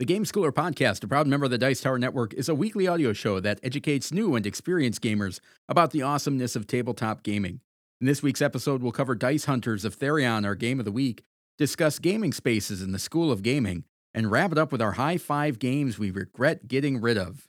The 0.00 0.04
Game 0.04 0.24
Schooler 0.24 0.50
Podcast, 0.50 1.04
a 1.04 1.06
proud 1.06 1.28
member 1.28 1.44
of 1.44 1.52
the 1.52 1.58
Dice 1.58 1.80
Tower 1.80 2.00
Network, 2.00 2.34
is 2.34 2.48
a 2.48 2.54
weekly 2.54 2.88
audio 2.88 3.12
show 3.12 3.38
that 3.38 3.60
educates 3.62 4.12
new 4.12 4.34
and 4.34 4.44
experienced 4.44 5.00
gamers 5.00 5.38
about 5.68 5.92
the 5.92 6.02
awesomeness 6.02 6.56
of 6.56 6.66
tabletop 6.66 7.22
gaming. 7.22 7.60
In 8.00 8.08
this 8.08 8.20
week's 8.20 8.42
episode, 8.42 8.82
we'll 8.82 8.90
cover 8.90 9.14
Dice 9.14 9.44
Hunters 9.44 9.84
of 9.84 9.96
Therion, 9.96 10.44
our 10.44 10.56
game 10.56 10.80
of 10.80 10.84
the 10.84 10.90
week, 10.90 11.22
discuss 11.58 12.00
gaming 12.00 12.32
spaces 12.32 12.82
in 12.82 12.90
the 12.90 12.98
School 12.98 13.30
of 13.30 13.44
Gaming, 13.44 13.84
and 14.12 14.32
wrap 14.32 14.50
it 14.50 14.58
up 14.58 14.72
with 14.72 14.82
our 14.82 14.92
high 14.92 15.16
five 15.16 15.60
games 15.60 15.96
we 15.96 16.10
regret 16.10 16.66
getting 16.66 17.00
rid 17.00 17.16
of. 17.16 17.46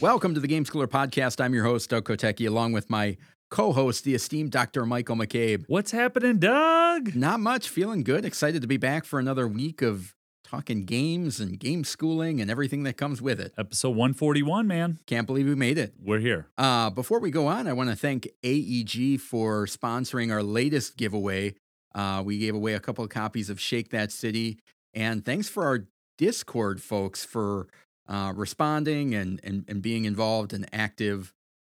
Welcome 0.00 0.32
to 0.34 0.40
the 0.40 0.46
Game 0.46 0.64
Schooler 0.64 0.86
Podcast. 0.86 1.42
I'm 1.44 1.52
your 1.52 1.64
host, 1.64 1.90
Doug 1.90 2.04
Kotecki, 2.04 2.46
along 2.46 2.70
with 2.70 2.88
my 2.88 3.16
co 3.50 3.72
host, 3.72 4.04
the 4.04 4.14
esteemed 4.14 4.52
Dr. 4.52 4.86
Michael 4.86 5.16
McCabe. 5.16 5.64
What's 5.66 5.90
happening, 5.90 6.38
Doug? 6.38 7.16
Not 7.16 7.40
much. 7.40 7.68
Feeling 7.68 8.04
good. 8.04 8.24
Excited 8.24 8.62
to 8.62 8.68
be 8.68 8.76
back 8.76 9.04
for 9.04 9.18
another 9.18 9.48
week 9.48 9.82
of 9.82 10.14
talking 10.44 10.84
games 10.84 11.40
and 11.40 11.58
game 11.58 11.82
schooling 11.82 12.40
and 12.40 12.48
everything 12.48 12.84
that 12.84 12.96
comes 12.96 13.20
with 13.20 13.40
it. 13.40 13.52
Episode 13.58 13.90
141, 13.90 14.68
man. 14.68 15.00
Can't 15.06 15.26
believe 15.26 15.46
we 15.46 15.56
made 15.56 15.78
it. 15.78 15.94
We're 16.00 16.20
here. 16.20 16.46
Uh, 16.56 16.90
before 16.90 17.18
we 17.18 17.32
go 17.32 17.48
on, 17.48 17.66
I 17.66 17.72
want 17.72 17.90
to 17.90 17.96
thank 17.96 18.28
AEG 18.44 19.20
for 19.20 19.66
sponsoring 19.66 20.32
our 20.32 20.44
latest 20.44 20.96
giveaway. 20.96 21.56
Uh, 21.92 22.22
we 22.24 22.38
gave 22.38 22.54
away 22.54 22.74
a 22.74 22.80
couple 22.80 23.02
of 23.02 23.10
copies 23.10 23.50
of 23.50 23.60
Shake 23.60 23.90
That 23.90 24.12
City. 24.12 24.60
And 24.94 25.24
thanks 25.24 25.48
for 25.48 25.64
our 25.64 25.86
Discord 26.18 26.80
folks 26.80 27.24
for 27.24 27.66
uh, 28.08 28.32
responding 28.34 29.14
and, 29.14 29.40
and 29.44 29.64
and 29.68 29.82
being 29.82 30.04
involved 30.04 30.52
and 30.52 30.68
active. 30.72 31.34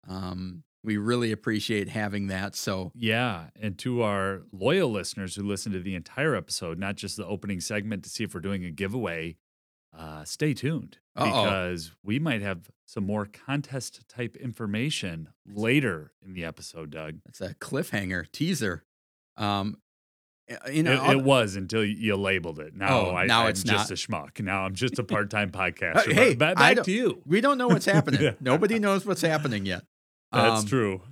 Um, 0.09 0.65
we 0.83 0.97
really 0.97 1.31
appreciate 1.31 1.89
having 1.91 2.29
that. 2.29 2.57
So 2.57 2.93
yeah, 2.95 3.49
and 3.61 3.79
to 3.81 4.03
our 4.03 4.43
loyal 4.53 4.91
listeners 4.91 5.35
who 5.35 5.43
listen 5.43 5.73
to 5.73 5.81
the 5.81 5.95
entire 5.95 6.35
episode, 6.35 6.79
not 6.79 6.97
just 6.97 7.17
the 7.17 7.27
opening 7.27 7.61
segment 7.61 8.05
to 8.05 8.11
see 8.11 8.25
if 8.25 8.35
we're 8.35 8.41
doing 8.41 8.65
a 8.65 8.71
giveaway, 8.71 9.37
uh, 9.97 10.25
stay 10.25 10.55
tuned 10.55 10.99
Uh-oh. 11.17 11.27
because 11.27 11.93
we 12.03 12.19
might 12.19 12.41
have 12.41 12.71
some 12.87 13.05
more 13.05 13.27
contest 13.27 14.09
type 14.09 14.37
information 14.37 15.29
later 15.47 16.13
in 16.25 16.33
the 16.33 16.45
episode. 16.45 16.91
Doug, 16.91 17.19
it's 17.29 17.41
a 17.41 17.55
cliffhanger 17.55 18.31
teaser. 18.33 18.85
Um, 19.37 19.77
you 20.71 20.83
know, 20.83 21.11
it, 21.11 21.17
it, 21.19 21.23
was 21.25 21.57
until 21.57 21.85
you 21.85 22.17
labeled 22.17 22.59
it. 22.59 22.75
Now, 22.75 23.01
oh, 23.07 23.15
I, 23.15 23.27
now 23.27 23.43
I'm 23.45 23.51
it's 23.51 23.63
just 23.63 23.91
not. 23.91 23.91
a 23.91 23.95
schmuck. 23.95 24.41
Now 24.45 24.65
I'm 24.65 24.75
just 24.75 24.99
a 24.99 25.05
part-time 25.05 25.51
podcaster. 25.51 26.13
hey, 26.13 26.35
back, 26.35 26.57
back 26.57 26.83
to 26.83 26.91
you. 26.93 27.23
We 27.25 27.41
don't 27.41 27.59
know 27.59 27.69
what's 27.69 27.87
happening. 27.87 28.35
Nobody 28.41 28.79
knows 28.79 29.07
what's 29.07 29.23
happening 29.23 29.67
yet. 29.67 29.83
That's 30.33 30.63
Um, 30.63 30.69
true. 30.69 31.03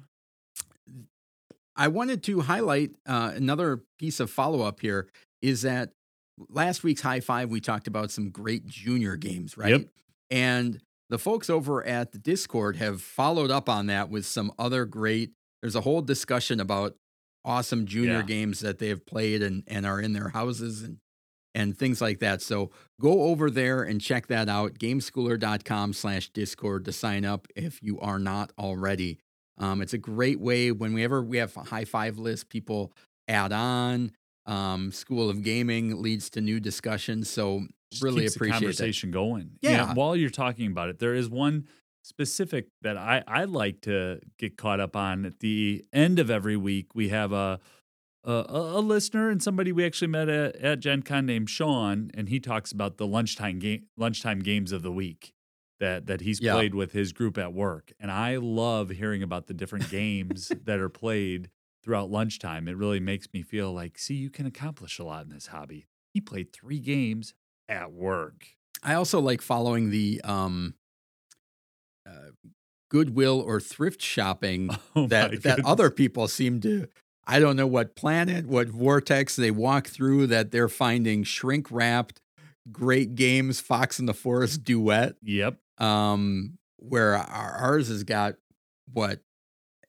I 1.76 1.88
wanted 1.88 2.22
to 2.24 2.40
highlight 2.40 2.90
uh, 3.06 3.32
another 3.34 3.82
piece 3.98 4.18
of 4.18 4.30
follow 4.30 4.62
up 4.62 4.80
here 4.80 5.08
is 5.40 5.62
that 5.62 5.90
last 6.48 6.82
week's 6.82 7.02
high 7.02 7.20
five, 7.20 7.50
we 7.50 7.60
talked 7.60 7.86
about 7.86 8.10
some 8.10 8.30
great 8.30 8.66
junior 8.66 9.16
games, 9.16 9.56
right? 9.56 9.70
Yep. 9.70 9.82
And 10.30 10.80
the 11.08 11.18
folks 11.18 11.48
over 11.48 11.84
at 11.86 12.12
the 12.12 12.18
Discord 12.18 12.76
have 12.76 13.00
followed 13.00 13.50
up 13.50 13.68
on 13.68 13.86
that 13.86 14.10
with 14.10 14.26
some 14.26 14.52
other 14.58 14.84
great, 14.84 15.30
there's 15.62 15.76
a 15.76 15.80
whole 15.82 16.02
discussion 16.02 16.58
about 16.60 16.94
awesome 17.48 17.86
junior 17.86 18.18
Yeah. 18.18 18.22
games 18.22 18.60
that 18.60 18.78
they 18.78 18.88
have 18.88 19.04
played 19.06 19.42
and, 19.42 19.64
and 19.66 19.84
are 19.86 20.00
in 20.00 20.12
their 20.12 20.28
houses 20.28 20.82
and 20.82 20.98
and 21.54 21.76
things 21.76 22.00
like 22.00 22.20
that. 22.20 22.40
So 22.42 22.70
go 23.00 23.22
over 23.22 23.50
there 23.50 23.82
and 23.82 24.00
check 24.00 24.28
that 24.28 24.48
out. 24.48 24.74
Gameschooler.com 24.78 25.92
slash 25.94 26.28
discord 26.28 26.84
to 26.84 26.92
sign 26.92 27.24
up 27.24 27.48
if 27.56 27.82
you 27.82 27.98
are 28.00 28.18
not 28.18 28.52
already. 28.58 29.18
Um, 29.56 29.82
it's 29.82 29.94
a 29.94 29.98
great 29.98 30.38
way 30.38 30.70
whenever 30.70 31.20
we 31.22 31.38
have 31.38 31.56
a 31.56 31.64
high 31.64 31.84
five 31.86 32.18
list, 32.18 32.48
people 32.48 32.92
add 33.26 33.52
on. 33.52 34.12
Um, 34.46 34.92
School 34.92 35.28
of 35.28 35.42
Gaming 35.42 36.00
leads 36.00 36.30
to 36.30 36.40
new 36.40 36.60
discussions. 36.60 37.28
So 37.28 37.66
Just 37.90 38.02
really 38.04 38.22
keeps 38.22 38.34
the 38.34 38.38
appreciate 38.38 38.54
that. 38.54 38.60
conversation 38.60 39.10
going. 39.10 39.50
Yeah. 39.60 39.94
while 39.94 40.14
you're 40.14 40.30
talking 40.30 40.68
about 40.70 40.90
it, 40.90 40.98
there 41.00 41.14
is 41.14 41.28
one 41.28 41.66
specific 42.08 42.68
that 42.82 42.96
I 42.96 43.22
I 43.26 43.44
like 43.44 43.80
to 43.82 44.20
get 44.38 44.56
caught 44.56 44.80
up 44.80 44.96
on. 44.96 45.24
At 45.24 45.40
the 45.40 45.84
end 45.92 46.18
of 46.18 46.30
every 46.30 46.56
week, 46.56 46.94
we 46.94 47.08
have 47.10 47.32
a 47.32 47.60
a, 48.24 48.44
a 48.48 48.80
listener 48.80 49.30
and 49.30 49.42
somebody 49.42 49.70
we 49.72 49.84
actually 49.86 50.08
met 50.08 50.28
at, 50.28 50.56
at 50.56 50.80
Gen 50.80 51.02
Con 51.02 51.24
named 51.26 51.48
Sean, 51.48 52.10
and 52.14 52.28
he 52.28 52.40
talks 52.40 52.72
about 52.72 52.96
the 52.98 53.06
lunchtime 53.06 53.58
game 53.58 53.86
lunchtime 53.96 54.40
games 54.40 54.72
of 54.72 54.82
the 54.82 54.92
week 54.92 55.32
that 55.80 56.06
that 56.06 56.22
he's 56.22 56.40
Yeah. 56.40 56.54
played 56.54 56.74
with 56.74 56.92
his 56.92 57.12
group 57.12 57.38
at 57.38 57.52
work. 57.52 57.92
And 58.00 58.10
I 58.10 58.36
love 58.36 58.90
hearing 58.90 59.22
about 59.22 59.46
the 59.46 59.54
different 59.54 59.88
games 59.90 60.50
that 60.64 60.80
are 60.80 60.88
played 60.88 61.50
throughout 61.84 62.10
lunchtime. 62.10 62.66
It 62.68 62.76
really 62.76 63.00
makes 63.00 63.28
me 63.32 63.42
feel 63.42 63.72
like, 63.72 63.98
see, 63.98 64.14
you 64.14 64.30
can 64.30 64.46
accomplish 64.46 64.98
a 64.98 65.04
lot 65.04 65.24
in 65.24 65.30
this 65.30 65.46
hobby. 65.46 65.86
He 66.12 66.20
played 66.20 66.52
three 66.52 66.80
games 66.80 67.34
at 67.68 67.92
work. 67.92 68.48
I 68.82 68.94
also 68.94 69.20
like 69.20 69.40
following 69.40 69.90
the 69.90 70.20
um, 70.24 70.74
Goodwill 72.88 73.40
or 73.40 73.60
thrift 73.60 74.00
shopping 74.02 74.70
Oh 74.96 75.06
that 75.08 75.42
that 75.42 75.64
other 75.64 75.90
people 75.90 76.28
seem 76.28 76.60
to. 76.62 76.88
I 77.26 77.40
don't 77.40 77.56
know 77.56 77.66
what 77.66 77.94
planet, 77.94 78.46
what 78.46 78.68
vortex 78.68 79.36
they 79.36 79.50
walk 79.50 79.86
through 79.88 80.28
that 80.28 80.50
they're 80.50 80.68
finding 80.68 81.24
shrink 81.24 81.70
wrapped 81.70 82.20
great 82.72 83.14
games. 83.14 83.60
Fox 83.60 83.98
in 83.98 84.06
the 84.06 84.14
Forest 84.14 84.64
duet, 84.64 85.16
Yep. 85.22 85.58
um, 85.78 86.58
where 86.78 87.14
our, 87.16 87.52
ours 87.56 87.88
has 87.88 88.02
got 88.04 88.36
what 88.92 89.20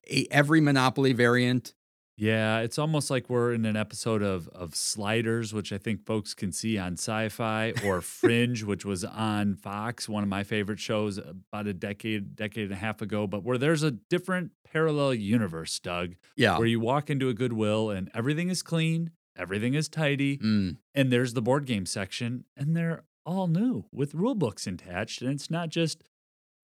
a, 0.10 0.28
every 0.32 0.60
Monopoly 0.60 1.14
variant. 1.14 1.74
Yeah, 2.22 2.60
it's 2.60 2.78
almost 2.78 3.10
like 3.10 3.30
we're 3.30 3.54
in 3.54 3.64
an 3.66 3.78
episode 3.78 4.22
of 4.22 4.50
of 4.50 4.76
Sliders, 4.76 5.54
which 5.54 5.72
I 5.72 5.78
think 5.78 6.06
folks 6.06 6.34
can 6.34 6.52
see 6.52 6.78
on 6.78 6.94
Sci-Fi, 6.94 7.74
or 7.86 8.02
Fringe, 8.20 8.64
which 8.64 8.84
was 8.84 9.06
on 9.06 9.56
Fox, 9.56 10.10
one 10.10 10.24
of 10.24 10.28
my 10.30 10.44
favorite 10.44 10.80
shows 10.80 11.18
about 11.18 11.66
a 11.68 11.74
decade, 11.74 12.36
decade 12.36 12.66
and 12.66 12.74
a 12.74 12.76
half 12.76 13.02
ago. 13.02 13.26
But 13.26 13.44
where 13.44 13.58
there's 13.58 13.84
a 13.84 13.92
different 13.92 14.52
parallel 14.70 15.14
universe, 15.14 15.80
Doug, 15.80 16.16
Yeah. 16.36 16.58
where 16.58 16.68
you 16.68 16.82
walk 16.82 17.10
into 17.10 17.30
a 17.30 17.34
Goodwill 17.34 17.90
and 17.90 18.12
everything 18.14 18.50
is 18.50 18.62
clean, 18.64 19.12
everything 19.38 19.74
is 19.74 19.88
tidy, 19.88 20.38
Mm. 20.40 20.76
and 20.94 21.14
there's 21.14 21.34
the 21.36 21.42
board 21.42 21.66
game 21.66 21.86
section, 21.86 22.44
and 22.58 22.76
they're 22.76 23.06
all 23.26 23.48
new 23.48 23.86
with 23.94 24.14
rule 24.14 24.36
books 24.36 24.68
attached, 24.68 25.22
and 25.22 25.32
it's 25.32 25.50
not 25.50 25.70
just 25.70 26.04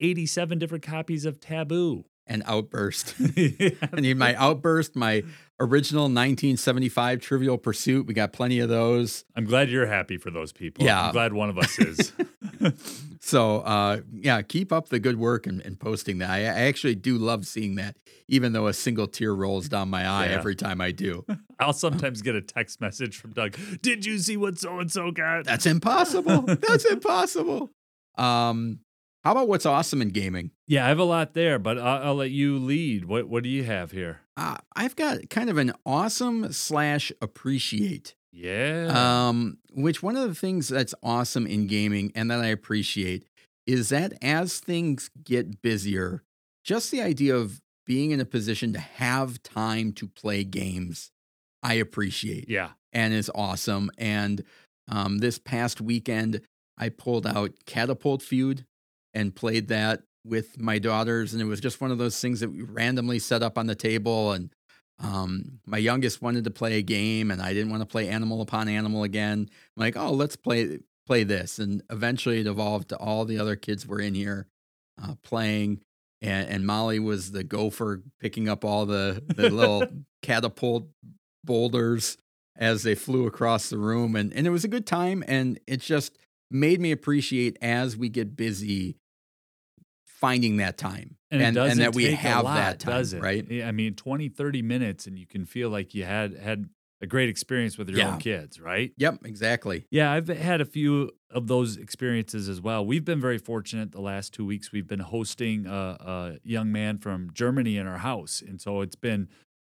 87 0.01 0.59
different 0.59 0.83
copies 0.83 1.23
of 1.23 1.39
Taboo. 1.39 2.03
And 2.27 2.41
outburst. 2.47 3.13
I 3.37 3.99
need 3.99 4.17
my 4.17 4.33
outburst, 4.33 4.95
my 4.95 5.23
original 5.59 6.05
1975 6.05 7.19
Trivial 7.21 7.57
Pursuit. 7.59 8.07
We 8.07 8.15
got 8.15 8.33
plenty 8.33 8.59
of 8.59 8.69
those. 8.69 9.25
I'm 9.35 9.45
glad 9.45 9.69
you're 9.69 9.85
happy 9.85 10.17
for 10.17 10.31
those 10.31 10.51
people. 10.51 10.83
Yeah. 10.83 11.05
I'm 11.05 11.13
glad 11.13 11.33
one 11.33 11.49
of 11.49 11.57
us 11.59 11.77
is. 11.77 12.11
So, 13.25 13.61
uh, 13.61 14.01
yeah, 14.13 14.43
keep 14.43 14.71
up 14.71 14.89
the 14.89 14.99
good 14.99 15.17
work 15.17 15.47
and, 15.47 15.59
and 15.61 15.79
posting 15.79 16.19
that. 16.19 16.29
I, 16.29 16.41
I 16.41 16.67
actually 16.67 16.93
do 16.93 17.17
love 17.17 17.47
seeing 17.47 17.73
that, 17.75 17.97
even 18.27 18.53
though 18.53 18.67
a 18.67 18.73
single 18.73 19.07
tear 19.07 19.33
rolls 19.33 19.67
down 19.67 19.89
my 19.89 20.07
eye 20.07 20.27
Yeah. 20.27 20.35
every 20.35 20.55
time 20.55 20.79
I 20.79 20.91
do. 20.91 21.25
I'll 21.59 21.73
sometimes 21.73 22.21
get 22.21 22.35
a 22.35 22.41
text 22.43 22.79
message 22.81 23.17
from 23.17 23.31
Doug. 23.31 23.57
Did 23.81 24.05
you 24.05 24.19
see 24.19 24.37
what 24.37 24.59
so 24.59 24.77
and 24.77 24.91
so 24.91 25.09
got? 25.09 25.45
That's 25.45 25.65
impossible. 25.65 26.41
That's 26.43 26.85
impossible. 26.85 27.71
Um, 28.15 28.81
how 29.25 29.31
about 29.31 29.47
what's 29.47 29.65
awesome 29.65 30.03
in 30.03 30.09
gaming? 30.09 30.51
yeah, 30.67 30.85
I 30.85 30.89
have 30.89 30.99
a 30.99 31.03
lot 31.03 31.33
there, 31.33 31.57
but 31.57 31.79
I'll, 31.79 32.09
I'll 32.09 32.15
let 32.15 32.29
you 32.29 32.59
lead. 32.59 33.05
What 33.05 33.27
What 33.27 33.43
do 33.43 33.49
you 33.49 33.63
have 33.63 33.91
here? 33.91 34.21
Uh, 34.37 34.57
I've 34.75 34.95
got 34.95 35.29
kind 35.31 35.49
of 35.49 35.57
an 35.57 35.73
awesome 35.85 36.53
slash 36.53 37.11
appreciate. 37.21 38.13
Yeah. 38.31 39.27
Um, 39.29 39.57
which 39.73 40.03
one 40.03 40.15
of 40.15 40.27
the 40.27 40.35
things 40.35 40.67
that's 40.67 40.93
awesome 41.01 41.47
in 41.47 41.65
gaming 41.65 42.11
and 42.13 42.29
that 42.29 42.41
I 42.41 42.47
appreciate 42.47 43.25
is 43.65 43.89
that 43.89 44.13
as 44.21 44.59
things 44.59 45.09
get 45.23 45.61
busier, 45.61 46.21
just 46.63 46.91
the 46.91 47.01
idea 47.01 47.35
of 47.35 47.61
being 47.85 48.11
in 48.11 48.19
a 48.19 48.25
position 48.25 48.73
to 48.73 48.79
have 48.79 49.41
time 49.41 49.91
to 49.93 50.07
play 50.07 50.43
games, 50.43 51.11
I 51.63 51.75
appreciate 51.75 52.47
yeah. 52.47 52.71
and 52.93 53.13
is 53.13 53.31
awesome. 53.33 53.89
And 53.97 54.43
um, 54.87 55.17
this 55.17 55.39
past 55.39 55.81
weekend, 55.81 56.41
I 56.77 56.89
pulled 56.89 57.25
out 57.25 57.53
Catapult 57.65 58.21
Feud 58.21 58.65
and 59.15 59.35
played 59.35 59.69
that 59.69 60.03
with 60.25 60.59
my 60.59 60.79
daughters, 60.79 61.33
and 61.33 61.41
it 61.41 61.45
was 61.45 61.59
just 61.61 61.81
one 61.81 61.91
of 61.91 61.97
those 61.97 62.19
things 62.19 62.39
that 62.41 62.49
we 62.51 62.61
randomly 62.63 63.19
set 63.19 63.41
up 63.43 63.57
on 63.57 63.67
the 63.67 63.75
table 63.75 64.33
and 64.33 64.51
Um, 64.97 65.59
my 65.65 65.77
youngest 65.77 66.21
wanted 66.21 66.45
to 66.45 66.51
play 66.51 66.77
a 66.77 66.81
game, 66.81 67.29
and 67.31 67.41
I 67.41 67.53
didn't 67.53 67.69
want 67.69 67.81
to 67.81 67.85
play 67.85 68.07
Animal 68.07 68.41
Upon 68.41 68.69
Animal 68.69 69.03
again. 69.03 69.49
I'm 69.51 69.81
like, 69.81 69.97
oh, 69.97 70.11
let's 70.13 70.37
play 70.37 70.79
play 71.05 71.25
this, 71.25 71.59
and 71.59 71.83
eventually 71.89 72.39
it 72.39 72.47
evolved 72.47 72.89
to 72.89 72.97
all 72.97 73.25
the 73.25 73.37
other 73.37 73.57
kids 73.57 73.85
were 73.85 73.99
in 73.99 74.15
here 74.15 74.47
uh, 75.03 75.15
playing, 75.21 75.81
and, 76.21 76.47
and 76.49 76.65
Molly 76.65 76.99
was 76.99 77.31
the 77.31 77.43
gopher 77.43 78.03
picking 78.21 78.47
up 78.47 78.63
all 78.63 78.85
the 78.85 79.21
the 79.35 79.49
little 79.49 79.85
catapult 80.21 80.87
boulders 81.43 82.17
as 82.57 82.83
they 82.83 82.95
flew 82.95 83.27
across 83.27 83.69
the 83.69 83.77
room, 83.77 84.15
and 84.15 84.33
and 84.33 84.47
it 84.47 84.51
was 84.51 84.63
a 84.63 84.69
good 84.69 84.87
time, 84.87 85.25
and 85.27 85.59
it 85.67 85.81
just 85.81 86.17
made 86.49 86.79
me 86.79 86.91
appreciate 86.93 87.57
as 87.61 87.97
we 87.97 88.07
get 88.07 88.37
busy 88.37 88.95
finding 90.19 90.57
that 90.57 90.77
time 90.77 91.17
And, 91.31 91.41
and 91.41 91.57
and 91.57 91.79
that 91.79 91.93
we 91.93 92.05
have 92.11 92.43
lot, 92.45 92.55
that 92.55 92.79
time 92.79 93.19
right 93.19 93.45
I 93.63 93.71
mean, 93.71 93.95
20, 93.95 94.29
30 94.29 94.61
minutes 94.61 95.07
and 95.07 95.19
you 95.19 95.27
can 95.27 95.45
feel 95.45 95.69
like 95.69 95.93
you 95.93 96.03
had 96.05 96.35
had 96.37 96.69
a 97.01 97.07
great 97.07 97.27
experience 97.27 97.77
with 97.77 97.89
your 97.89 97.99
Yeah. 97.99 98.13
own 98.13 98.19
kids, 98.19 98.59
right? 98.59 98.93
yep 98.97 99.19
exactly 99.25 99.85
Yeah, 99.91 100.11
I've 100.11 100.27
had 100.29 100.61
a 100.61 100.65
few 100.65 101.11
of 101.29 101.47
those 101.47 101.75
experiences 101.75 102.47
as 102.47 102.61
well. 102.61 102.85
We've 102.85 103.03
been 103.03 103.19
very 103.19 103.37
fortunate 103.37 103.91
the 103.91 103.99
last 104.01 104.33
two 104.33 104.45
weeks. 104.45 104.71
We've 104.71 104.87
been 104.87 105.01
hosting 105.01 105.65
a, 105.67 105.97
a 105.99 106.37
young 106.43 106.71
man 106.71 106.97
from 106.97 107.31
Germany 107.33 107.75
in 107.77 107.85
our 107.87 107.97
house. 107.97 108.41
And 108.41 108.61
so 108.61 108.79
it's 108.79 108.95
been 108.95 109.27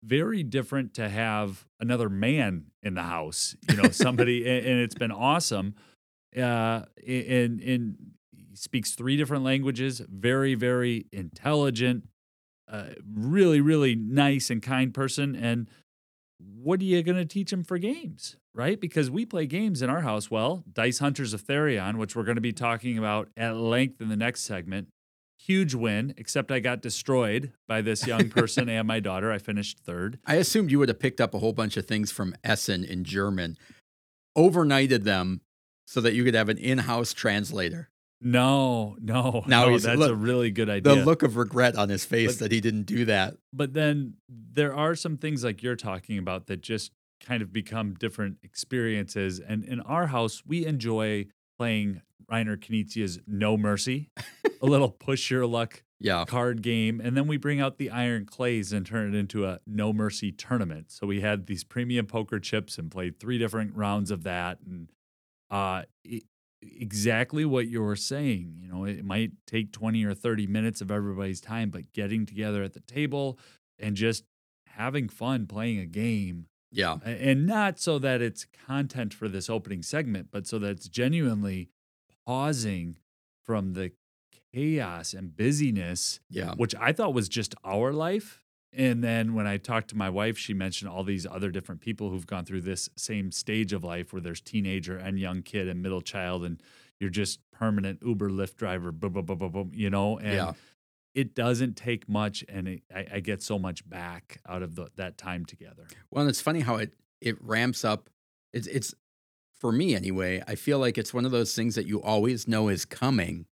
very 0.04 0.44
different 0.44 0.94
to 0.94 1.08
have 1.08 1.66
another 1.80 2.08
man 2.08 2.66
in 2.84 2.94
the 2.94 3.02
house, 3.02 3.56
you 3.68 3.76
know, 3.76 3.90
somebody, 3.90 4.48
and, 4.48 4.64
and 4.64 4.80
it's 4.80 4.94
been 4.94 5.10
awesome. 5.10 5.74
Uh, 6.36 6.82
and, 7.04 7.60
and 7.60 7.96
speaks 8.58 8.92
three 8.92 9.16
different 9.16 9.44
languages, 9.44 10.02
very, 10.08 10.54
very 10.54 11.06
intelligent, 11.12 12.08
uh, 12.70 12.88
really, 13.12 13.60
really 13.60 13.94
nice 13.94 14.50
and 14.50 14.62
kind 14.62 14.92
person. 14.92 15.34
And 15.34 15.68
what 16.38 16.80
are 16.80 16.84
you 16.84 17.02
going 17.02 17.16
to 17.16 17.24
teach 17.24 17.52
him 17.52 17.64
for 17.64 17.78
games, 17.78 18.36
right? 18.54 18.80
Because 18.80 19.10
we 19.10 19.24
play 19.24 19.46
games 19.46 19.82
in 19.82 19.90
our 19.90 20.02
house. 20.02 20.30
Well, 20.30 20.64
Dice 20.72 20.98
Hunters 20.98 21.34
of 21.34 21.42
Therion, 21.42 21.96
which 21.96 22.14
we're 22.14 22.24
going 22.24 22.36
to 22.36 22.42
be 22.42 22.52
talking 22.52 22.98
about 22.98 23.28
at 23.36 23.56
length 23.56 24.00
in 24.00 24.08
the 24.08 24.16
next 24.16 24.42
segment. 24.42 24.88
Huge 25.40 25.74
win, 25.74 26.14
except 26.16 26.50
I 26.50 26.58
got 26.58 26.82
destroyed 26.82 27.52
by 27.66 27.80
this 27.80 28.06
young 28.06 28.28
person 28.30 28.68
and 28.68 28.86
my 28.86 29.00
daughter. 29.00 29.32
I 29.32 29.38
finished 29.38 29.78
third. 29.78 30.18
I 30.26 30.34
assumed 30.34 30.70
you 30.70 30.78
would 30.78 30.88
have 30.88 31.00
picked 31.00 31.20
up 31.20 31.32
a 31.32 31.38
whole 31.38 31.52
bunch 31.52 31.76
of 31.76 31.86
things 31.86 32.10
from 32.10 32.34
Essen 32.44 32.84
in 32.84 33.04
German, 33.04 33.56
overnighted 34.36 35.04
them 35.04 35.40
so 35.86 36.00
that 36.00 36.14
you 36.14 36.22
could 36.22 36.34
have 36.34 36.48
an 36.48 36.58
in-house 36.58 37.14
translator. 37.14 37.88
No, 38.20 38.96
no, 39.00 39.44
Now 39.46 39.66
no, 39.66 39.78
that's 39.78 39.98
look, 39.98 40.10
a 40.10 40.14
really 40.14 40.50
good 40.50 40.68
idea. 40.68 40.94
The 40.96 41.04
look 41.04 41.22
of 41.22 41.36
regret 41.36 41.76
on 41.76 41.88
his 41.88 42.04
face 42.04 42.34
But- 42.36 42.44
that 42.44 42.52
he 42.52 42.60
didn't 42.60 42.84
do 42.84 43.04
that. 43.04 43.34
but 43.52 43.74
then 43.74 44.14
there 44.28 44.74
are 44.74 44.94
some 44.94 45.16
things 45.16 45.44
like 45.44 45.62
you're 45.62 45.76
talking 45.76 46.18
about 46.18 46.46
that 46.48 46.60
just 46.60 46.92
kind 47.24 47.42
of 47.42 47.52
become 47.52 47.94
different 47.94 48.38
experiences. 48.42 49.40
And 49.40 49.64
in 49.64 49.80
our 49.80 50.08
house, 50.08 50.42
we 50.46 50.64
enjoy 50.66 51.26
playing 51.58 52.02
Reiner 52.30 52.56
Knizia's 52.58 53.18
No 53.26 53.56
Mercy, 53.56 54.10
a 54.60 54.66
little 54.66 54.90
push 54.90 55.30
your 55.30 55.46
luck 55.46 55.82
Yeah. 56.00 56.24
card 56.26 56.62
game. 56.62 57.00
And 57.00 57.16
then 57.16 57.26
we 57.26 57.36
bring 57.36 57.60
out 57.60 57.78
the 57.78 57.90
iron 57.90 58.24
clays 58.26 58.72
and 58.72 58.84
turn 58.86 59.14
it 59.14 59.18
into 59.18 59.46
a 59.46 59.60
No 59.66 59.92
Mercy 59.92 60.30
tournament. 60.32 60.90
So 60.92 61.06
we 61.06 61.20
had 61.20 61.46
these 61.46 61.64
premium 61.64 62.06
poker 62.06 62.38
chips 62.38 62.78
and 62.78 62.90
played 62.90 63.18
three 63.18 63.38
different 63.38 63.74
rounds 63.74 64.10
of 64.10 64.22
that. 64.24 64.58
And 64.64 64.88
uh, 65.50 65.82
it, 66.04 66.24
exactly 66.62 67.44
what 67.44 67.68
you're 67.68 67.96
saying. 67.96 68.56
You 68.60 68.68
know, 68.68 68.84
it 68.84 69.04
might 69.04 69.32
take 69.46 69.72
20 69.72 70.04
or 70.04 70.14
30 70.14 70.46
minutes 70.46 70.80
of 70.80 70.90
everybody's 70.90 71.40
time, 71.40 71.70
but 71.70 71.92
getting 71.92 72.26
together 72.26 72.62
at 72.62 72.72
the 72.74 72.80
table 72.80 73.38
and 73.78 73.96
just 73.96 74.24
having 74.66 75.08
fun 75.08 75.46
playing 75.46 75.78
a 75.78 75.86
game. 75.86 76.46
Yeah. 76.70 76.96
And 77.04 77.46
not 77.46 77.78
so 77.78 77.98
that 78.00 78.20
it's 78.20 78.46
content 78.66 79.14
for 79.14 79.28
this 79.28 79.48
opening 79.48 79.82
segment, 79.82 80.28
but 80.30 80.46
so 80.46 80.58
that 80.58 80.70
it's 80.70 80.88
genuinely 80.88 81.70
pausing 82.26 82.96
from 83.44 83.72
the 83.72 83.92
chaos 84.52 85.14
and 85.14 85.34
busyness, 85.36 86.20
Yeah. 86.28 86.54
which 86.56 86.74
I 86.74 86.92
thought 86.92 87.14
was 87.14 87.28
just 87.28 87.54
our 87.64 87.92
life. 87.92 88.42
And 88.72 89.02
then 89.02 89.34
when 89.34 89.46
I 89.46 89.56
talked 89.56 89.88
to 89.90 89.96
my 89.96 90.10
wife, 90.10 90.36
she 90.36 90.52
mentioned 90.52 90.90
all 90.90 91.02
these 91.02 91.26
other 91.26 91.50
different 91.50 91.80
people 91.80 92.10
who've 92.10 92.26
gone 92.26 92.44
through 92.44 92.60
this 92.62 92.88
same 92.96 93.32
stage 93.32 93.72
of 93.72 93.82
life 93.82 94.12
where 94.12 94.20
there's 94.20 94.40
teenager 94.40 94.96
and 94.96 95.18
young 95.18 95.42
kid 95.42 95.68
and 95.68 95.82
middle 95.82 96.02
child, 96.02 96.44
and 96.44 96.62
you're 97.00 97.10
just 97.10 97.40
permanent 97.50 98.00
Uber, 98.04 98.28
Lyft 98.30 98.56
driver, 98.56 98.92
boom, 98.92 99.12
boom, 99.14 99.24
boom, 99.24 99.38
boom, 99.38 99.52
boom, 99.52 99.70
you 99.74 99.88
know? 99.88 100.18
And 100.18 100.34
Yeah. 100.34 100.52
it 101.14 101.34
doesn't 101.34 101.76
take 101.76 102.08
much, 102.08 102.44
and 102.48 102.68
it, 102.68 102.82
I, 102.94 103.06
I 103.14 103.20
get 103.20 103.42
so 103.42 103.58
much 103.58 103.88
back 103.88 104.38
out 104.46 104.62
of 104.62 104.74
the, 104.74 104.90
that 104.96 105.16
time 105.16 105.44
together. 105.46 105.86
Well, 106.10 106.22
and 106.22 106.30
it's 106.30 106.40
funny 106.40 106.60
how 106.60 106.76
it 106.76 106.92
it 107.20 107.42
ramps 107.42 107.84
up. 107.84 108.10
It's 108.52 108.66
it's 108.66 108.94
for 109.58 109.72
me 109.72 109.94
anyway. 109.96 110.42
I 110.46 110.54
feel 110.54 110.78
like 110.78 110.98
it's 110.98 111.12
one 111.14 111.24
of 111.24 111.30
those 111.32 111.54
things 111.54 111.74
that 111.74 111.86
you 111.86 112.00
always 112.02 112.46
know 112.46 112.68
is 112.68 112.84
coming. 112.84 113.46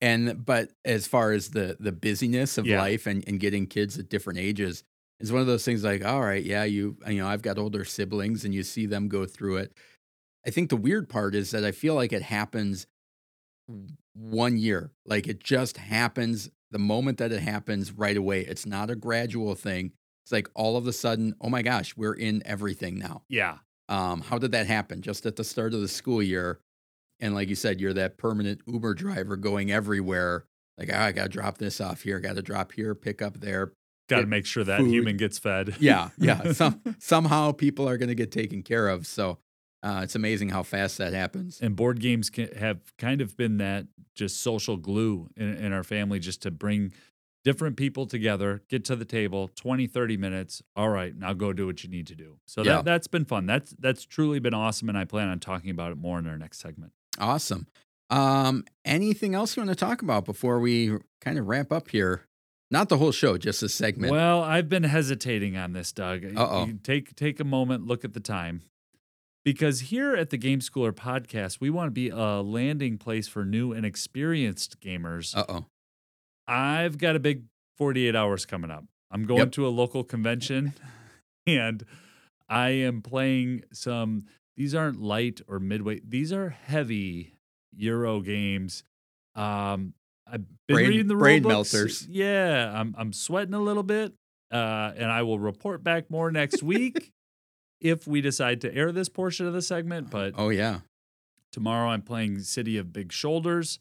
And 0.00 0.44
but 0.44 0.70
as 0.84 1.06
far 1.06 1.32
as 1.32 1.50
the 1.50 1.76
the 1.80 1.92
busyness 1.92 2.56
of 2.58 2.66
Yeah. 2.66 2.80
life 2.80 3.06
and, 3.06 3.24
and 3.26 3.40
getting 3.40 3.66
kids 3.66 3.98
at 3.98 4.08
different 4.08 4.38
ages 4.38 4.84
is 5.20 5.32
one 5.32 5.40
of 5.40 5.48
those 5.48 5.64
things 5.64 5.82
like, 5.82 6.04
all 6.04 6.20
right, 6.22 6.44
yeah, 6.44 6.64
you 6.64 6.96
you 7.08 7.14
know, 7.20 7.26
I've 7.28 7.42
got 7.42 7.58
older 7.58 7.84
siblings 7.84 8.44
and 8.44 8.54
you 8.54 8.62
see 8.62 8.86
them 8.86 9.08
go 9.08 9.26
through 9.26 9.56
it. 9.56 9.72
I 10.46 10.50
think 10.50 10.70
the 10.70 10.76
weird 10.76 11.08
part 11.08 11.34
is 11.34 11.50
that 11.50 11.64
I 11.64 11.72
feel 11.72 11.94
like 11.94 12.12
it 12.12 12.22
happens 12.22 12.86
one 14.14 14.56
year. 14.56 14.92
Like 15.04 15.26
it 15.26 15.42
just 15.42 15.76
happens 15.76 16.50
the 16.70 16.78
moment 16.78 17.18
that 17.18 17.32
it 17.32 17.40
happens 17.40 17.92
right 17.92 18.16
away. 18.16 18.42
It's 18.42 18.66
not 18.66 18.90
a 18.90 18.96
gradual 18.96 19.54
thing. 19.54 19.92
It's 20.24 20.32
like 20.32 20.48
all 20.54 20.76
of 20.76 20.86
a 20.86 20.92
sudden, 20.92 21.34
oh 21.40 21.48
my 21.48 21.62
gosh, 21.62 21.96
we're 21.96 22.14
in 22.14 22.42
everything 22.46 22.98
now. 22.98 23.22
Yeah. 23.28 23.58
Um, 23.88 24.20
how 24.20 24.38
did 24.38 24.52
that 24.52 24.66
happen? 24.66 25.00
Just 25.00 25.24
at 25.26 25.36
the 25.36 25.44
start 25.44 25.72
of 25.74 25.80
the 25.80 25.88
school 25.88 26.22
year. 26.22 26.60
And 27.20 27.34
like 27.34 27.48
you 27.48 27.54
said, 27.54 27.80
you're 27.80 27.92
that 27.94 28.16
permanent 28.18 28.60
Uber 28.66 28.94
driver 28.94 29.36
going 29.36 29.70
everywhere. 29.72 30.44
Like, 30.78 30.90
"Ah, 30.92 31.04
I 31.06 31.12
got 31.12 31.24
to 31.24 31.28
drop 31.28 31.58
this 31.58 31.80
off 31.80 32.02
here, 32.02 32.20
got 32.20 32.36
to 32.36 32.42
drop 32.42 32.72
here, 32.72 32.94
pick 32.94 33.20
up 33.22 33.40
there. 33.40 33.72
Got 34.08 34.20
to 34.20 34.26
make 34.26 34.46
sure 34.46 34.64
that 34.64 34.80
food. 34.80 34.90
human 34.90 35.16
gets 35.18 35.38
fed. 35.38 35.76
Yeah, 35.80 36.10
yeah. 36.18 36.52
Some, 36.52 36.80
somehow 36.98 37.52
people 37.52 37.86
are 37.88 37.98
going 37.98 38.08
to 38.08 38.14
get 38.14 38.30
taken 38.32 38.62
care 38.62 38.88
of. 38.88 39.06
So 39.06 39.38
uh, 39.82 40.00
it's 40.02 40.14
amazing 40.14 40.48
how 40.48 40.62
fast 40.62 40.96
that 40.98 41.12
happens. 41.12 41.60
and 41.60 41.76
board 41.76 42.00
games 42.00 42.30
can, 42.30 42.48
have 42.56 42.78
kind 42.96 43.20
of 43.20 43.36
been 43.36 43.58
that 43.58 43.86
just 44.14 44.40
social 44.40 44.76
glue 44.76 45.28
in, 45.36 45.54
in 45.56 45.72
our 45.72 45.84
family 45.84 46.18
just 46.20 46.40
to 46.42 46.50
bring 46.50 46.92
different 47.44 47.76
people 47.76 48.04
together 48.06 48.62
get 48.68 48.84
to 48.84 48.96
the 48.96 49.04
table 49.04 49.48
20 49.54 49.86
30 49.86 50.16
minutes 50.16 50.60
all 50.74 50.88
right 50.88 51.16
now 51.16 51.32
go 51.32 51.52
do 51.52 51.66
what 51.66 51.84
you 51.84 51.88
need 51.88 52.06
to 52.08 52.16
do 52.16 52.36
so 52.46 52.62
Yeah. 52.62 52.76
that, 52.76 52.84
that's 52.84 53.06
been 53.06 53.24
fun 53.24 53.46
that's 53.46 53.70
that's 53.78 54.04
truly 54.04 54.40
been 54.40 54.52
awesome 54.54 54.88
and 54.88 54.98
i 54.98 55.04
plan 55.04 55.28
on 55.28 55.38
talking 55.38 55.70
about 55.70 55.92
it 55.92 55.96
more 55.98 56.18
in 56.18 56.26
our 56.26 56.36
next 56.36 56.58
segment 56.58 56.92
Awesome. 57.18 57.66
Um, 58.10 58.64
anything 58.84 59.34
else 59.34 59.56
you 59.56 59.62
want 59.62 59.76
to 59.76 59.84
talk 59.84 60.00
about 60.02 60.24
before 60.24 60.60
we 60.60 60.96
kind 61.20 61.38
of 61.38 61.46
wrap 61.46 61.72
up 61.72 61.90
here? 61.90 62.22
Not 62.70 62.88
the 62.88 62.98
whole 62.98 63.12
show, 63.12 63.36
just 63.38 63.62
a 63.62 63.68
segment. 63.68 64.12
well 64.12 64.42
i've 64.42 64.68
been 64.68 64.82
hesitating 64.84 65.56
on 65.56 65.72
this 65.72 65.90
doug 65.92 66.24
Uh-oh. 66.36 66.68
Take 66.82 67.16
take 67.16 67.40
a 67.40 67.44
moment 67.44 67.86
look 67.86 68.04
at 68.04 68.12
the 68.12 68.20
time 68.20 68.60
because 69.42 69.80
here 69.80 70.14
at 70.14 70.28
the 70.28 70.36
game 70.36 70.60
schooler 70.60 70.92
podcast 70.92 71.60
we 71.60 71.70
want 71.70 71.86
to 71.88 71.92
be 71.92 72.10
a 72.10 72.42
landing 72.42 72.98
place 72.98 73.26
for 73.26 73.44
new 73.44 73.72
and 73.72 73.86
experienced 73.86 74.80
gamers 74.80 75.34
Uh 75.34 75.44
oh. 75.48 75.64
I've 76.46 76.98
got 76.98 77.16
a 77.16 77.18
big 77.20 77.44
48 77.78 78.14
hours 78.16 78.44
coming 78.46 78.70
up. 78.70 78.84
I'm 79.10 79.24
going 79.24 79.38
Yep. 79.40 79.52
to 79.52 79.66
a 79.66 79.70
local 79.70 80.04
convention 80.04 80.74
and 81.46 81.84
I 82.50 82.70
am 82.70 83.00
playing 83.02 83.64
some, 83.72 84.24
these 84.58 84.74
aren't 84.74 85.00
light 85.00 85.40
or 85.48 85.58
midweight, 85.58 86.10
these 86.10 86.32
are 86.34 86.50
heavy 86.50 87.36
Euro 87.76 88.20
games. 88.20 88.82
Um, 89.34 89.94
I've 90.30 90.44
been 90.66 90.74
Brain- 90.76 90.88
reading 90.90 91.06
the 91.06 91.14
brain 91.14 91.42
books. 91.42 91.72
melters. 91.72 92.06
Yeah, 92.08 92.70
I'm, 92.78 92.94
I'm 92.98 93.12
sweating 93.14 93.54
a 93.54 93.60
little 93.60 93.82
bit. 93.84 94.12
Uh, 94.50 94.92
and 94.96 95.12
I 95.12 95.22
will 95.22 95.38
report 95.38 95.84
back 95.84 96.10
more 96.10 96.30
next 96.30 96.62
week 96.62 97.12
if 97.80 98.06
we 98.06 98.20
decide 98.22 98.62
to 98.62 98.74
air 98.74 98.92
this 98.92 99.08
portion 99.08 99.46
of 99.46 99.52
the 99.52 99.62
segment. 99.62 100.10
But 100.10 100.34
Oh 100.36 100.48
yeah. 100.48 100.80
Tomorrow 101.52 101.88
I'm 101.90 102.02
playing 102.02 102.40
City 102.40 102.76
of 102.78 102.92
Big 102.92 103.12
Shoulders 103.12 103.78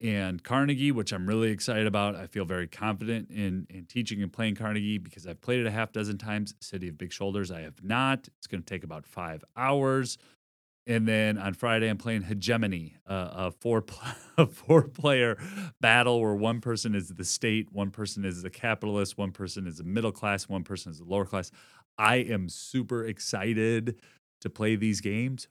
and 0.00 0.42
Carnegie, 0.42 0.92
which 0.92 1.12
I'm 1.12 1.26
really 1.26 1.50
excited 1.50 1.86
about. 1.86 2.14
I 2.14 2.26
feel 2.26 2.44
very 2.44 2.66
confident 2.66 3.30
in 3.30 3.66
in 3.70 3.86
teaching 3.86 4.22
and 4.22 4.32
playing 4.32 4.54
Carnegie 4.54 4.98
because 4.98 5.26
I've 5.26 5.40
played 5.40 5.60
it 5.60 5.66
a 5.66 5.70
half 5.70 5.92
dozen 5.92 6.18
times. 6.18 6.54
City 6.60 6.88
of 6.88 6.96
Big 6.98 7.12
Shoulders, 7.12 7.50
I 7.50 7.62
have 7.62 7.82
not. 7.82 8.28
It's 8.38 8.46
going 8.46 8.62
to 8.62 8.66
take 8.66 8.84
about 8.84 9.06
five 9.06 9.44
hours. 9.56 10.18
And 10.86 11.06
then 11.06 11.36
on 11.36 11.52
Friday, 11.52 11.90
I'm 11.90 11.98
playing 11.98 12.22
Hegemony, 12.22 12.96
uh, 13.06 13.28
a 13.32 13.50
four 13.50 13.82
pl- 13.82 14.08
a 14.38 14.46
four 14.46 14.82
player 14.82 15.36
battle 15.80 16.20
where 16.20 16.34
one 16.34 16.60
person 16.60 16.94
is 16.94 17.10
the 17.10 17.24
state, 17.24 17.70
one 17.72 17.90
person 17.90 18.24
is 18.24 18.42
the 18.42 18.50
capitalist, 18.50 19.18
one 19.18 19.32
person 19.32 19.66
is 19.66 19.76
the 19.76 19.84
middle 19.84 20.12
class, 20.12 20.48
one 20.48 20.64
person 20.64 20.90
is 20.90 20.98
the 20.98 21.04
lower 21.04 21.26
class. 21.26 21.50
I 21.98 22.16
am 22.16 22.48
super 22.48 23.04
excited 23.04 23.96
to 24.40 24.48
play 24.48 24.76
these 24.76 25.00
games 25.02 25.48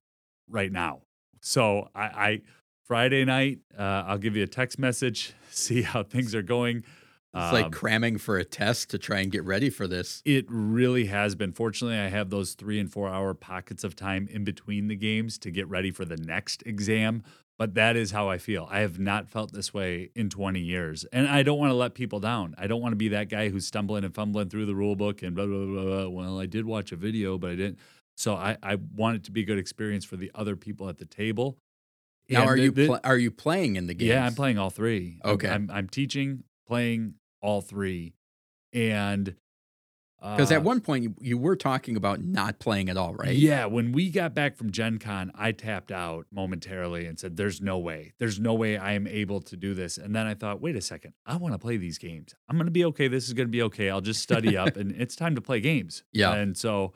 right 0.50 0.72
now. 0.72 1.02
So 1.42 1.90
I, 1.94 2.04
I 2.04 2.42
Friday 2.88 3.26
night, 3.26 3.60
uh, 3.78 4.06
I'll 4.08 4.18
give 4.18 4.38
you 4.38 4.44
a 4.44 4.48
text 4.48 4.80
message, 4.80 5.34
see 5.50 5.82
how 5.82 6.04
things 6.04 6.34
are 6.34 6.42
going. 6.42 6.84
It's 7.36 7.54
like 7.54 7.66
Um, 7.66 7.72
cramming 7.72 8.18
for 8.18 8.38
a 8.38 8.46
test 8.46 8.90
to 8.92 8.98
try 8.98 9.20
and 9.20 9.32
get 9.32 9.44
ready 9.44 9.70
for 9.70 9.88
this. 9.88 10.24
It 10.26 10.46
really 10.48 11.06
has 11.06 11.36
been. 11.36 11.52
Fortunately, 11.52 11.98
I 11.98 12.08
have 12.08 12.30
those 12.30 12.54
three 12.54 12.80
and 12.80 12.92
four 12.92 13.10
hour 13.10 13.34
pockets 13.34 13.84
of 13.84 13.96
time 13.96 14.28
in 14.32 14.44
between 14.44 14.88
the 14.88 14.96
games 14.96 15.38
to 15.40 15.52
get 15.52 15.68
ready 15.68 15.92
for 15.92 16.06
the 16.06 16.18
next 16.18 16.64
exam. 16.66 17.24
But 17.58 17.74
that 17.74 17.96
is 17.96 18.12
how 18.12 18.30
I 18.30 18.38
feel. 18.38 18.68
I 18.72 18.80
have 18.80 18.98
not 19.00 19.28
felt 19.30 19.52
this 19.52 19.74
way 19.74 20.10
in 20.16 20.30
20 20.30 20.60
years. 20.60 21.06
And 21.12 21.28
I 21.28 21.44
don't 21.44 21.60
want 21.60 21.72
to 21.72 21.76
let 21.76 21.94
people 21.96 22.20
down. 22.20 22.56
I 22.58 22.68
don't 22.68 22.82
want 22.82 22.94
to 22.94 22.98
be 22.98 23.10
that 23.10 23.30
guy 23.30 23.50
who's 23.50 23.68
stumbling 23.68 24.04
and 24.04 24.14
fumbling 24.16 24.50
through 24.50 24.68
the 24.68 24.76
rule 24.76 24.96
book 24.96 25.22
and 25.22 25.36
blah, 25.36 25.46
blah, 25.46 25.66
blah, 25.66 25.84
blah. 25.84 26.08
Well, 26.08 26.40
I 26.40 26.46
did 26.46 26.66
watch 26.66 26.92
a 26.92 26.96
video, 26.96 27.38
but 27.38 27.52
I 27.52 27.56
didn't. 27.56 27.80
So 28.16 28.36
I, 28.36 28.58
I 28.64 28.76
want 28.96 29.18
it 29.18 29.24
to 29.26 29.32
be 29.32 29.42
a 29.42 29.46
good 29.46 29.58
experience 29.60 30.06
for 30.06 30.16
the 30.18 30.32
other 30.34 30.56
people 30.56 30.88
at 30.88 30.98
the 30.98 31.06
table. 31.06 31.58
Now, 32.30 32.42
And 32.42 32.50
are 32.50 32.56
the- 32.56 32.64
you 32.64 32.72
pl- 32.72 33.00
are 33.04 33.18
you 33.18 33.32
playing 33.32 33.76
in 33.78 33.88
the 33.88 33.94
game? 33.94 34.10
yeah, 34.10 34.26
I'm 34.26 34.36
playing 34.36 34.58
all 34.58 34.70
three. 34.70 35.20
I'm- 35.24 35.34
Okay. 35.36 35.50
I'm, 35.50 35.70
I'm 35.72 35.88
teaching, 35.88 36.44
playing 36.68 37.16
all 37.42 37.62
three. 37.62 38.14
And 38.74 39.36
because 40.20 40.52
uh, 40.52 40.56
at 40.56 40.64
one 40.64 40.82
point 40.82 41.04
you, 41.04 41.16
you 41.22 41.38
were 41.38 41.56
talking 41.56 41.96
about 41.96 42.22
not 42.24 42.60
playing 42.60 42.90
at 42.90 42.98
all, 42.98 43.14
right? 43.14 43.36
Yeah, 43.36 43.66
when 43.66 43.92
we 43.92 44.10
got 44.10 44.34
back 44.34 44.58
from 44.58 44.72
Gen 44.72 44.98
Con, 44.98 45.32
I 45.36 45.52
tapped 45.52 45.92
out 45.92 46.26
momentarily 46.32 47.06
and 47.06 47.18
said, 47.20 47.38
There's 47.38 47.62
no 47.62 47.78
way. 47.78 48.14
There's 48.20 48.40
no 48.40 48.54
way 48.56 48.78
I 48.78 48.94
am 48.94 49.06
able 49.08 49.42
to 49.42 49.56
do 49.56 49.74
this. 49.74 49.98
And 49.98 50.16
then 50.16 50.26
I 50.26 50.34
thought, 50.34 50.60
wait 50.60 50.76
a 50.76 50.82
second, 50.82 51.14
I 51.26 51.38
want 51.38 51.54
to 51.54 51.60
play 51.60 51.78
these 51.78 51.98
games. 51.98 52.34
I'm 52.50 52.58
going 52.58 52.66
to 52.66 52.72
be 52.72 52.84
okay. 52.86 53.08
This 53.08 53.28
is 53.28 53.34
going 53.34 53.48
to 53.48 53.52
be 53.52 53.62
okay. 53.64 53.90
I'll 53.90 54.02
just 54.02 54.22
study 54.22 54.58
up 54.58 54.76
and 54.76 54.92
it's 54.92 55.16
time 55.16 55.36
to 55.36 55.42
play 55.42 55.60
games. 55.62 56.04
Yeah. 56.12 56.34
And 56.34 56.58
so 56.58 56.94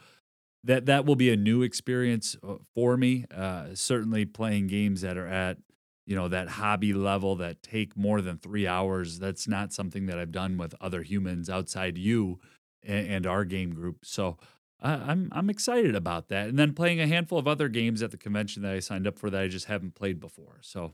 that 0.63 0.85
that 0.85 1.05
will 1.05 1.15
be 1.15 1.31
a 1.31 1.37
new 1.37 1.61
experience 1.61 2.35
uh, 2.47 2.55
for 2.75 2.97
me. 2.97 3.25
Uh, 3.35 3.67
certainly 3.73 4.25
playing 4.25 4.67
games 4.67 5.01
that 5.01 5.17
are 5.17 5.27
at 5.27 5.57
you 6.05 6.15
know 6.15 6.27
that 6.27 6.49
hobby 6.49 6.93
level 6.93 7.35
that 7.37 7.61
take 7.61 7.95
more 7.95 8.21
than 8.21 8.37
three 8.37 8.67
hours. 8.67 9.19
That's 9.19 9.47
not 9.47 9.73
something 9.73 10.05
that 10.07 10.19
I've 10.19 10.31
done 10.31 10.57
with 10.57 10.75
other 10.81 11.03
humans 11.03 11.49
outside 11.49 11.97
you 11.97 12.39
and, 12.83 13.07
and 13.07 13.27
our 13.27 13.45
game 13.45 13.73
group. 13.73 13.99
So 14.03 14.37
I, 14.81 14.93
I'm 14.93 15.29
I'm 15.31 15.49
excited 15.49 15.95
about 15.95 16.27
that. 16.29 16.49
And 16.49 16.57
then 16.59 16.73
playing 16.73 16.99
a 16.99 17.07
handful 17.07 17.37
of 17.37 17.47
other 17.47 17.69
games 17.69 18.01
at 18.01 18.11
the 18.11 18.17
convention 18.17 18.63
that 18.63 18.73
I 18.73 18.79
signed 18.79 19.07
up 19.07 19.17
for 19.17 19.29
that 19.29 19.41
I 19.41 19.47
just 19.47 19.65
haven't 19.65 19.95
played 19.95 20.19
before. 20.19 20.59
So 20.61 20.93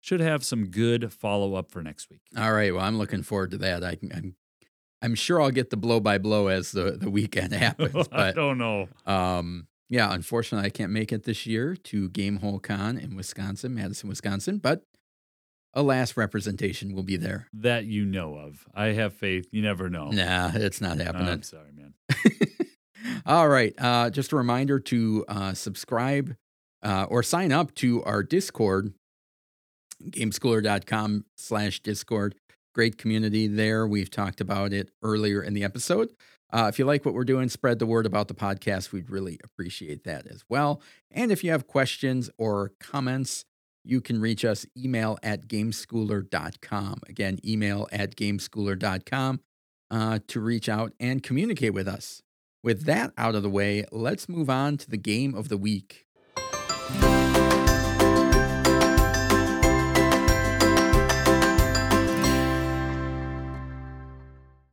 should 0.00 0.20
have 0.20 0.44
some 0.44 0.66
good 0.66 1.12
follow 1.12 1.54
up 1.54 1.70
for 1.70 1.82
next 1.82 2.10
week. 2.10 2.20
All 2.36 2.52
right. 2.52 2.74
Well, 2.74 2.84
I'm 2.84 2.98
looking 2.98 3.22
forward 3.22 3.50
to 3.52 3.58
that. 3.58 3.82
I 3.82 3.94
can, 3.94 4.34
I'm 5.04 5.14
sure 5.14 5.40
I'll 5.40 5.50
get 5.50 5.68
the 5.70 5.76
blow 5.76 6.00
by 6.00 6.16
blow 6.18 6.48
as 6.48 6.72
the 6.72 6.92
the 6.92 7.10
weekend 7.10 7.52
happens. 7.66 7.92
But 8.10 8.12
I 8.12 8.32
don't 8.32 8.58
know. 8.58 8.88
um, 9.06 9.66
yeah, 9.90 10.12
unfortunately, 10.12 10.66
I 10.66 10.70
can't 10.70 10.90
make 10.92 11.12
it 11.12 11.24
this 11.24 11.44
year 11.46 11.76
to 11.76 12.08
Gamehole 12.08 12.62
Con 12.62 12.96
in 12.96 13.14
Wisconsin, 13.14 13.74
Madison, 13.74 14.08
Wisconsin. 14.08 14.58
But 14.58 14.82
alas, 15.74 16.16
representation 16.16 16.94
will 16.94 17.02
be 17.02 17.16
there. 17.18 17.48
That 17.52 17.84
you 17.84 18.06
know 18.06 18.34
of. 18.36 18.66
I 18.74 18.86
have 18.86 19.12
faith. 19.12 19.46
You 19.52 19.60
never 19.60 19.90
know. 19.90 20.08
Nah, 20.10 20.52
it's 20.54 20.80
not 20.80 20.98
happening. 20.98 21.28
I'm 21.28 21.42
sorry, 21.42 21.70
man. 21.72 21.92
All 23.26 23.48
right. 23.48 23.74
Uh, 23.76 24.08
just 24.08 24.32
a 24.32 24.36
reminder 24.36 24.80
to 24.80 25.24
uh, 25.28 25.52
subscribe 25.52 26.34
uh, 26.82 27.04
or 27.10 27.22
sign 27.22 27.52
up 27.52 27.74
to 27.76 28.02
our 28.04 28.22
Discord, 28.22 28.94
gameschooler.com 30.02 31.24
slash 31.36 31.80
Discord. 31.80 32.34
Great 32.74 32.98
community 32.98 33.46
there. 33.46 33.86
We've 33.86 34.10
talked 34.10 34.40
about 34.40 34.72
it 34.72 34.90
earlier 35.02 35.42
in 35.42 35.54
the 35.54 35.64
episode. 35.64 36.10
Uh, 36.52 36.66
if 36.68 36.78
you 36.78 36.84
like 36.84 37.04
what 37.04 37.14
we're 37.14 37.24
doing, 37.24 37.48
spread 37.48 37.78
the 37.78 37.86
word 37.86 38.04
about 38.04 38.28
the 38.28 38.34
podcast. 38.34 38.92
We'd 38.92 39.10
really 39.10 39.38
appreciate 39.42 40.04
that 40.04 40.26
as 40.26 40.44
well. 40.48 40.82
And 41.10 41.32
if 41.32 41.42
you 41.42 41.50
have 41.50 41.66
questions 41.66 42.30
or 42.36 42.72
comments, 42.80 43.44
you 43.84 44.00
can 44.00 44.20
reach 44.20 44.44
us 44.44 44.66
email 44.76 45.18
at 45.22 45.46
gameschooler.com. 45.46 47.00
Again, 47.08 47.38
email 47.44 47.88
at 47.92 48.16
gameschooler.com 48.16 49.40
uh, 49.90 50.18
to 50.28 50.40
reach 50.40 50.68
out 50.68 50.92
and 50.98 51.22
communicate 51.22 51.74
with 51.74 51.86
us. 51.86 52.22
With 52.62 52.84
that 52.84 53.12
out 53.18 53.34
of 53.34 53.42
the 53.42 53.50
way, 53.50 53.84
let's 53.92 54.28
move 54.28 54.48
on 54.48 54.78
to 54.78 54.90
the 54.90 54.96
game 54.96 55.34
of 55.34 55.48
the 55.48 55.58
week. 55.58 56.06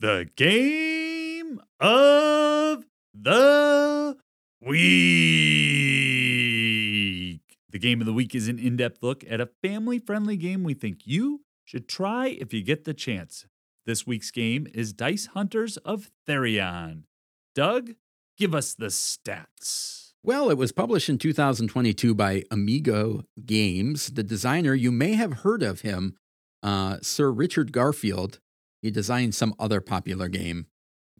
The 0.01 0.29
game 0.35 1.61
of 1.79 2.83
the 3.13 4.17
week. 4.59 4.71
The 7.69 7.77
game 7.77 8.01
of 8.01 8.07
the 8.07 8.13
week 8.13 8.33
is 8.33 8.47
an 8.47 8.57
in 8.57 8.77
depth 8.77 9.03
look 9.03 9.23
at 9.29 9.39
a 9.39 9.49
family 9.61 9.99
friendly 9.99 10.37
game 10.37 10.63
we 10.63 10.73
think 10.73 11.01
you 11.05 11.41
should 11.63 11.87
try 11.87 12.29
if 12.29 12.51
you 12.51 12.63
get 12.63 12.85
the 12.85 12.95
chance. 12.95 13.45
This 13.85 14.07
week's 14.07 14.31
game 14.31 14.65
is 14.73 14.91
Dice 14.91 15.27
Hunters 15.35 15.77
of 15.77 16.09
Therion. 16.27 17.03
Doug, 17.53 17.91
give 18.39 18.55
us 18.55 18.73
the 18.73 18.87
stats. 18.87 20.13
Well, 20.23 20.49
it 20.49 20.57
was 20.57 20.71
published 20.71 21.09
in 21.09 21.19
2022 21.19 22.15
by 22.15 22.41
Amigo 22.49 23.25
Games. 23.45 24.07
The 24.07 24.23
designer, 24.23 24.73
you 24.73 24.91
may 24.91 25.13
have 25.13 25.41
heard 25.41 25.61
of 25.61 25.81
him, 25.81 26.15
uh, 26.63 26.97
Sir 27.03 27.29
Richard 27.31 27.71
Garfield. 27.71 28.39
He 28.81 28.91
designed 28.91 29.35
some 29.35 29.53
other 29.59 29.81
popular 29.81 30.27
game. 30.27 30.67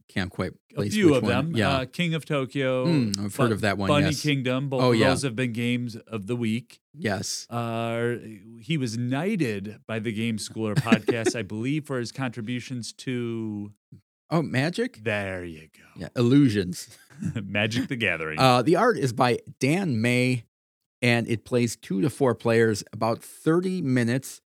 Can't 0.10 0.30
quite 0.30 0.51
A 0.75 0.89
few 0.89 1.13
of 1.13 1.24
one. 1.24 1.32
them. 1.32 1.56
Yeah, 1.56 1.70
Uh, 1.70 1.86
King 1.86 2.13
of 2.13 2.25
Tokyo. 2.25 2.86
Hmm, 2.86 3.12
I've 3.24 3.36
heard 3.36 3.48
Bu- 3.48 3.53
of 3.53 3.62
that 3.62 3.77
one, 3.77 3.88
Bunny 3.88 4.08
yes. 4.08 4.22
Kingdom. 4.22 4.68
Both 4.68 4.82
Oh, 4.82 4.91
yeah. 4.91 5.10
those 5.10 5.22
have 5.24 5.38
been 5.38 5.53
games 5.53 5.96
of 5.96 6.27
the 6.27 6.36
week. 6.36 6.82
yes. 6.94 7.48
Uh, 7.50 8.15
he 8.60 8.75
was 8.77 8.98
knighted 8.98 9.77
by 9.88 10.00
the 10.00 10.12
Game 10.12 10.36
Schooler 10.38 10.75
podcast, 10.75 11.34
I 11.36 11.41
believe, 11.56 11.86
for 11.86 11.98
his 11.98 12.12
contributions 12.12 12.91
to. 12.94 13.72
Oh, 14.30 14.41
Magic? 14.41 15.01
There 15.03 15.46
you 15.46 15.68
go. 15.77 15.84
Yeah, 16.01 16.10
Illusions. 16.18 16.98
Magic 17.44 17.88
the 17.88 17.96
Gathering. 17.96 18.38
Uh, 18.39 18.62
the 18.62 18.75
art 18.75 18.98
is 18.98 19.13
by 19.13 19.39
Dan 19.62 20.01
May, 20.01 20.44
and 21.01 21.25
it 21.30 21.46
plays 21.46 21.75
two 21.77 22.01
to 22.01 22.10
four 22.10 22.36
players, 22.36 22.84
about 22.91 23.24
30 23.24 23.82
minutes. 23.82 24.41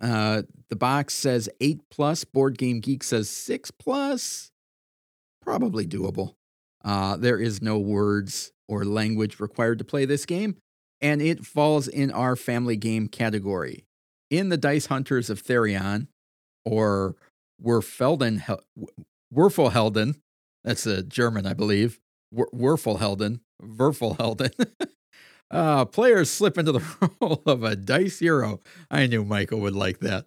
Uh, 0.00 0.42
the 0.68 0.76
box 0.76 1.14
says 1.14 1.48
eight 1.60 1.80
plus. 1.90 2.24
Board 2.24 2.56
Game 2.58 2.80
Geek 2.80 3.02
says 3.02 3.28
six 3.28 3.70
plus. 3.70 4.50
Probably 5.42 5.86
doable. 5.86 6.34
Uh, 6.84 7.16
there 7.16 7.38
is 7.38 7.60
no 7.60 7.78
words 7.78 8.52
or 8.68 8.84
language 8.84 9.40
required 9.40 9.78
to 9.78 9.84
play 9.84 10.04
this 10.04 10.24
game, 10.24 10.56
and 11.00 11.20
it 11.20 11.44
falls 11.44 11.88
in 11.88 12.10
our 12.10 12.36
family 12.36 12.76
game 12.76 13.08
category. 13.08 13.84
In 14.30 14.48
the 14.48 14.56
Dice 14.56 14.86
Hunters 14.86 15.28
of 15.28 15.42
Therion, 15.42 16.06
or 16.64 17.16
Werfelden, 17.62 18.42
Werfelhelden, 19.34 20.20
that's 20.64 20.86
a 20.86 21.02
German, 21.02 21.46
I 21.46 21.52
believe. 21.54 21.98
Wer- 22.30 22.48
Werfelhelden, 22.54 23.40
Werfelhelden. 23.60 24.52
uh, 25.50 25.84
players 25.84 26.30
slip 26.30 26.58
into 26.58 26.72
the 26.72 27.10
role 27.20 27.42
of 27.46 27.62
a 27.62 27.76
dice 27.76 28.18
hero. 28.20 28.60
I 28.90 29.06
knew 29.06 29.24
Michael 29.24 29.60
would 29.60 29.74
like 29.74 29.98
that. 30.00 30.26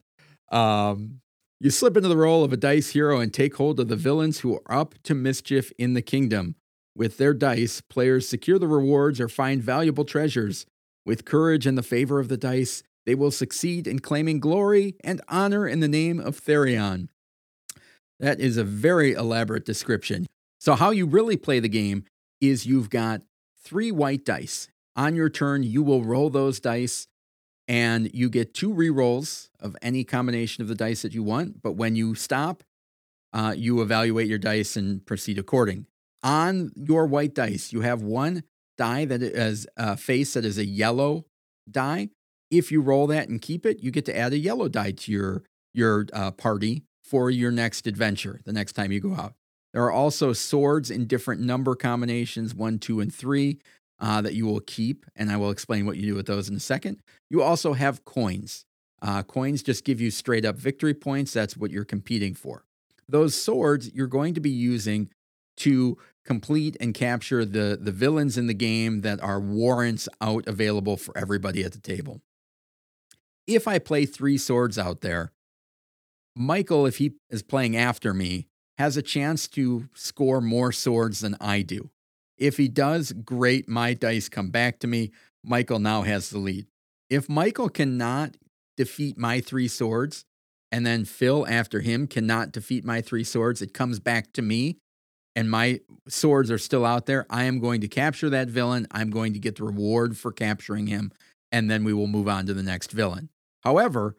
Um, 0.51 1.21
you 1.59 1.69
slip 1.69 1.95
into 1.95 2.09
the 2.09 2.17
role 2.17 2.43
of 2.43 2.51
a 2.51 2.57
dice 2.57 2.89
hero 2.89 3.19
and 3.19 3.33
take 3.33 3.55
hold 3.55 3.79
of 3.79 3.87
the 3.87 3.95
villains 3.95 4.39
who 4.39 4.55
are 4.55 4.79
up 4.79 4.95
to 5.03 5.13
mischief 5.13 5.71
in 5.77 5.93
the 5.93 6.01
kingdom. 6.01 6.55
With 6.95 7.17
their 7.17 7.33
dice, 7.33 7.81
players 7.81 8.27
secure 8.27 8.59
the 8.59 8.67
rewards 8.67 9.19
or 9.19 9.29
find 9.29 9.63
valuable 9.63 10.05
treasures. 10.05 10.65
With 11.05 11.25
courage 11.25 11.65
and 11.65 11.77
the 11.77 11.83
favor 11.83 12.19
of 12.19 12.27
the 12.27 12.37
dice, 12.37 12.83
they 13.05 13.15
will 13.15 13.31
succeed 13.31 13.87
in 13.87 13.99
claiming 13.99 14.39
glory 14.39 14.95
and 15.03 15.21
honor 15.27 15.67
in 15.67 15.79
the 15.79 15.87
name 15.87 16.19
of 16.19 16.39
Therion. 16.39 17.07
That 18.19 18.39
is 18.39 18.57
a 18.57 18.63
very 18.63 19.13
elaborate 19.13 19.65
description. 19.65 20.27
So, 20.59 20.75
how 20.75 20.91
you 20.91 21.05
really 21.05 21.35
play 21.35 21.59
the 21.59 21.67
game 21.67 22.05
is 22.39 22.65
you've 22.65 22.89
got 22.89 23.21
three 23.61 23.91
white 23.91 24.23
dice. 24.23 24.69
On 24.95 25.15
your 25.15 25.29
turn, 25.29 25.63
you 25.63 25.81
will 25.81 26.03
roll 26.03 26.29
those 26.29 26.59
dice 26.59 27.07
and 27.67 28.13
you 28.13 28.29
get 28.29 28.53
two 28.53 28.73
re-rolls 28.73 29.49
of 29.59 29.75
any 29.81 30.03
combination 30.03 30.61
of 30.61 30.67
the 30.67 30.75
dice 30.75 31.01
that 31.01 31.13
you 31.13 31.23
want. 31.23 31.61
But 31.61 31.73
when 31.73 31.95
you 31.95 32.13
stop, 32.15 32.63
uh, 33.31 33.53
you 33.57 33.81
evaluate 33.81 34.27
your 34.27 34.37
dice 34.37 34.75
and 34.75 35.05
proceed 35.05 35.39
according. 35.39 35.87
On 36.21 36.71
your 36.75 37.05
white 37.05 37.33
dice, 37.33 37.73
you 37.73 37.81
have 37.81 38.01
one 38.01 38.43
die 38.77 39.05
that 39.05 39.21
is 39.21 39.67
a 39.77 39.97
face 39.97 40.33
that 40.33 40.45
is 40.45 40.57
a 40.57 40.65
yellow 40.65 41.25
die. 41.69 42.09
If 42.51 42.71
you 42.71 42.81
roll 42.81 43.07
that 43.07 43.29
and 43.29 43.41
keep 43.41 43.65
it, 43.65 43.81
you 43.81 43.91
get 43.91 44.05
to 44.05 44.17
add 44.17 44.33
a 44.33 44.37
yellow 44.37 44.67
die 44.67 44.91
to 44.91 45.11
your 45.11 45.43
your 45.73 46.05
uh, 46.13 46.29
party 46.31 46.83
for 47.03 47.31
your 47.31 47.51
next 47.51 47.87
adventure. 47.87 48.41
The 48.45 48.53
next 48.53 48.73
time 48.73 48.91
you 48.91 48.99
go 48.99 49.15
out, 49.15 49.33
there 49.73 49.83
are 49.83 49.91
also 49.91 50.33
swords 50.33 50.91
in 50.91 51.07
different 51.07 51.41
number 51.41 51.75
combinations 51.75 52.53
one, 52.53 52.77
two, 52.77 52.99
and 52.99 53.13
three 53.13 53.59
uh, 54.03 54.19
that 54.21 54.33
you 54.33 54.45
will 54.45 54.59
keep, 54.59 55.05
and 55.15 55.31
I 55.31 55.37
will 55.37 55.49
explain 55.49 55.85
what 55.85 55.95
you 55.95 56.05
do 56.05 56.15
with 56.15 56.25
those 56.25 56.49
in 56.49 56.55
a 56.57 56.59
second. 56.59 56.99
You 57.29 57.41
also 57.41 57.71
have 57.71 58.03
coins. 58.03 58.65
Uh, 59.01 59.23
coins 59.23 59.63
just 59.63 59.85
give 59.85 60.01
you 60.01 60.11
straight 60.11 60.43
up 60.43 60.57
victory 60.57 60.93
points. 60.93 61.31
That's 61.31 61.55
what 61.55 61.71
you're 61.71 61.85
competing 61.85 62.33
for. 62.33 62.65
Those 63.07 63.33
swords 63.33 63.93
you're 63.93 64.07
going 64.07 64.33
to 64.33 64.41
be 64.41 64.49
using 64.49 65.09
to 65.57 65.97
complete 66.25 66.75
and 66.81 66.93
capture 66.93 67.45
the, 67.45 67.77
the 67.79 67.93
villains 67.93 68.37
in 68.37 68.47
the 68.47 68.53
game 68.53 69.01
that 69.01 69.23
are 69.23 69.39
warrants 69.39 70.09
out 70.19 70.47
available 70.47 70.97
for 70.97 71.17
everybody 71.17 71.63
at 71.63 71.71
the 71.71 71.79
table. 71.79 72.19
If 73.47 73.69
I 73.69 73.79
play 73.79 74.05
three 74.05 74.37
swords 74.37 74.77
out 74.77 74.99
there, 74.99 75.31
Michael, 76.35 76.85
if 76.85 76.97
he 76.97 77.13
is 77.29 77.41
playing 77.41 77.77
after 77.77 78.13
me, 78.13 78.47
has 78.77 78.97
a 78.97 79.01
chance 79.01 79.47
to 79.49 79.87
score 79.93 80.41
more 80.41 80.73
swords 80.73 81.21
than 81.21 81.37
I 81.39 81.61
do. 81.61 81.89
If 82.37 82.57
he 82.57 82.67
does, 82.67 83.11
great. 83.11 83.69
My 83.69 83.93
dice 83.93 84.29
come 84.29 84.49
back 84.49 84.79
to 84.79 84.87
me. 84.87 85.11
Michael 85.43 85.79
now 85.79 86.01
has 86.03 86.29
the 86.29 86.39
lead. 86.39 86.67
If 87.09 87.29
Michael 87.29 87.69
cannot 87.69 88.37
defeat 88.77 89.17
my 89.17 89.39
three 89.41 89.67
swords, 89.67 90.25
and 90.71 90.85
then 90.85 91.05
Phil 91.05 91.45
after 91.47 91.81
him 91.81 92.07
cannot 92.07 92.51
defeat 92.51 92.83
my 92.83 93.01
three 93.01 93.23
swords, 93.23 93.61
it 93.61 93.73
comes 93.73 93.99
back 93.99 94.33
to 94.33 94.41
me, 94.41 94.77
and 95.35 95.51
my 95.51 95.81
swords 96.07 96.49
are 96.49 96.57
still 96.57 96.85
out 96.85 97.05
there. 97.05 97.27
I 97.29 97.43
am 97.43 97.59
going 97.59 97.81
to 97.81 97.87
capture 97.87 98.29
that 98.31 98.47
villain. 98.47 98.87
I'm 98.89 99.11
going 99.11 99.33
to 99.33 99.39
get 99.39 99.57
the 99.57 99.65
reward 99.65 100.17
for 100.17 100.31
capturing 100.31 100.87
him, 100.87 101.11
and 101.51 101.69
then 101.69 101.83
we 101.83 101.93
will 101.93 102.07
move 102.07 102.27
on 102.27 102.47
to 102.47 102.53
the 102.53 102.63
next 102.63 102.91
villain. 102.91 103.29
However, 103.63 104.15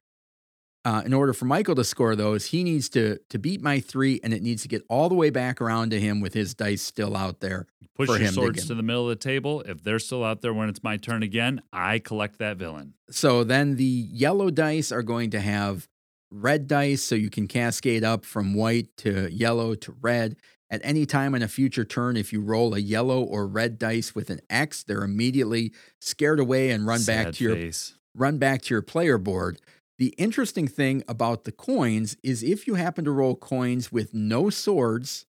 uh, 0.84 1.02
in 1.04 1.14
order 1.14 1.32
for 1.32 1.46
Michael 1.46 1.74
to 1.74 1.84
score 1.84 2.14
those, 2.14 2.46
he 2.46 2.62
needs 2.62 2.88
to 2.90 3.18
to 3.30 3.38
beat 3.38 3.62
my 3.62 3.80
three, 3.80 4.20
and 4.22 4.32
it 4.34 4.42
needs 4.42 4.62
to 4.62 4.68
get 4.68 4.82
all 4.88 5.08
the 5.08 5.14
way 5.14 5.30
back 5.30 5.60
around 5.60 5.90
to 5.90 6.00
him 6.00 6.20
with 6.20 6.34
his 6.34 6.54
dice 6.54 6.82
still 6.82 7.16
out 7.16 7.40
there. 7.40 7.66
Push 7.94 8.08
for 8.08 8.14
your 8.14 8.22
him 8.22 8.28
to 8.28 8.34
swords 8.34 8.58
get- 8.60 8.66
to, 8.68 8.74
the 8.74 8.82
middle 8.82 9.08
of 9.08 9.16
the 9.18 9.22
table. 9.22 9.62
If 9.62 9.82
they're 9.82 9.98
still 10.00 10.24
out 10.24 10.42
there 10.42 10.52
when 10.52 10.68
it's 10.68 10.82
my 10.82 10.96
turn 10.96 11.22
again, 11.22 11.62
I 11.72 12.00
collect 12.00 12.38
that 12.38 12.56
villain. 12.56 12.94
So 13.10 13.44
then 13.44 13.76
the 13.76 13.84
yellow 13.84 14.50
dice 14.50 14.90
are 14.90 15.02
going 15.02 15.30
to 15.30 15.40
have 15.40 15.88
red 16.30 16.66
dice, 16.66 17.02
so 17.02 17.14
you 17.14 17.30
can 17.30 17.46
cascade 17.46 18.02
up 18.02 18.24
from 18.24 18.54
white 18.54 18.88
to 18.98 19.32
yellow 19.32 19.74
to 19.76 19.94
red. 20.00 20.36
At 20.70 20.80
any 20.82 21.06
time 21.06 21.36
in 21.36 21.42
a 21.42 21.46
future 21.48 21.84
turn, 21.84 22.16
if 22.16 22.32
you 22.32 22.40
roll 22.40 22.74
a 22.74 22.78
yellow 22.80 23.22
or 23.22 23.46
red 23.46 23.78
dice 23.78 24.14
with 24.14 24.28
an 24.28 24.40
X, 24.50 24.82
they're 24.82 25.04
immediately 25.04 25.72
scared 26.00 26.40
away 26.40 26.70
and 26.70 26.84
run 26.84 27.04
back 27.04 27.26
Sad 27.26 27.34
to 27.34 27.44
your 27.44 27.70
run 28.16 28.38
back 28.38 28.62
to 28.62 28.74
your 28.74 28.82
player 28.82 29.18
board. 29.18 29.60
The 29.98 30.08
interesting 30.18 30.66
thing 30.66 31.04
about 31.06 31.44
the 31.44 31.52
coins 31.52 32.16
is 32.22 32.42
if 32.42 32.66
you 32.66 32.74
happen 32.74 33.04
to 33.04 33.10
roll 33.12 33.36
coins 33.36 33.92
with 33.92 34.12
no 34.12 34.50
swords, 34.50 35.26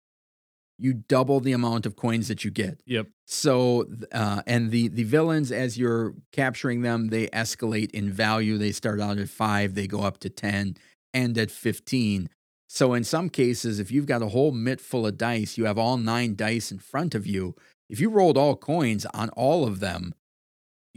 you 0.78 0.94
double 0.94 1.40
the 1.40 1.52
amount 1.52 1.86
of 1.86 1.96
coins 1.96 2.28
that 2.28 2.44
you 2.44 2.50
get. 2.50 2.80
Yep. 2.86 3.08
So, 3.26 3.86
uh, 4.12 4.42
and 4.46 4.70
the 4.70 4.88
the 4.88 5.04
villains, 5.04 5.52
as 5.52 5.76
you're 5.76 6.14
capturing 6.32 6.82
them, 6.82 7.08
they 7.08 7.26
escalate 7.28 7.90
in 7.90 8.10
value. 8.10 8.58
They 8.58 8.72
start 8.72 9.00
out 9.00 9.18
at 9.18 9.28
five, 9.28 9.74
they 9.74 9.86
go 9.86 10.02
up 10.02 10.18
to 10.18 10.30
ten, 10.30 10.76
and 11.12 11.36
at 11.36 11.50
fifteen. 11.50 12.30
So, 12.68 12.94
in 12.94 13.02
some 13.04 13.28
cases, 13.28 13.80
if 13.80 13.90
you've 13.90 14.06
got 14.06 14.22
a 14.22 14.28
whole 14.28 14.52
mitt 14.52 14.80
full 14.80 15.06
of 15.06 15.18
dice, 15.18 15.58
you 15.58 15.64
have 15.64 15.78
all 15.78 15.96
nine 15.96 16.36
dice 16.36 16.70
in 16.70 16.78
front 16.78 17.14
of 17.14 17.26
you. 17.26 17.54
If 17.88 18.00
you 18.00 18.10
rolled 18.10 18.36
all 18.36 18.56
coins 18.56 19.06
on 19.06 19.30
all 19.30 19.66
of 19.66 19.80
them, 19.80 20.14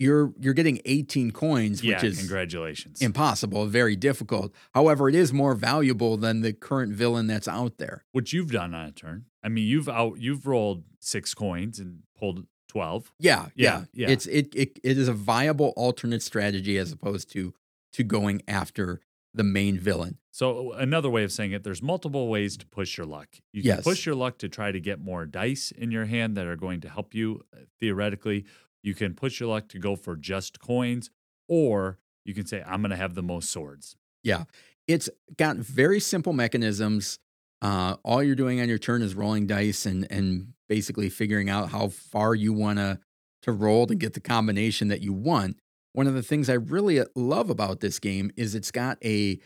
you're 0.02 0.34
you're 0.40 0.54
getting 0.54 0.80
eighteen 0.86 1.32
coins, 1.32 1.84
Yeah. 1.84 1.96
which 1.96 2.04
is 2.04 2.18
congratulations. 2.20 3.02
impossible, 3.02 3.66
very 3.68 3.96
difficult. 3.96 4.54
However, 4.74 5.08
it 5.10 5.16
is 5.16 5.32
more 5.32 5.54
valuable 5.56 6.18
than 6.18 6.42
the 6.42 6.54
current 6.54 6.94
villain 6.94 7.28
that's 7.28 7.48
out 7.48 7.78
there. 7.78 8.04
what 8.12 8.34
you've 8.34 8.52
done 8.52 8.74
on 8.74 8.88
a 8.88 8.92
turn. 8.92 9.26
I 9.44 9.50
mean, 9.50 9.66
you've 9.68 9.88
out 9.90 10.20
you've 10.20 10.46
rolled 10.48 10.84
six 11.00 11.34
coins 11.34 11.80
and 11.80 12.04
pulled 12.18 12.46
twelve. 12.68 13.12
Yeah, 13.20 13.48
Yeah, 13.56 13.86
yeah, 13.94 14.08
yeah. 14.08 14.10
It's 14.14 14.26
it, 14.28 14.54
it 14.56 14.80
it 14.84 14.98
is 14.98 15.08
a 15.08 15.14
viable 15.14 15.74
alternate 15.78 16.22
strategy 16.24 16.78
as 16.78 16.92
opposed 16.92 17.32
to 17.34 17.54
to 17.94 18.04
going 18.04 18.42
after 18.48 19.02
the 19.34 19.44
main 19.44 19.78
villain. 19.80 20.18
So 20.32 20.72
another 20.74 21.10
way 21.10 21.24
of 21.24 21.32
saying 21.32 21.52
it, 21.54 21.64
there's 21.64 21.82
multiple 21.82 22.28
ways 22.30 22.58
to 22.58 22.66
push 22.66 22.98
your 22.98 23.06
luck. 23.08 23.30
You 23.54 23.62
can 23.62 23.68
Yes. 23.70 23.84
push 23.84 24.06
your 24.06 24.16
luck 24.16 24.38
to 24.40 24.50
try 24.50 24.72
to 24.72 24.80
get 24.80 25.00
more 25.00 25.26
dice 25.26 25.72
in 25.72 25.92
your 25.92 26.06
hand 26.06 26.36
that 26.38 26.48
are 26.48 26.56
going 26.58 26.82
to 26.82 26.90
help 26.90 27.14
you 27.14 27.42
uh, 27.54 27.60
theoretically. 27.80 28.46
You 28.84 28.96
can 28.96 29.14
push 29.14 29.40
your 29.40 29.50
luck 29.50 29.68
to 29.70 29.80
go 29.80 29.96
for 29.96 30.16
just 30.16 30.60
coins, 30.60 31.10
or 31.48 32.00
you 32.26 32.34
can 32.34 32.46
say, 32.46 32.64
I'm 32.66 32.82
going 32.82 32.92
to 32.92 32.98
have 32.98 33.16
the 33.16 33.24
most 33.24 33.50
swords. 33.50 33.96
Yeah. 34.24 34.46
It's 34.88 35.10
got 35.38 35.58
very 35.58 36.00
simple 36.00 36.34
mechanisms. 36.34 37.20
Uh, 37.62 37.96
all 38.04 38.24
you're 38.24 38.36
doing 38.36 38.60
on 38.60 38.68
your 38.68 38.80
turn 38.80 39.02
is 39.02 39.14
rolling 39.14 39.46
dice 39.46 39.86
and 39.86 40.08
and 40.12 40.54
basically 40.68 41.10
figuring 41.10 41.50
out 41.50 41.70
how 41.70 41.90
far 41.90 42.34
you 42.34 42.54
want 42.54 42.80
to 42.80 43.00
to 43.44 43.52
roll 43.52 43.86
to 43.88 43.96
get 43.96 44.14
the 44.14 44.20
combination 44.20 44.88
that 44.88 45.02
you 45.02 45.14
want. 45.14 45.58
One 45.94 46.08
of 46.08 46.14
the 46.14 46.24
things 46.24 46.50
I 46.50 46.54
really 46.54 47.00
uh, 47.00 47.06
love 47.16 47.50
about 47.50 47.80
this 47.80 48.00
game 48.00 48.32
is 48.36 48.56
it's 48.56 48.72
got 48.72 48.98
a 49.04 49.40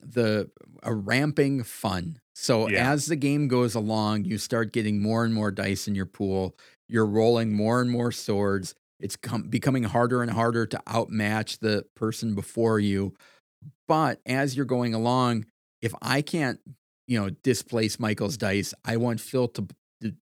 the 0.00 0.50
a 0.82 0.94
ramping 0.94 1.62
fun. 1.62 2.18
So 2.34 2.68
Yeah. 2.68 2.90
as 2.92 3.06
the 3.06 3.16
game 3.16 3.48
goes 3.48 3.74
along, 3.74 4.24
you 4.24 4.38
start 4.38 4.72
getting 4.72 5.00
more 5.00 5.24
and 5.24 5.32
more 5.34 5.50
dice 5.50 5.86
in 5.88 5.94
your 5.94 6.06
pool. 6.06 6.56
You're 6.88 7.06
rolling 7.06 7.52
more 7.52 7.80
and 7.80 7.90
more 7.90 8.12
swords. 8.12 8.74
It's 9.00 9.16
com- 9.16 9.44
becoming 9.48 9.84
harder 9.84 10.22
and 10.22 10.30
harder 10.30 10.66
to 10.66 10.82
outmatch 10.86 11.58
the 11.60 11.86
person 11.96 12.34
before 12.34 12.80
you. 12.80 13.14
But 13.88 14.20
as 14.26 14.56
you're 14.56 14.66
going 14.66 14.94
along, 14.94 15.46
if 15.82 15.94
I 16.02 16.22
can't, 16.22 16.60
you 17.06 17.20
know, 17.20 17.30
displace 17.30 17.98
Michael's 18.00 18.36
dice, 18.36 18.74
I 18.84 18.96
want 18.96 19.20
Phil 19.20 19.48
to 19.48 19.66
d- 20.00 20.14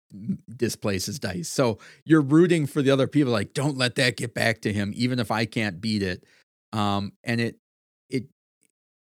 displace 0.56 1.06
his 1.06 1.18
dice. 1.18 1.48
So 1.48 1.78
you're 2.04 2.22
rooting 2.22 2.66
for 2.66 2.82
the 2.82 2.90
other 2.90 3.06
people, 3.06 3.32
like, 3.32 3.54
don't 3.54 3.76
let 3.76 3.96
that 3.96 4.16
get 4.16 4.34
back 4.34 4.62
to 4.62 4.72
him, 4.72 4.92
even 4.96 5.18
if 5.18 5.30
I 5.30 5.44
can't 5.44 5.80
beat 5.80 6.02
it. 6.02 6.24
Um, 6.72 7.12
and 7.24 7.40
it, 7.40 7.56
it, 7.56 7.59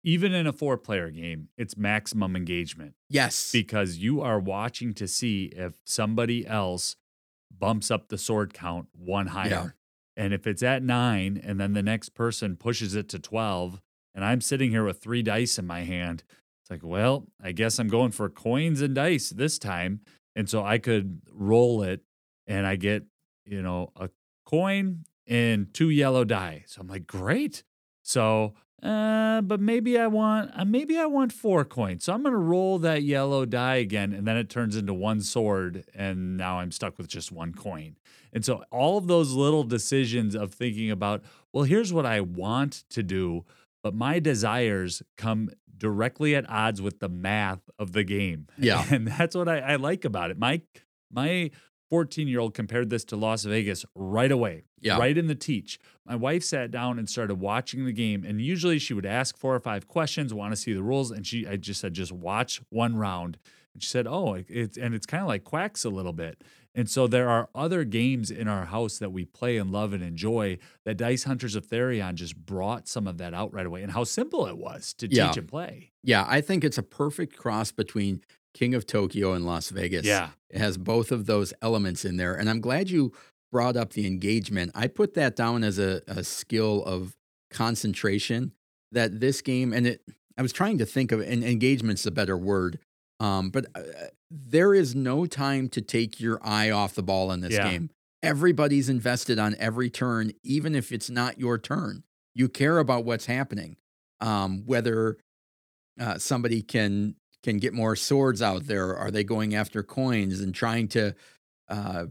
Even 0.08 0.32
in 0.32 0.46
a 0.46 0.54
four 0.54 0.78
player 0.78 1.10
game, 1.10 1.48
it's 1.58 1.76
maximum 1.76 2.34
engagement 2.34 2.94
yes, 3.10 3.52
because 3.52 3.98
you 3.98 4.22
are 4.22 4.40
watching 4.40 4.94
to 4.94 5.06
see 5.06 5.52
if 5.54 5.74
somebody 5.84 6.46
else 6.46 6.96
bumps 7.50 7.90
up 7.90 8.08
the 8.08 8.16
sword 8.16 8.54
count 8.54 8.86
one 8.96 9.26
higher. 9.26 9.74
And 10.16 10.32
if 10.32 10.46
it's 10.46 10.62
at 10.62 10.82
nine 10.82 11.38
and 11.44 11.60
then 11.60 11.74
the 11.74 11.82
next 11.82 12.14
person 12.14 12.56
pushes 12.56 12.94
it 12.94 13.10
to 13.10 13.18
12, 13.18 13.82
and 14.14 14.24
I'm 14.24 14.40
sitting 14.40 14.70
here 14.70 14.82
with 14.82 15.02
three 15.02 15.22
dice 15.22 15.58
in 15.58 15.66
my 15.66 15.84
hand, 15.84 16.24
it's 16.62 16.70
like, 16.70 16.82
well, 16.82 17.26
I 17.42 17.52
guess 17.52 17.78
I'm 17.78 17.88
going 17.88 18.12
for 18.12 18.30
coins 18.30 18.80
and 18.80 18.94
dice 18.94 19.28
this 19.28 19.58
time. 19.58 20.00
And 20.34 20.48
so 20.48 20.64
I 20.64 20.78
could 20.78 21.20
roll 21.30 21.82
it 21.82 22.00
and 22.46 22.66
I 22.66 22.76
get, 22.76 23.04
you 23.44 23.60
know, 23.60 23.92
a 23.94 24.08
coin 24.46 25.04
and 25.26 25.72
two 25.74 25.90
yellow 25.90 26.24
die. 26.24 26.64
So 26.66 26.80
I'm 26.80 26.88
like, 26.88 27.06
great. 27.06 27.62
So, 28.08 28.54
uh, 28.82 29.42
but 29.42 29.60
maybe 29.60 29.98
I 29.98 30.06
want, 30.06 30.50
uh, 30.54 30.64
maybe 30.64 30.96
I 30.96 31.04
want 31.04 31.30
four 31.30 31.62
coins. 31.66 32.04
So 32.04 32.14
I'm 32.14 32.22
going 32.22 32.32
to 32.32 32.38
roll 32.38 32.78
that 32.78 33.02
yellow 33.02 33.44
die 33.44 33.76
again. 33.76 34.14
And 34.14 34.26
then 34.26 34.38
it 34.38 34.48
turns 34.48 34.76
into 34.76 34.94
one 34.94 35.20
sword. 35.20 35.84
And 35.94 36.38
now 36.38 36.60
I'm 36.60 36.72
stuck 36.72 36.96
with 36.96 37.06
just 37.06 37.30
one 37.30 37.52
coin. 37.52 37.98
And 38.32 38.46
so 38.46 38.64
all 38.70 38.96
of 38.96 39.08
those 39.08 39.34
little 39.34 39.62
decisions 39.62 40.34
of 40.34 40.54
thinking 40.54 40.90
about, 40.90 41.22
well, 41.52 41.64
here's 41.64 41.92
what 41.92 42.06
I 42.06 42.22
want 42.22 42.84
to 42.90 43.02
do, 43.02 43.44
but 43.82 43.94
my 43.94 44.20
desires 44.20 45.02
come 45.18 45.50
directly 45.76 46.34
at 46.34 46.48
odds 46.48 46.80
with 46.80 47.00
the 47.00 47.10
math 47.10 47.68
of 47.78 47.92
the 47.92 48.04
game. 48.04 48.46
Yeah. 48.56 48.86
And 48.90 49.06
that's 49.06 49.36
what 49.36 49.48
I, 49.48 49.58
I 49.58 49.76
like 49.76 50.06
about 50.06 50.30
it. 50.30 50.38
My 50.38 50.62
my 51.12 51.50
14 51.90 52.28
year 52.28 52.40
old 52.40 52.54
compared 52.54 52.90
this 52.90 53.04
to 53.06 53.16
Las 53.16 53.44
Vegas 53.44 53.84
right 53.94 54.30
away, 54.30 54.64
Yeah. 54.80 54.98
right 54.98 55.16
in 55.16 55.26
the 55.26 55.34
teach. 55.34 55.78
My 56.06 56.14
wife 56.16 56.42
sat 56.44 56.70
down 56.70 56.98
and 56.98 57.08
started 57.08 57.36
watching 57.36 57.84
the 57.84 57.92
game. 57.92 58.24
And 58.24 58.40
usually 58.40 58.78
she 58.78 58.94
would 58.94 59.06
ask 59.06 59.36
four 59.36 59.54
or 59.54 59.60
five 59.60 59.88
questions, 59.88 60.32
want 60.34 60.52
to 60.52 60.56
see 60.56 60.72
the 60.72 60.82
rules. 60.82 61.10
And 61.10 61.26
she 61.26 61.46
I 61.46 61.56
just 61.56 61.80
said, 61.80 61.94
just 61.94 62.12
watch 62.12 62.60
one 62.70 62.96
round. 62.96 63.38
And 63.74 63.82
she 63.82 63.88
said, 63.88 64.06
Oh, 64.06 64.34
it- 64.34 64.46
it's 64.48 64.76
and 64.78 64.94
it's 64.94 65.06
kind 65.06 65.22
of 65.22 65.28
like 65.28 65.44
quacks 65.44 65.84
a 65.84 65.90
little 65.90 66.12
bit. 66.12 66.42
And 66.74 66.88
so 66.88 67.06
there 67.08 67.28
are 67.28 67.48
other 67.56 67.82
games 67.82 68.30
in 68.30 68.46
our 68.46 68.66
house 68.66 68.98
that 68.98 69.10
we 69.10 69.24
play 69.24 69.56
and 69.56 69.72
love 69.72 69.92
and 69.92 70.02
enjoy 70.02 70.58
that 70.84 70.96
Dice 70.96 71.24
Hunters 71.24 71.56
of 71.56 71.66
Therion 71.66 72.14
just 72.14 72.36
brought 72.36 72.86
some 72.86 73.08
of 73.08 73.18
that 73.18 73.34
out 73.34 73.52
right 73.52 73.66
away 73.66 73.82
and 73.82 73.90
how 73.92 74.04
simple 74.04 74.46
it 74.46 74.56
was 74.58 74.92
to 74.94 75.08
Yeah. 75.10 75.28
teach 75.28 75.38
and 75.38 75.48
play. 75.48 75.90
yeah. 76.04 76.24
I 76.28 76.40
think 76.40 76.62
it's 76.64 76.78
a 76.78 76.82
perfect 76.84 77.36
cross 77.36 77.72
between 77.72 78.20
King 78.54 78.74
of 78.74 78.86
Tokyo 78.86 79.32
and 79.32 79.44
Las 79.46 79.70
Vegas. 79.70 80.06
Yeah. 80.06 80.30
It 80.50 80.58
has 80.58 80.76
both 80.78 81.12
of 81.12 81.26
those 81.26 81.52
elements 81.62 82.04
in 82.04 82.16
there. 82.16 82.34
And 82.34 82.48
I'm 82.48 82.60
glad 82.60 82.90
you 82.90 83.12
brought 83.52 83.76
up 83.76 83.92
the 83.92 84.06
engagement. 84.06 84.72
I 84.74 84.86
put 84.88 85.14
that 85.14 85.36
down 85.36 85.62
as 85.64 85.78
a, 85.78 86.02
a 86.06 86.24
skill 86.24 86.82
of 86.84 87.16
concentration 87.50 88.52
that 88.92 89.20
this 89.20 89.40
game, 89.42 89.72
and 89.72 89.86
it, 89.86 90.02
I 90.36 90.42
was 90.42 90.52
trying 90.52 90.78
to 90.78 90.86
think 90.86 91.12
of, 91.12 91.20
and 91.20 91.44
engagement's 91.44 92.06
a 92.06 92.10
better 92.10 92.36
word. 92.36 92.78
Um, 93.20 93.50
but 93.50 93.66
uh, 93.74 93.82
there 94.30 94.74
is 94.74 94.94
no 94.94 95.26
time 95.26 95.68
to 95.70 95.80
take 95.80 96.20
your 96.20 96.38
eye 96.42 96.70
off 96.70 96.94
the 96.94 97.02
ball 97.02 97.32
in 97.32 97.40
this 97.40 97.52
Yeah. 97.54 97.70
game. 97.70 97.90
Everybody's 98.22 98.88
invested 98.88 99.38
on 99.38 99.54
every 99.58 99.90
turn, 99.90 100.32
even 100.42 100.74
if 100.74 100.90
it's 100.92 101.08
not 101.10 101.38
your 101.38 101.58
turn. 101.58 102.02
You 102.34 102.48
care 102.48 102.78
about 102.78 103.04
what's 103.04 103.26
happening. 103.26 103.76
Um, 104.20 104.64
whether 104.66 105.16
uh, 106.00 106.18
somebody 106.18 106.62
can 106.62 107.14
can 107.42 107.58
get 107.58 107.72
more 107.72 107.94
swords 107.96 108.42
out 108.42 108.66
there? 108.66 108.96
Are 108.96 109.10
they 109.10 109.24
going 109.24 109.54
after 109.54 109.82
coins 109.82 110.40
and 110.40 110.54
trying 110.54 110.88
to 110.88 111.14
uh, 111.68 112.06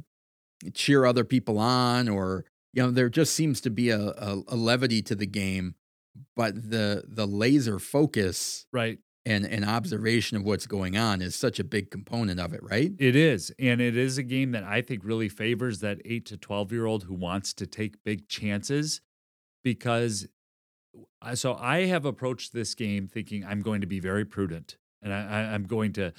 cheer 0.74 1.06
other 1.06 1.24
people 1.24 1.60
on? 1.60 2.08
Or 2.10 2.46
you 2.74 2.84
know, 2.84 2.92
there 2.92 3.10
just 3.10 3.34
seems 3.34 3.62
to 3.62 3.70
be 3.70 3.90
a, 3.90 4.00
a, 4.00 4.42
a 4.48 4.56
levity 4.56 5.02
to 5.04 5.16
the 5.16 5.26
game, 5.26 5.76
but 6.36 6.70
the 6.70 7.04
the 7.08 7.26
laser 7.28 7.80
focus 7.80 8.66
Right. 8.72 9.00
and 9.26 9.46
and 9.46 9.66
observation 9.66 10.38
of 10.38 10.44
what's 10.44 10.68
going 10.68 10.96
on 10.98 11.22
is 11.22 11.36
such 11.36 11.60
a 11.60 11.63
big 11.63 11.90
component 11.92 12.40
of 12.40 12.54
it, 12.54 12.62
right? 12.63 12.92
It 13.00 13.16
is. 13.16 13.52
And 13.60 13.82
it 13.82 13.98
is 13.98 14.18
a 14.18 14.24
game 14.24 14.52
that 14.52 14.63
I 14.63 14.82
think 14.82 15.04
really 15.04 15.30
favors 15.30 15.80
that 15.80 16.00
8 16.06 16.26
to 16.28 16.38
12 16.38 16.72
year 16.72 16.86
old 16.86 17.04
who 17.04 17.13
wants 17.16 17.54
to 17.56 17.68
take 17.68 18.04
big 18.04 18.28
chances 18.28 19.02
because 19.63 20.28
so 21.34 21.56
I 21.60 21.86
have 21.86 22.06
approached 22.06 22.54
this 22.54 22.74
game 22.76 23.08
thinking 23.08 23.46
I'm 23.46 23.62
going 23.62 23.82
to 23.82 23.88
be 23.88 24.00
very 24.00 24.26
prudent, 24.26 24.78
and 25.02 25.14
I, 25.14 25.20
I, 25.22 25.40
I'm 25.54 25.64
going 25.64 25.94
to 25.94 26.14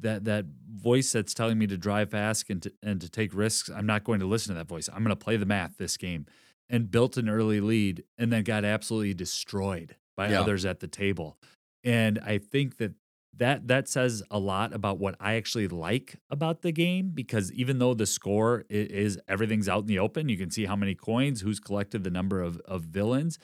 that 0.00 0.24
that 0.24 0.46
voice 0.72 1.12
that's 1.12 1.34
telling 1.34 1.58
me 1.58 1.66
to 1.68 1.76
drive 1.76 2.10
fast 2.10 2.50
and 2.50 2.62
to, 2.62 2.72
and 2.82 3.00
to 3.00 3.08
take 3.08 3.34
risks. 3.34 3.68
I'm 3.70 3.86
not 3.86 4.04
going 4.04 4.20
to 4.20 4.26
listen 4.26 4.54
to 4.54 4.58
that 4.58 4.68
voice. 4.68 4.88
I'm 4.88 5.04
going 5.04 5.16
to 5.16 5.24
play 5.24 5.36
the 5.36 5.46
math 5.46 5.76
this 5.78 5.96
game, 5.96 6.26
and 6.68 6.90
built 6.90 7.16
an 7.16 7.28
early 7.28 7.60
lead, 7.60 8.04
and 8.18 8.32
then 8.32 8.42
got 8.44 8.64
absolutely 8.64 9.14
destroyed 9.14 9.96
by 10.16 10.30
Yeah. 10.30 10.40
others 10.40 10.64
at 10.64 10.80
the 10.80 10.88
table. 10.88 11.38
And 11.84 12.18
I 12.20 12.38
think 12.38 12.78
that 12.78 12.92
that 13.36 13.66
that 13.68 13.88
says 13.88 14.22
a 14.30 14.38
lot 14.38 14.72
about 14.72 14.98
what 14.98 15.16
I 15.20 15.34
actually 15.34 15.66
like 15.68 16.16
about 16.30 16.62
the 16.62 16.70
game 16.72 17.10
because 17.12 17.52
even 17.52 17.78
though 17.78 17.92
the 17.94 18.06
score 18.06 18.64
i- 18.70 18.74
is, 18.74 19.18
everything's 19.26 19.68
out 19.68 19.80
in 19.80 19.86
the 19.86 19.98
open, 19.98 20.28
you 20.28 20.36
can 20.36 20.50
see 20.52 20.66
how 20.66 20.76
many 20.76 20.94
coins, 20.94 21.40
who's 21.40 21.58
collected 21.60 22.04
the 22.04 22.10
number 22.10 22.40
of 22.40 22.60
of 22.60 22.82
villains. 22.82 23.38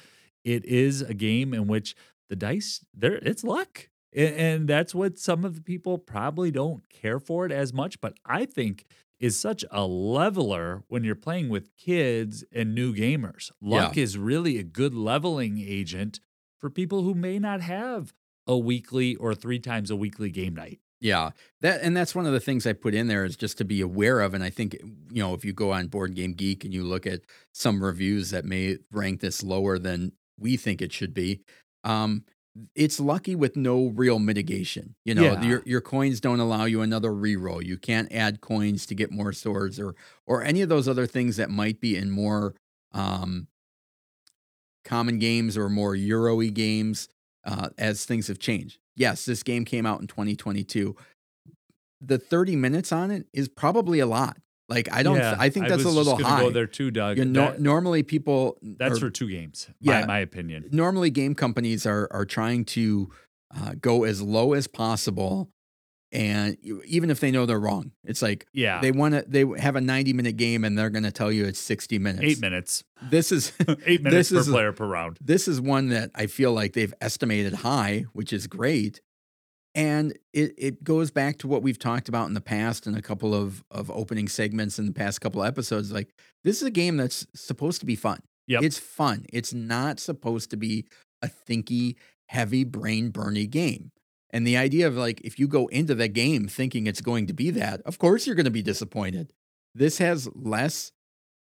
It 0.44 0.64
is 0.64 1.02
a 1.02 1.12
game 1.14 1.52
in 1.52 1.66
which 1.66 1.94
the 2.28 2.36
dice 2.36 2.84
there 2.94 3.14
it's 3.16 3.42
luck. 3.44 3.88
And 4.14 4.66
that's 4.66 4.94
what 4.94 5.18
some 5.18 5.44
of 5.44 5.54
the 5.54 5.60
people 5.60 5.98
probably 5.98 6.50
don't 6.50 6.82
care 6.88 7.20
for 7.20 7.46
it 7.46 7.52
as 7.52 7.72
much, 7.72 8.00
but 8.00 8.14
I 8.24 8.44
think 8.44 8.84
is 9.20 9.38
such 9.38 9.64
a 9.70 9.86
leveler 9.86 10.82
when 10.88 11.04
you're 11.04 11.14
playing 11.14 11.50
with 11.50 11.76
kids 11.76 12.42
and 12.52 12.74
new 12.74 12.94
gamers. 12.94 13.50
Luck 13.60 13.96
is 13.96 14.16
really 14.18 14.58
a 14.58 14.62
good 14.64 14.94
leveling 14.94 15.58
agent 15.58 16.20
for 16.58 16.70
people 16.70 17.02
who 17.02 17.14
may 17.14 17.38
not 17.38 17.60
have 17.60 18.12
a 18.46 18.56
weekly 18.56 19.14
or 19.16 19.34
three 19.34 19.58
times 19.58 19.90
a 19.90 19.96
weekly 19.96 20.30
game 20.30 20.54
night. 20.54 20.80
Yeah, 21.00 21.30
that 21.62 21.80
and 21.80 21.96
that's 21.96 22.14
one 22.14 22.26
of 22.26 22.32
the 22.32 22.40
things 22.40 22.66
I 22.66 22.74
put 22.74 22.94
in 22.94 23.06
there 23.06 23.24
is 23.24 23.34
just 23.36 23.56
to 23.58 23.64
be 23.64 23.80
aware 23.80 24.20
of. 24.20 24.34
And 24.34 24.44
I 24.44 24.50
think 24.50 24.76
you 25.10 25.22
know 25.22 25.32
if 25.32 25.44
you 25.44 25.52
go 25.54 25.72
on 25.72 25.86
Board 25.86 26.14
Game 26.14 26.32
Geek 26.32 26.64
and 26.64 26.74
you 26.74 26.84
look 26.84 27.06
at 27.06 27.20
some 27.52 27.82
reviews 27.82 28.30
that 28.30 28.44
may 28.44 28.76
rank 28.92 29.20
this 29.20 29.42
lower 29.42 29.78
than 29.78 30.12
we 30.38 30.58
think 30.58 30.82
it 30.82 30.92
should 30.92 31.14
be, 31.14 31.40
um, 31.84 32.24
it's 32.74 32.98
lucky 32.98 33.34
with 33.36 33.56
no 33.56 33.86
real 33.88 34.18
mitigation. 34.18 34.94
You 35.04 35.14
know, 35.14 35.22
Yeah. 35.22 35.42
your 35.44 35.62
your 35.66 35.80
coins 35.80 36.20
don't 36.20 36.40
allow 36.40 36.64
you 36.64 36.82
another 36.82 37.10
reroll. 37.10 37.64
You 37.64 37.78
can't 37.78 38.10
add 38.12 38.40
coins 38.40 38.86
to 38.86 38.94
get 38.94 39.10
more 39.10 39.32
swords 39.32 39.78
or 39.78 39.94
or 40.26 40.42
any 40.42 40.60
of 40.62 40.68
those 40.68 40.88
other 40.88 41.06
things 41.06 41.36
that 41.36 41.50
might 41.50 41.80
be 41.80 41.96
in 41.96 42.10
more 42.10 42.54
um, 42.92 43.46
common 44.84 45.18
games 45.18 45.56
or 45.56 45.68
more 45.68 45.94
Euro-y 45.94 46.48
games 46.48 47.08
uh, 47.44 47.68
as 47.78 48.04
things 48.04 48.26
have 48.28 48.38
changed. 48.38 48.78
Yes, 48.96 49.24
this 49.24 49.42
game 49.42 49.64
came 49.64 49.86
out 49.86 50.00
in 50.00 50.06
2022. 50.06 50.96
The 52.00 52.18
30 52.18 52.56
minutes 52.56 52.92
on 52.92 53.10
it 53.10 53.26
is 53.32 53.48
probably 53.48 54.00
a 54.00 54.06
lot. 54.06 54.38
Like 54.70 54.88
I 54.92 55.02
don't. 55.02 55.16
Yeah, 55.18 55.34
I 55.38 55.50
think 55.50 55.66
that's 55.68 55.82
a 55.82 55.86
was 55.86 55.96
little 55.96 56.16
high. 56.16 56.42
Go 56.42 56.50
there 56.50 56.66
too, 56.68 56.90
Doug. 56.90 57.18
You 57.18 57.24
know, 57.26 57.50
That- 57.50 57.60
normally 57.60 58.02
people. 58.04 58.56
that's 58.62 58.96
or 58.98 59.00
for 59.00 59.10
two 59.10 59.28
games. 59.28 59.68
Yeah. 59.80 60.00
my, 60.02 60.06
my 60.06 60.18
opinion. 60.20 60.68
normally 60.72 61.10
game 61.10 61.34
companies 61.34 61.84
are 61.86 62.08
are 62.12 62.24
trying 62.24 62.64
to 62.76 63.10
uh, 63.54 63.72
go 63.80 64.04
as 64.04 64.22
low 64.22 64.52
as 64.52 64.68
possible, 64.68 65.50
and 66.12 66.56
even 66.86 67.10
if 67.10 67.18
they 67.20 67.30
know 67.32 67.46
they're 67.46 67.58
wrong, 67.60 67.92
it's 68.04 68.22
like 68.22 68.46
Yeah, 68.52 68.80
they 68.80 68.92
want 68.92 69.14
to. 69.14 69.24
They 69.26 69.44
have 69.60 69.74
a 69.76 69.80
90 69.80 70.12
minute 70.12 70.36
game 70.36 70.64
and 70.64 70.78
they're 70.78 70.90
going 70.90 71.02
to 71.04 71.12
tell 71.12 71.30
you 71.32 71.44
it's 71.46 71.58
60 71.60 71.98
minutes. 71.98 72.22
eight 72.24 72.40
minutes. 72.40 72.84
This 73.10 73.32
is 73.32 73.52
eight 73.86 74.02
minutes 74.04 74.28
This 74.28 74.32
per 74.32 74.38
is- 74.40 74.48
player 74.48 74.72
per 74.72 74.86
round. 74.86 75.18
this 75.20 75.48
is 75.48 75.60
one 75.60 75.88
that 75.88 76.10
I 76.14 76.26
feel 76.26 76.52
like 76.52 76.72
they've 76.74 76.94
estimated 77.00 77.54
high, 77.54 78.04
which 78.12 78.32
is 78.32 78.46
great. 78.46 79.00
And 79.74 80.18
it, 80.32 80.54
it 80.58 80.84
goes 80.84 81.10
back 81.10 81.38
to 81.38 81.48
what 81.48 81.62
we've 81.62 81.78
talked 81.78 82.08
about 82.08 82.26
in 82.26 82.34
the 82.34 82.40
past 82.40 82.86
in 82.86 82.94
a 82.94 83.02
couple 83.02 83.34
of, 83.34 83.62
of 83.70 83.90
opening 83.90 84.28
segments 84.28 84.78
in 84.78 84.86
the 84.86 84.92
past 84.92 85.20
couple 85.20 85.42
of 85.42 85.48
episodes. 85.48 85.92
Like, 85.92 86.12
this 86.42 86.60
is 86.60 86.66
a 86.66 86.72
game 86.72 86.96
that's 86.96 87.26
supposed 87.34 87.80
to 87.80 87.86
be 87.86 87.94
fun. 87.94 88.20
Yep. 88.48 88.62
It's 88.64 88.78
fun. 88.78 89.26
It's 89.32 89.54
not 89.54 90.00
supposed 90.00 90.50
to 90.50 90.56
be 90.56 90.86
a 91.22 91.28
thinky, 91.28 91.94
heavy 92.28 92.64
brain 92.64 93.12
burny 93.12 93.48
game. 93.48 93.92
And 94.32 94.46
the 94.46 94.56
idea 94.56 94.86
of 94.88 94.96
like, 94.96 95.20
if 95.22 95.38
you 95.38 95.46
go 95.46 95.66
into 95.68 95.94
the 95.94 96.08
game 96.08 96.48
thinking 96.48 96.86
it's 96.86 97.00
going 97.00 97.26
to 97.26 97.32
be 97.32 97.50
that, 97.50 97.80
of 97.82 97.98
course 97.98 98.26
you're 98.26 98.36
going 98.36 98.44
to 98.44 98.50
be 98.50 98.62
disappointed. 98.62 99.32
This 99.74 99.98
has 99.98 100.28
less 100.34 100.92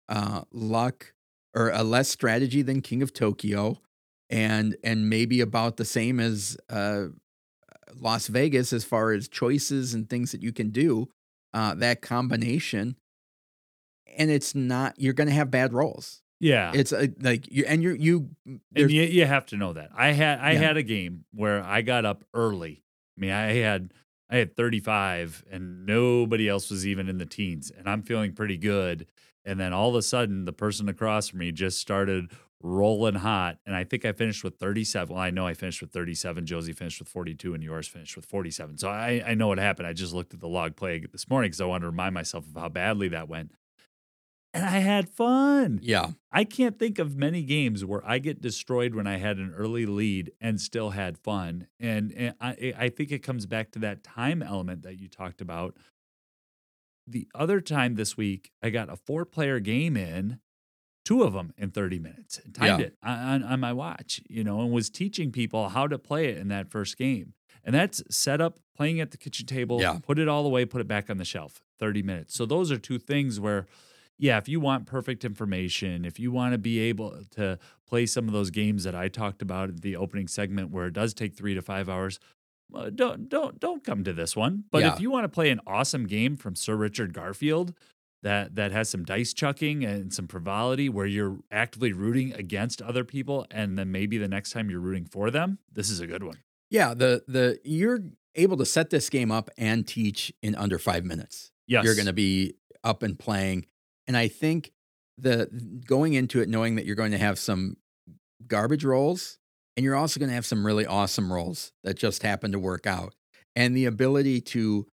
uh, 0.08 0.44
luck 0.52 1.14
or 1.54 1.70
a 1.70 1.84
less 1.84 2.10
strategy 2.10 2.62
than 2.62 2.82
King 2.82 3.02
of 3.02 3.14
Tokyo, 3.14 3.80
and 4.30 4.76
and 4.84 5.10
maybe 5.10 5.42
about 5.42 5.78
the 5.78 5.86
same 5.86 6.20
as 6.20 6.58
uh, 6.70 7.08
Las 8.00 8.28
Vegas 8.28 8.74
as 8.74 8.84
far 8.84 9.12
as 9.12 9.28
choices 9.28 9.94
and 9.94 10.10
things 10.10 10.32
that 10.32 10.42
you 10.42 10.52
can 10.54 10.70
do. 10.70 11.08
Uh, 11.54 11.76
that 11.76 12.02
combination, 12.02 12.96
and 14.18 14.30
it's 14.32 14.56
not 14.56 14.96
you're 14.98 15.14
going 15.14 15.28
to 15.28 15.34
have 15.34 15.52
bad 15.52 15.74
rolls. 15.74 16.22
Yeah, 16.40 16.72
It's 16.76 16.92
uh 16.92 17.08
like 17.22 17.50
you 17.52 17.64
and 17.66 17.82
you 17.82 17.92
you 17.94 18.30
and 18.76 18.92
you, 18.92 19.04
you 19.04 19.26
have 19.26 19.46
to 19.48 19.58
know 19.58 19.74
that. 19.74 19.92
I 19.96 20.12
had 20.12 20.40
I 20.40 20.54
Yeah. 20.54 20.60
had 20.60 20.78
a 20.78 20.84
game 20.84 21.24
where 21.34 21.64
I 21.64 21.82
got 21.84 22.06
up 22.06 22.26
early. 22.34 22.84
I 23.18 23.22
mean, 23.22 23.32
I 23.32 23.54
had 23.54 23.94
I 24.30 24.38
had 24.38 24.56
35 24.58 25.46
and 25.52 25.86
nobody 25.86 26.50
else 26.50 26.70
was 26.70 26.86
even 26.86 27.08
in 27.08 27.18
the 27.18 27.26
teens 27.26 27.72
and 27.72 27.88
I'm 27.88 28.02
feeling 28.02 28.34
pretty 28.34 28.58
good. 28.58 29.08
And 29.46 29.58
then 29.60 29.72
all 29.74 29.90
of 29.90 29.96
a 29.96 30.02
sudden 30.02 30.44
the 30.46 30.52
person 30.54 30.90
across 30.90 31.30
from 31.30 31.40
me 31.40 31.52
just 31.54 31.80
started 31.80 32.32
rolling 32.64 33.16
hot 33.16 33.58
and 33.66 33.76
I 33.76 33.84
think 33.84 34.06
I 34.06 34.14
finished 34.14 34.44
with 34.44 34.56
37. 34.58 35.14
Well, 35.14 35.22
I 35.22 35.30
know 35.30 35.46
I 35.46 35.54
finished 35.54 35.82
with 35.82 35.92
37. 35.92 36.46
Josie 36.46 36.72
finished 36.74 37.00
with 37.00 37.10
42 37.10 37.54
and 37.54 37.62
yours 37.62 37.88
finished 37.88 38.16
with 38.16 38.26
47. 38.26 38.78
So 38.78 38.90
I 38.90 39.22
I 39.26 39.34
know 39.36 39.50
what 39.50 39.60
happened. 39.60 39.88
I 39.88 39.94
just 39.94 40.14
looked 40.14 40.34
at 40.34 40.40
the 40.40 40.48
log 40.48 40.76
play 40.76 41.04
this 41.12 41.30
morning 41.30 41.52
cuz 41.52 41.62
I 41.62 41.66
wanted 41.66 41.82
to 41.82 41.90
remind 41.92 42.14
myself 42.14 42.48
of 42.48 42.60
how 42.60 42.70
badly 42.70 43.10
that 43.10 43.28
went. 43.28 43.52
And 44.54 44.64
I 44.64 44.80
had 44.80 45.10
fun. 45.10 45.80
yeah 45.82 46.12
I 46.32 46.44
can't 46.44 46.80
think 46.80 47.00
of 47.00 47.18
many 47.18 47.44
games 47.44 47.84
where 47.84 48.08
I 48.08 48.20
get 48.20 48.40
destroyed 48.42 48.96
when 48.96 49.08
I 49.08 49.18
had 49.18 49.38
an 49.38 49.54
early 49.56 49.86
lead 49.86 50.32
and 50.40 50.60
still 50.62 50.92
had 50.92 51.18
fun. 51.18 51.68
And, 51.80 52.12
and 52.14 52.36
I, 52.40 52.54
eh, 52.54 52.72
I 52.78 52.90
think 52.90 53.12
it 53.12 53.20
comes 53.24 53.46
back 53.46 53.72
to 53.72 53.80
that 53.80 54.04
time 54.04 54.42
element 54.42 54.84
that 54.84 55.00
you 55.00 55.08
talked 55.08 55.42
about. 55.42 55.76
The 57.06 57.28
other 57.36 57.60
time 57.62 57.96
this 57.96 58.16
week, 58.16 58.52
I 58.62 58.70
got 58.70 58.90
a 58.90 58.96
four 58.96 59.26
player 59.26 59.60
game 59.60 59.98
in, 59.98 60.40
two 61.04 61.24
of 61.24 61.34
them 61.34 61.54
in 61.58 61.72
30 61.72 62.00
minutes, 62.00 62.40
and 62.44 62.54
timed 62.56 62.80
Yeah. 62.80 62.86
it 62.88 62.98
on, 63.04 63.44
on, 63.44 63.60
my 63.60 63.74
watch, 63.74 64.22
you 64.30 64.44
know, 64.44 64.62
and 64.62 64.72
was 64.72 64.90
teaching 64.90 65.32
people 65.32 65.70
how 65.70 65.88
to 65.88 65.98
play 66.00 66.28
it 66.28 66.38
in 66.38 66.48
that 66.50 66.70
first 66.72 66.98
game. 66.98 67.34
And 67.64 67.74
that's 67.76 68.02
set 68.10 68.40
up 68.42 68.60
playing 68.76 69.00
at 69.00 69.12
the 69.12 69.18
kitchen 69.18 69.46
table, 69.46 69.82
Yeah. 69.82 70.00
put 70.02 70.18
it 70.20 70.28
all 70.28 70.46
away, 70.46 70.66
put 70.66 70.82
it 70.82 70.88
back 70.88 71.10
on 71.10 71.18
the 71.18 71.26
shelf, 71.26 71.62
30 71.80 72.02
minutes. 72.04 72.34
So 72.36 72.46
those 72.46 72.72
are 72.72 72.78
two 72.78 73.00
things 73.00 73.40
where 73.40 73.66
yeah, 74.20 74.38
if 74.38 74.48
you 74.48 74.60
want 74.60 74.86
perfect 74.86 75.26
information, 75.26 76.06
if 76.06 76.20
you 76.20 76.32
want 76.32 76.54
to 76.54 76.58
be 76.60 76.80
able 76.80 77.18
to 77.32 77.58
play 77.88 78.06
some 78.06 78.28
of 78.28 78.34
those 78.34 78.52
games 78.52 78.84
that 78.84 78.94
I 78.94 79.08
talked 79.08 79.42
about 79.42 79.70
at 79.70 79.82
the 79.82 79.96
opening 79.96 80.28
segment 80.28 80.70
where 80.70 80.86
it 80.86 80.94
does 80.94 81.16
take 81.16 81.34
three 81.36 81.56
to 81.56 81.62
five 81.64 81.90
hours, 81.90 82.20
uh, 82.76 82.92
don't 82.92 83.28
don't 83.28 83.60
don't 83.60 83.84
come 83.84 84.04
to 84.04 84.14
this 84.14 84.36
one. 84.36 84.66
But 84.72 84.84
Yeah. 84.84 84.94
if 84.94 85.02
you 85.02 85.10
want 85.10 85.24
to 85.26 85.30
play 85.30 85.50
an 85.50 85.60
awesome 85.66 86.06
game 86.06 86.38
from 86.38 86.56
Sir 86.56 86.76
Richard 86.76 87.12
Garfield 87.12 87.74
that 88.24 88.56
that 88.56 88.72
has 88.72 88.90
some 88.90 89.04
dice 89.04 89.34
chucking 89.34 89.86
and 89.86 90.14
some 90.14 90.28
frivolity 90.28 90.90
where 90.90 91.06
you're 91.06 91.38
actively 91.52 91.94
rooting 91.94 92.34
against 92.34 92.82
other 92.82 93.04
people 93.04 93.46
and 93.52 93.78
then 93.78 93.92
maybe 93.92 94.18
the 94.18 94.28
next 94.28 94.52
time 94.52 94.70
you're 94.70 94.80
rooting 94.80 95.06
for 95.06 95.30
them, 95.30 95.60
this 95.72 95.90
is 95.90 96.00
a 96.00 96.08
good 96.08 96.24
one. 96.24 96.38
yeah 96.70 96.94
the 96.94 97.24
the 97.28 97.60
you're 97.64 98.00
able 98.36 98.58
to 98.58 98.66
set 98.66 98.90
this 98.90 99.10
game 99.10 99.32
up 99.32 99.50
and 99.58 99.88
teach 99.88 100.34
in 100.42 100.56
under 100.56 100.80
five 100.80 101.06
minutes. 101.06 101.52
Yes. 101.68 101.86
you're 101.86 101.96
going 101.96 102.08
to 102.08 102.14
be 102.14 102.56
up 102.84 103.04
and 103.04 103.18
playing. 103.18 103.68
And 104.08 104.18
I 104.18 104.28
think 104.28 104.72
the 105.18 105.48
going 105.86 106.14
into 106.14 106.42
it 106.42 106.50
knowing 106.50 106.76
that 106.76 106.86
you're 106.86 106.96
going 106.96 107.12
to 107.12 107.18
have 107.18 107.38
some 107.38 107.78
garbage 108.48 108.84
rolls 108.84 109.38
and 109.78 109.84
you're 109.84 109.96
also 109.96 110.20
going 110.20 110.30
to 110.30 110.36
have 110.36 110.46
some 110.46 110.66
really 110.66 110.86
awesome 110.86 111.32
rolls 111.32 111.72
that 111.84 111.96
just 111.96 112.24
happen 112.24 112.52
to 112.52 112.60
work 112.60 112.86
out. 112.86 113.14
And 113.56 113.76
the 113.76 113.86
ability 113.86 114.42
to 114.42 114.88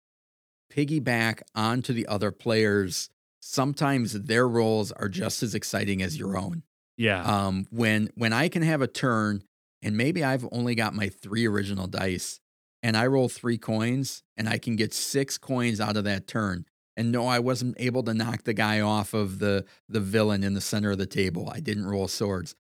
piggyback 0.73 1.40
onto 1.55 1.93
the 1.93 2.07
other 2.07 2.31
players, 2.31 3.11
sometimes 3.40 4.12
their 4.12 4.46
roles 4.46 4.92
are 4.92 5.09
just 5.09 5.42
as 5.42 5.55
exciting 5.55 6.03
as 6.03 6.18
your 6.18 6.37
own. 6.37 6.62
Yeah. 6.96 7.22
Um, 7.24 7.66
when 7.70 8.11
when 8.14 8.33
I 8.33 8.48
can 8.48 8.62
have 8.62 8.83
a 8.83 8.87
turn 8.87 9.42
and 9.83 9.96
maybe 9.96 10.22
I've 10.22 10.46
only 10.53 10.74
got 10.74 10.94
my 10.94 11.09
three 11.09 11.46
original 11.46 11.87
dice 11.87 12.40
and 12.83 12.96
I 12.96 13.07
roll 13.07 13.29
three 13.29 13.59
coins 13.59 14.22
and 14.37 14.48
I 14.48 14.59
can 14.59 14.76
get 14.76 14.92
six 14.92 15.38
coins 15.38 15.81
out 15.81 15.96
of 15.96 16.05
that 16.05 16.26
turn. 16.26 16.66
And 16.96 17.11
no, 17.12 17.26
I 17.26 17.38
wasn't 17.38 17.76
able 17.79 18.03
to 18.03 18.12
knock 18.12 18.44
the 18.44 18.53
guy 18.53 18.81
off 18.81 19.14
of 19.14 19.38
the 19.38 19.64
the 19.88 20.00
villain 20.00 20.42
in 20.44 20.53
the 20.55 20.61
center 20.61 20.90
of 20.90 20.98
the 20.98 21.07
table. 21.07 21.50
I 21.53 21.61
didn't 21.61 21.87
roll 21.87 22.09
swords. 22.09 22.55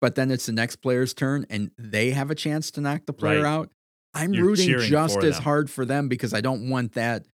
But 0.00 0.14
then 0.14 0.30
it's 0.30 0.46
the 0.46 0.52
next 0.52 0.76
player's 0.76 1.12
turn 1.14 1.44
and 1.50 1.70
they 1.78 2.10
have 2.10 2.30
a 2.30 2.34
chance 2.34 2.70
to 2.72 2.80
knock 2.80 3.06
the 3.06 3.12
player 3.12 3.42
Right. 3.42 3.48
out. 3.50 3.70
I'm 4.14 4.32
You're 4.32 4.44
rooting 4.46 4.78
just 4.78 5.18
as 5.24 5.38
hard 5.38 5.70
for 5.70 5.84
them 5.84 6.08
because 6.08 6.32
I 6.32 6.40
don't 6.40 6.70
want 6.70 6.92
that 6.92 7.26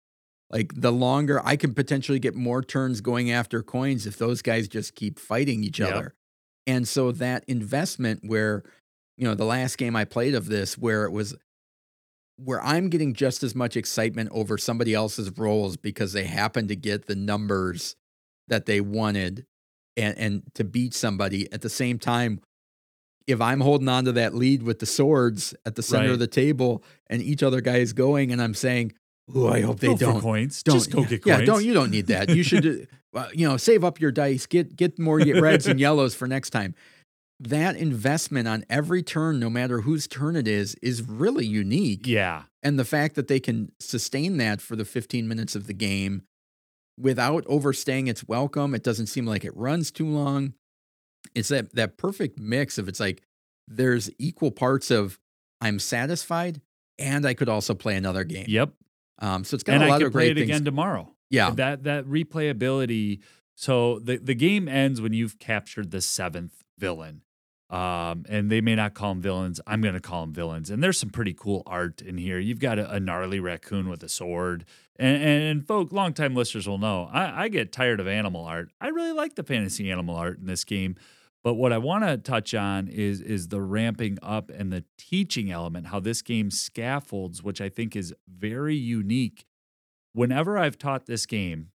like 0.50 0.72
the 0.74 0.92
longer 0.92 1.40
I 1.44 1.56
can 1.56 1.74
potentially 1.74 2.18
get 2.18 2.34
more 2.34 2.62
turns 2.62 3.00
going 3.00 3.30
after 3.30 3.62
coins 3.62 4.06
if 4.06 4.16
those 4.16 4.40
guys 4.42 4.66
just 4.68 4.94
keep 4.94 5.18
fighting 5.18 5.62
each 5.64 5.78
Yep. 5.80 5.92
other. 5.92 6.14
And 6.66 6.86
so 6.88 7.12
that 7.12 7.44
investment 7.48 8.20
where, 8.24 8.62
you 9.16 9.24
know, 9.24 9.34
the 9.34 9.44
last 9.44 9.76
game 9.78 9.94
I 9.96 10.04
played 10.04 10.34
of 10.34 10.46
this, 10.46 10.76
where 10.78 11.04
it 11.04 11.12
was 11.12 11.34
where 12.36 12.62
I'm 12.62 12.88
getting 12.88 13.14
just 13.14 13.42
as 13.42 13.54
much 13.54 13.76
excitement 13.76 14.30
over 14.32 14.56
somebody 14.58 14.94
else's 14.94 15.30
rolls 15.36 15.76
because 15.76 16.12
they 16.12 16.24
happen 16.24 16.68
to 16.68 16.76
get 16.76 17.06
the 17.06 17.16
numbers 17.16 17.96
that 18.46 18.64
they 18.66 18.80
wanted 18.80 19.44
and, 19.96 20.16
and 20.16 20.42
to 20.54 20.62
beat 20.62 20.94
somebody 20.94 21.50
at 21.52 21.62
the 21.62 21.68
same 21.70 21.98
time. 21.98 22.40
if 23.26 23.40
I'm 23.42 23.60
holding 23.60 23.88
on 23.88 24.04
to 24.06 24.12
that 24.12 24.34
lead 24.34 24.62
with 24.62 24.78
the 24.78 24.86
swords 24.86 25.52
at 25.66 25.74
the 25.74 25.82
center 25.82 26.06
Right. 26.06 26.12
of 26.12 26.18
the 26.18 26.26
table 26.26 26.82
and 27.08 27.20
each 27.20 27.42
other 27.42 27.60
guy 27.60 27.76
is 27.78 27.92
going 27.92 28.32
and 28.32 28.40
I'm 28.40 28.54
saying, 28.54 28.94
"Oh, 29.34 29.48
I 29.48 29.60
hope 29.60 29.80
they 29.80 29.88
Go 29.88 29.96
don't 29.96 30.20
coins. 30.20 30.62
don't 30.62 30.76
Just 30.76 30.90
go 30.90 31.00
yeah, 31.02 31.06
get 31.08 31.26
yeah, 31.26 31.40
don't 31.42 31.64
you 31.64 31.74
don't 31.74 31.90
need 31.90 32.06
that. 32.08 32.30
You 32.30 32.42
should 32.42 32.88
uh, 33.14 33.28
you 33.34 33.48
know, 33.48 33.56
save 33.56 33.84
up 33.84 34.00
your 34.00 34.12
dice, 34.12 34.46
get 34.46 34.76
get 34.76 34.98
more 34.98 35.18
reds 35.18 35.66
and 35.66 35.78
yellows 35.88 36.14
for 36.14 36.26
next 36.26 36.50
time. 36.50 36.74
That 37.40 37.76
investment 37.76 38.48
on 38.48 38.64
every 38.68 39.02
turn, 39.02 39.38
no 39.38 39.48
matter 39.48 39.82
whose 39.82 40.08
turn 40.08 40.34
it 40.34 40.48
is, 40.48 40.74
is 40.82 41.02
really 41.02 41.46
unique. 41.46 42.04
Yeah. 42.04 42.44
And 42.64 42.78
the 42.78 42.84
fact 42.84 43.14
that 43.14 43.28
they 43.28 43.38
can 43.38 43.70
sustain 43.78 44.38
that 44.38 44.60
for 44.60 44.74
the 44.74 44.84
15 44.84 45.28
minutes 45.28 45.54
of 45.54 45.68
the 45.68 45.72
game 45.72 46.22
without 47.00 47.44
overstaying 47.46 48.08
its 48.08 48.26
welcome, 48.26 48.74
it 48.74 48.82
doesn't 48.82 49.06
seem 49.06 49.24
like 49.24 49.44
it 49.44 49.56
runs 49.56 49.92
too 49.92 50.06
long. 50.06 50.54
It's 51.34 51.48
that 51.48 51.74
that 51.74 51.96
perfect 51.96 52.40
mix 52.40 52.76
of 52.76 52.88
it's 52.88 53.00
like 53.00 53.22
there's 53.68 54.10
equal 54.18 54.50
parts 54.50 54.90
of 54.90 55.18
I'm 55.60 55.78
satisfied 55.78 56.60
and 56.98 57.24
I 57.24 57.34
could 57.34 57.48
also 57.48 57.74
play 57.74 57.96
another 57.96 58.24
game. 58.24 58.46
Yep. 58.48 58.72
Um, 59.18 59.44
so 59.44 59.54
it's 59.54 59.64
got 59.64 59.74
And 59.74 59.82
a 59.84 59.86
I 59.86 59.88
lot 59.90 59.98
could 59.98 60.06
of 60.08 60.12
play 60.12 60.30
it 60.30 60.34
things. 60.36 60.48
again 60.48 60.64
tomorrow. 60.64 61.12
yeah, 61.30 61.50
That 61.50 61.84
that 61.84 62.04
replayability. 62.06 63.20
So 63.54 63.98
the 63.98 64.16
the 64.18 64.34
game 64.34 64.68
ends 64.68 65.00
when 65.00 65.12
you've 65.12 65.38
captured 65.38 65.90
the 65.90 66.00
seventh 66.00 66.64
villain. 66.78 67.22
Um, 67.70 68.24
and 68.30 68.50
they 68.50 68.62
may 68.62 68.74
not 68.76 68.94
call 68.94 69.10
them 69.12 69.20
villains. 69.20 69.60
I'm 69.66 69.82
going 69.82 69.92
to 69.92 70.00
call 70.00 70.22
them 70.22 70.32
villains. 70.32 70.70
And 70.70 70.82
there's 70.82 70.98
some 70.98 71.10
pretty 71.10 71.34
cool 71.34 71.62
art 71.66 72.00
in 72.00 72.16
here. 72.16 72.38
You've 72.38 72.60
got 72.60 72.78
a, 72.78 72.92
a 72.94 72.98
gnarly 72.98 73.40
raccoon 73.40 73.90
with 73.90 74.02
a 74.02 74.08
sword. 74.08 74.64
And, 74.98 75.22
and 75.22 75.66
folk, 75.68 75.92
longtime 75.92 76.34
listeners 76.34 76.66
will 76.66 76.78
know, 76.78 77.10
I, 77.12 77.44
I 77.44 77.48
get 77.48 77.70
tired 77.70 78.00
of 78.00 78.08
animal 78.08 78.46
art. 78.46 78.70
I 78.80 78.88
really 78.88 79.12
like 79.12 79.34
the 79.34 79.42
fantasy 79.42 79.90
animal 79.90 80.16
art 80.16 80.38
in 80.38 80.46
this 80.46 80.64
game. 80.64 80.96
But 81.44 81.54
what 81.54 81.72
I 81.72 81.78
want 81.78 82.04
to 82.04 82.18
touch 82.18 82.54
on 82.54 82.88
is 82.88 83.20
is 83.20 83.48
the 83.48 83.60
ramping 83.60 84.18
up 84.22 84.50
and 84.50 84.72
the 84.72 84.84
teaching 84.96 85.50
element, 85.50 85.88
how 85.88 86.00
this 86.00 86.22
game 86.22 86.50
scaffolds, 86.50 87.42
which 87.42 87.60
I 87.60 87.68
think 87.68 87.94
is 87.94 88.14
very 88.28 88.76
unique. 88.76 89.46
Whenever 90.12 90.58
I've 90.58 90.78
taught 90.78 91.06
this 91.06 91.26
game, 91.26 91.68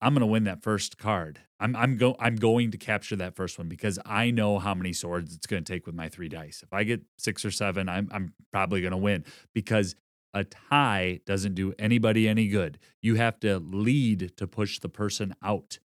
I'm 0.00 0.12
going 0.12 0.20
to 0.20 0.26
win 0.26 0.44
that 0.44 0.62
first 0.62 0.98
card. 0.98 1.40
I'm 1.60 1.74
I'm 1.76 1.96
go 1.96 2.16
I'm 2.18 2.36
going 2.36 2.72
to 2.72 2.78
capture 2.78 3.16
that 3.16 3.36
first 3.36 3.56
one 3.56 3.68
because 3.68 3.98
I 4.04 4.30
know 4.30 4.58
how 4.58 4.74
many 4.74 4.92
swords 4.92 5.34
it's 5.34 5.46
going 5.46 5.64
to 5.64 5.72
take 5.72 5.86
with 5.86 5.94
my 5.94 6.08
three 6.08 6.28
dice. 6.28 6.62
If 6.62 6.72
I 6.72 6.84
get 6.84 7.02
6 7.18 7.44
or 7.44 7.50
7, 7.50 7.88
I'm 7.88 8.08
I'm 8.10 8.34
probably 8.52 8.80
going 8.80 8.90
to 8.90 8.98
win 8.98 9.24
because 9.54 9.94
a 10.34 10.44
tie 10.44 11.20
doesn't 11.24 11.54
do 11.54 11.72
anybody 11.78 12.28
any 12.28 12.48
good. 12.48 12.78
You 13.00 13.14
have 13.14 13.38
to 13.40 13.60
lead 13.60 14.36
to 14.36 14.46
push 14.46 14.80
the 14.80 14.88
person 14.88 15.34
out. 15.42 15.78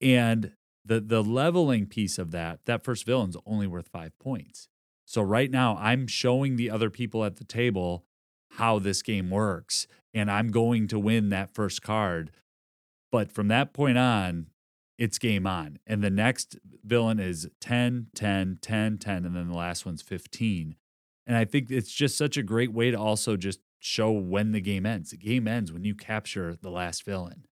And 0.00 0.52
the 0.84 1.00
the 1.00 1.22
leveling 1.22 1.86
piece 1.86 2.18
of 2.18 2.30
that, 2.30 2.60
that 2.66 2.84
first 2.84 3.04
villain's 3.04 3.36
only 3.46 3.66
worth 3.66 3.88
5 3.88 4.18
points. 4.18 4.68
So 5.04 5.22
right 5.22 5.50
now 5.50 5.76
I'm 5.80 6.06
showing 6.06 6.56
the 6.56 6.70
other 6.70 6.90
people 6.90 7.24
at 7.24 7.36
the 7.36 7.44
table 7.44 8.04
how 8.54 8.78
this 8.78 9.02
game 9.02 9.30
works 9.30 9.86
and 10.12 10.30
I'm 10.30 10.48
going 10.48 10.88
to 10.88 10.98
win 10.98 11.28
that 11.30 11.54
first 11.54 11.82
card. 11.82 12.30
But 13.12 13.32
from 13.32 13.48
that 13.48 13.72
point 13.72 13.98
on, 13.98 14.46
it's 14.98 15.18
game 15.18 15.46
on. 15.46 15.78
And 15.86 16.02
the 16.02 16.10
next 16.10 16.58
villain 16.84 17.18
is 17.18 17.48
10, 17.60 18.08
10, 18.14 18.58
10, 18.60 18.98
10, 18.98 19.24
and 19.24 19.34
then 19.34 19.48
the 19.48 19.56
last 19.56 19.86
one's 19.86 20.02
15. 20.02 20.76
And 21.26 21.36
I 21.36 21.44
think 21.44 21.70
it's 21.70 21.92
just 21.92 22.18
such 22.18 22.36
a 22.36 22.42
great 22.42 22.72
way 22.72 22.90
to 22.90 22.98
also 22.98 23.36
just 23.36 23.60
show 23.78 24.10
when 24.10 24.52
the 24.52 24.60
game 24.60 24.84
ends. 24.84 25.10
The 25.10 25.16
game 25.16 25.48
ends 25.48 25.72
when 25.72 25.84
you 25.84 25.94
capture 25.94 26.54
the 26.60 26.70
last 26.70 27.04
villain. 27.04 27.46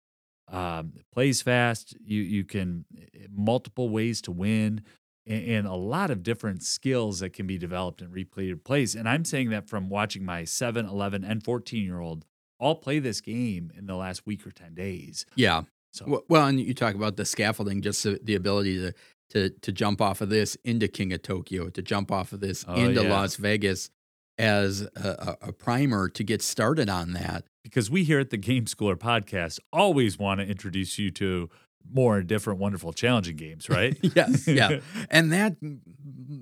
Um, 0.50 0.94
plays 1.12 1.42
fast. 1.42 1.96
You 2.04 2.22
you 2.22 2.44
can 2.44 2.86
eh, 2.98 3.28
multiple 3.36 3.90
ways 3.90 4.22
to 4.24 4.32
win, 4.32 4.82
and, 5.26 5.44
and 5.46 5.68
a 5.68 5.74
lot 5.74 6.10
of 6.10 6.24
different 6.24 6.64
skills 6.64 7.20
that 7.20 7.32
can 7.34 7.48
be 7.48 7.58
developed 7.58 8.02
in 8.02 8.10
replayed 8.10 8.64
plays. 8.64 8.96
And 8.96 9.10
I'm 9.10 9.26
saying 9.26 9.50
that 9.50 9.68
from 9.68 9.90
watching 9.90 10.24
my 10.24 10.46
7, 10.46 10.86
11, 10.86 11.24
and 11.24 11.44
14 11.44 11.84
year 11.84 12.00
old 12.00 12.26
all 12.60 12.76
play 12.76 13.00
this 13.00 13.22
game 13.22 13.72
in 13.78 13.86
the 13.86 13.96
last 13.96 14.26
week 14.26 14.48
or 14.48 14.52
10 14.52 14.74
days. 14.74 15.26
yeah. 15.36 15.64
So 15.94 16.24
Well, 16.28 16.46
and 16.46 16.60
you 16.60 16.74
talk 16.74 16.96
about 16.96 17.16
the 17.16 17.26
scaffolding, 17.26 17.82
just 17.82 18.04
the, 18.04 18.36
ability 18.36 18.78
to 18.78 18.94
to 19.30 19.50
to 19.50 19.72
jump 19.72 20.02
off 20.02 20.22
of 20.22 20.30
this 20.30 20.56
into 20.64 20.88
King 20.88 21.12
of 21.14 21.22
Tokyo, 21.22 21.70
to 21.70 21.82
jump 21.82 22.12
off 22.12 22.34
of 22.34 22.40
this 22.40 22.64
Oh, 22.68 22.76
into 22.76 23.04
yeah. 23.04 23.10
Las 23.10 23.36
Vegas 23.36 23.90
as 24.38 24.82
a, 24.96 25.38
a 25.42 25.52
primer 25.54 26.10
to 26.10 26.24
get 26.24 26.42
started 26.42 26.90
on 26.90 27.14
that. 27.14 27.46
Because 27.68 27.90
we 27.90 28.04
here 28.04 28.20
at 28.20 28.30
the 28.30 28.38
Game 28.38 28.66
Schooler 28.66 28.96
podcast 28.96 29.60
always 29.74 30.18
want 30.18 30.40
to 30.40 30.48
introduce 30.48 30.98
you 30.98 31.12
to 31.12 31.50
more 31.92 32.22
different, 32.22 32.60
wonderful, 32.60 32.94
challenging 32.94 33.36
games, 33.36 33.70
right? 33.70 33.98
yes, 34.02 34.48
yeah, 34.48 34.80
and 35.10 35.32
that 35.32 35.58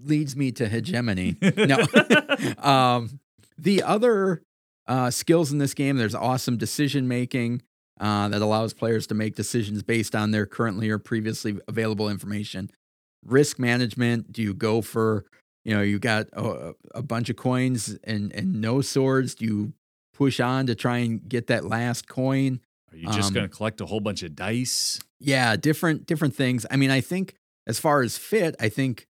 leads 0.04 0.36
me 0.36 0.52
to 0.54 0.68
hegemony. 0.68 1.36
No, 1.56 1.86
um, 2.60 3.20
the 3.58 3.82
other 3.84 4.44
uh, 4.88 5.10
skills 5.10 5.52
in 5.52 5.58
this 5.58 5.74
game, 5.74 5.98
there's 5.98 6.16
awesome 6.16 6.58
decision 6.58 7.08
making 7.08 7.62
uh, 8.00 8.28
that 8.30 8.42
allows 8.42 8.74
players 8.74 9.08
to 9.08 9.16
make 9.16 9.36
decisions 9.36 9.82
based 9.82 10.16
on 10.16 10.32
their 10.32 10.46
currently 10.46 10.90
or 10.90 11.00
previously 11.00 11.58
available 11.68 12.10
information. 12.10 12.70
Risk 13.26 13.58
management. 13.58 14.32
Do 14.32 14.44
you 14.44 14.54
go 14.54 14.82
for, 14.82 15.26
you 15.64 15.74
know, 15.74 15.82
you 15.82 15.98
got 15.98 16.28
a, 16.34 16.74
a 16.94 17.02
bunch 17.02 17.30
of 17.30 17.38
coins 17.38 17.98
and 18.04 18.32
and 18.34 18.62
no 18.62 18.82
swords? 18.82 19.34
Do 19.34 19.46
you 19.46 19.74
push 20.16 20.40
on 20.40 20.66
to 20.68 20.76
try 20.76 20.98
and 21.00 21.28
get 21.28 21.48
that 21.48 21.66
last 21.66 22.08
coin? 22.08 22.60
Are 22.92 22.98
you 22.98 23.08
just 23.08 23.28
Um, 23.30 23.34
going 23.34 23.50
to 23.50 23.54
collect 23.56 23.82
a 23.82 23.86
whole 23.86 24.00
bunch 24.00 24.24
of 24.24 24.36
dice? 24.36 25.00
Yeah, 25.20 25.56
different 25.56 26.06
different 26.08 26.36
things. 26.36 26.66
I 26.72 26.78
mean, 26.78 26.90
I 26.92 27.02
think 27.02 27.36
as 27.68 27.80
far 27.80 28.02
as 28.02 28.18
fit, 28.18 28.56
I 28.60 28.70
think 28.70 29.08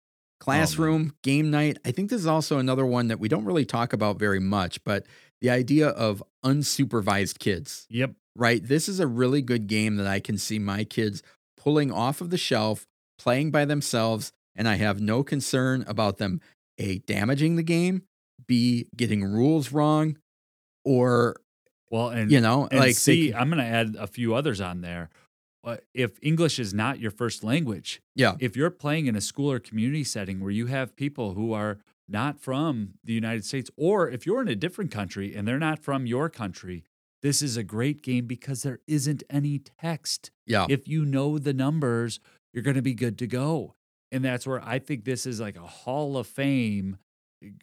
classroom, 0.40 1.12
game 1.22 1.50
night, 1.50 1.78
I 1.84 1.90
think 1.90 2.10
this 2.10 2.20
is 2.20 2.26
also 2.26 2.58
another 2.58 2.86
one 2.86 3.08
that 3.08 3.18
we 3.20 3.28
don't 3.28 3.44
really 3.44 3.64
talk 3.64 3.92
about 3.92 4.18
very 4.18 4.38
much, 4.40 4.82
but 4.84 5.04
the 5.40 5.50
idea 5.50 5.88
of 5.88 6.22
unsupervised 6.44 7.38
kids, 7.38 7.86
Yep. 7.90 8.12
right? 8.36 8.62
This 8.64 8.88
is 8.88 9.00
a 9.00 9.06
really 9.06 9.42
good 9.42 9.66
game 9.66 9.96
that 9.96 10.06
I 10.06 10.20
can 10.20 10.38
see 10.38 10.58
my 10.58 10.84
kids 10.84 11.22
pulling 11.56 11.90
off 11.90 12.20
of 12.20 12.30
the 12.30 12.38
shelf, 12.38 12.86
playing 13.18 13.50
by 13.50 13.64
themselves, 13.64 14.32
and 14.54 14.68
I 14.68 14.76
have 14.76 15.00
no 15.00 15.22
concern 15.24 15.84
about 15.88 16.18
them 16.18 16.40
A 16.78 16.98
damaging 17.00 17.56
the 17.56 17.62
game, 17.64 18.02
B 18.46 18.86
getting 18.96 19.24
rules 19.24 19.72
wrong, 19.72 20.18
or 20.92 21.36
Well, 21.90 22.08
and 22.10 22.30
you 22.30 22.40
know, 22.40 22.66
and 22.70 22.80
like 22.80 22.94
see, 22.94 23.30
can- 23.30 23.38
I'm 23.40 23.48
going 23.50 23.58
to 23.58 23.64
add 23.78 23.96
a 23.98 24.06
few 24.06 24.34
others 24.34 24.60
on 24.60 24.80
there. 24.80 25.10
Uh, 25.64 25.76
if 25.92 26.18
English 26.22 26.58
is 26.58 26.72
not 26.72 26.98
your 26.98 27.10
first 27.10 27.42
language, 27.44 28.00
yeah, 28.14 28.36
if 28.40 28.56
you're 28.56 28.70
playing 28.70 29.06
in 29.06 29.14
a 29.16 29.20
school 29.20 29.50
or 29.50 29.58
community 29.58 30.04
setting 30.04 30.40
where 30.40 30.50
you 30.60 30.66
have 30.66 30.96
people 30.96 31.34
who 31.34 31.52
are 31.52 31.78
not 32.08 32.40
from 32.40 32.94
the 33.04 33.12
United 33.12 33.44
States, 33.44 33.70
or 33.76 34.08
if 34.08 34.24
you're 34.24 34.40
in 34.40 34.48
a 34.48 34.56
different 34.56 34.90
country 34.90 35.34
and 35.34 35.46
they're 35.46 35.58
not 35.70 35.78
from 35.78 36.06
your 36.06 36.30
country, 36.30 36.84
this 37.22 37.42
is 37.42 37.56
a 37.58 37.62
great 37.64 38.02
game 38.02 38.26
because 38.26 38.62
there 38.62 38.78
isn't 38.86 39.22
any 39.28 39.58
text. 39.58 40.30
yeah, 40.46 40.64
If 40.70 40.88
you 40.88 41.04
know 41.04 41.38
the 41.38 41.52
numbers, 41.52 42.20
you're 42.54 42.62
going 42.62 42.76
to 42.76 42.82
be 42.82 42.94
good 42.94 43.18
to 43.18 43.26
go. 43.26 43.74
And 44.10 44.24
that's 44.24 44.46
where 44.46 44.62
I 44.64 44.78
think 44.78 45.04
this 45.04 45.26
is 45.26 45.38
like 45.38 45.56
a 45.56 45.66
Hall 45.66 46.16
of 46.16 46.26
Fame, 46.26 46.96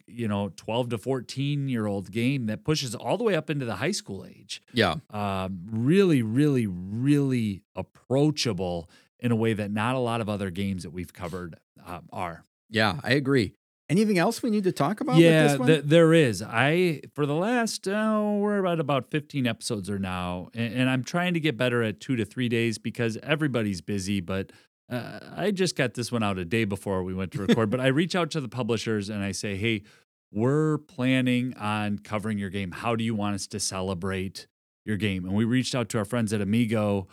you 0.07 0.27
know, 0.27 0.51
12 0.55 0.89
to 0.89 0.97
14 0.97 1.67
year 1.67 1.85
old 1.85 2.11
game 2.11 2.45
that 2.47 2.63
pushes 2.63 2.95
all 2.95 3.17
the 3.17 3.23
way 3.23 3.35
up 3.35 3.49
into 3.49 3.65
the 3.65 3.75
high 3.75 3.91
school 3.91 4.25
age 4.25 4.61
yeah. 4.73 4.95
um, 5.11 5.59
really, 5.69 6.21
really, 6.21 6.67
really 6.67 7.61
approachable 7.75 8.89
in 9.19 9.31
a 9.31 9.35
way 9.35 9.53
that 9.53 9.71
not 9.71 9.95
a 9.95 9.99
lot 9.99 10.21
of 10.21 10.29
other 10.29 10.49
games 10.49 10.83
that 10.83 10.91
we've 10.91 11.13
covered 11.13 11.55
um, 11.85 12.07
are. 12.11 12.43
Yeah, 12.69 12.99
I 13.03 13.11
agree. 13.11 13.53
Anything 13.87 14.17
else 14.17 14.41
we 14.41 14.49
need 14.49 14.63
to 14.63 14.71
talk 14.71 14.99
about? 14.99 15.15
with 15.15 15.25
yeah, 15.25 15.47
this 15.47 15.59
one? 15.59 15.67
th- 15.67 15.83
there 15.85 16.11
is. 16.11 16.41
I 16.41 17.01
for 17.13 17.27
the 17.27 17.35
last 17.35 17.87
oh, 17.87 18.37
we're 18.37 18.65
at 18.65 18.79
about 18.79 19.11
fifteen 19.11 19.45
episodes 19.45 19.91
or 19.91 19.99
now, 19.99 20.49
and, 20.55 20.73
and 20.73 20.89
I'm 20.89 21.03
trying 21.03 21.35
to 21.35 21.39
get 21.39 21.55
better 21.55 21.83
at 21.83 21.99
two 21.99 22.15
to 22.15 22.25
three 22.25 22.49
days 22.49 22.79
because 22.79 23.17
everybody's 23.21 23.81
busy. 23.81 24.21
But 24.21 24.51
uh, 24.89 25.19
I 25.35 25.51
just 25.51 25.75
got 25.75 25.93
this 25.93 26.11
one 26.11 26.23
out 26.23 26.37
a 26.37 26.45
day 26.45 26.65
before 26.65 27.03
we 27.03 27.13
went 27.13 27.31
to 27.33 27.39
record. 27.39 27.69
but 27.69 27.79
I 27.79 27.87
reach 27.87 28.15
out 28.15 28.31
to 28.31 28.41
the 28.41 28.47
publishers 28.47 29.09
and 29.09 29.23
I 29.23 29.31
say, 29.31 29.55
hey, 29.55 29.83
we're 30.31 30.79
planning 30.79 31.55
on 31.57 31.99
covering 31.99 32.37
your 32.37 32.49
game. 32.49 32.71
How 32.71 32.95
do 32.95 33.03
you 33.03 33.15
want 33.15 33.35
us 33.35 33.47
to 33.47 33.59
celebrate 33.59 34.47
your 34.85 34.97
game? 34.97 35.25
And 35.25 35.33
we 35.33 35.45
reached 35.45 35.73
out 35.73 35.89
to 35.89 35.97
our 35.97 36.05
friends 36.05 36.33
at 36.33 36.41
Amigo, 36.41 37.07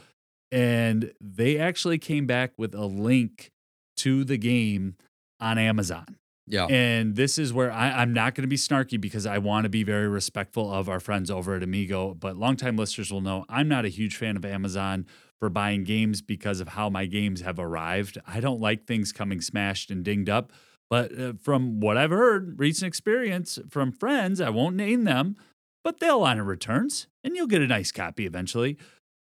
and 0.50 1.12
they 1.20 1.58
actually 1.58 1.98
came 1.98 2.26
back 2.26 2.52
with 2.58 2.74
a 2.74 2.84
link 2.84 3.50
to 3.98 4.24
the 4.24 4.36
game 4.36 4.96
on 5.40 5.56
Amazon. 5.56 6.16
yeah, 6.46 6.66
And 6.66 7.14
this 7.14 7.38
is 7.38 7.52
where 7.52 7.70
I, 7.70 7.90
I'm 8.02 8.12
not 8.12 8.34
going 8.34 8.42
to 8.42 8.48
be 8.48 8.56
snarky 8.56 9.00
because 9.00 9.24
I 9.26 9.38
want 9.38 9.64
to 9.64 9.70
be 9.70 9.84
very 9.84 10.08
respectful 10.08 10.72
of 10.72 10.88
our 10.88 11.00
friends 11.00 11.30
over 11.30 11.54
at 11.54 11.62
Amigo. 11.62 12.14
But 12.14 12.36
longtime 12.36 12.76
listeners 12.76 13.12
will 13.12 13.20
know 13.20 13.44
I'm 13.48 13.68
not 13.68 13.84
a 13.84 13.88
huge 13.88 14.16
fan 14.16 14.36
of 14.36 14.44
Amazon 14.44 15.06
for 15.42 15.50
buying 15.50 15.82
games 15.82 16.22
because 16.22 16.60
of 16.60 16.68
how 16.68 16.88
my 16.88 17.04
games 17.04 17.40
have 17.40 17.58
arrived. 17.58 18.16
I 18.28 18.38
don't 18.38 18.60
like 18.60 18.86
things 18.86 19.10
coming 19.10 19.40
smashed 19.40 19.90
and 19.90 20.04
dinged 20.04 20.30
up. 20.30 20.52
But 20.88 21.18
uh, 21.18 21.32
from 21.42 21.80
what 21.80 21.96
I've 21.96 22.12
heard, 22.12 22.60
recent 22.60 22.86
experience 22.86 23.58
from 23.68 23.90
friends, 23.90 24.40
I 24.40 24.50
won't 24.50 24.76
name 24.76 25.02
them, 25.02 25.34
but 25.82 25.98
they'll 25.98 26.22
honor 26.22 26.44
returns 26.44 27.08
and 27.24 27.34
you'll 27.34 27.48
get 27.48 27.60
a 27.60 27.66
nice 27.66 27.90
copy 27.90 28.24
eventually. 28.24 28.78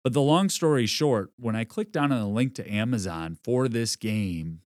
But 0.03 0.13
the 0.13 0.21
long 0.21 0.49
story 0.49 0.85
short, 0.87 1.31
when 1.39 1.55
I 1.55 1.63
clicked 1.63 1.93
down 1.93 2.11
on 2.11 2.21
a 2.21 2.29
link 2.29 2.57
to 2.57 2.69
Amazon 2.69 3.39
for 3.45 3.69
this 3.69 3.95
game, 3.95 4.63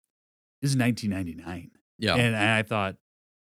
this 0.61 0.71
is 0.71 0.77
1999. 0.77 1.71
Yeah. 1.99 2.15
And 2.15 2.35
I 2.35 2.63
thought, 2.63 2.97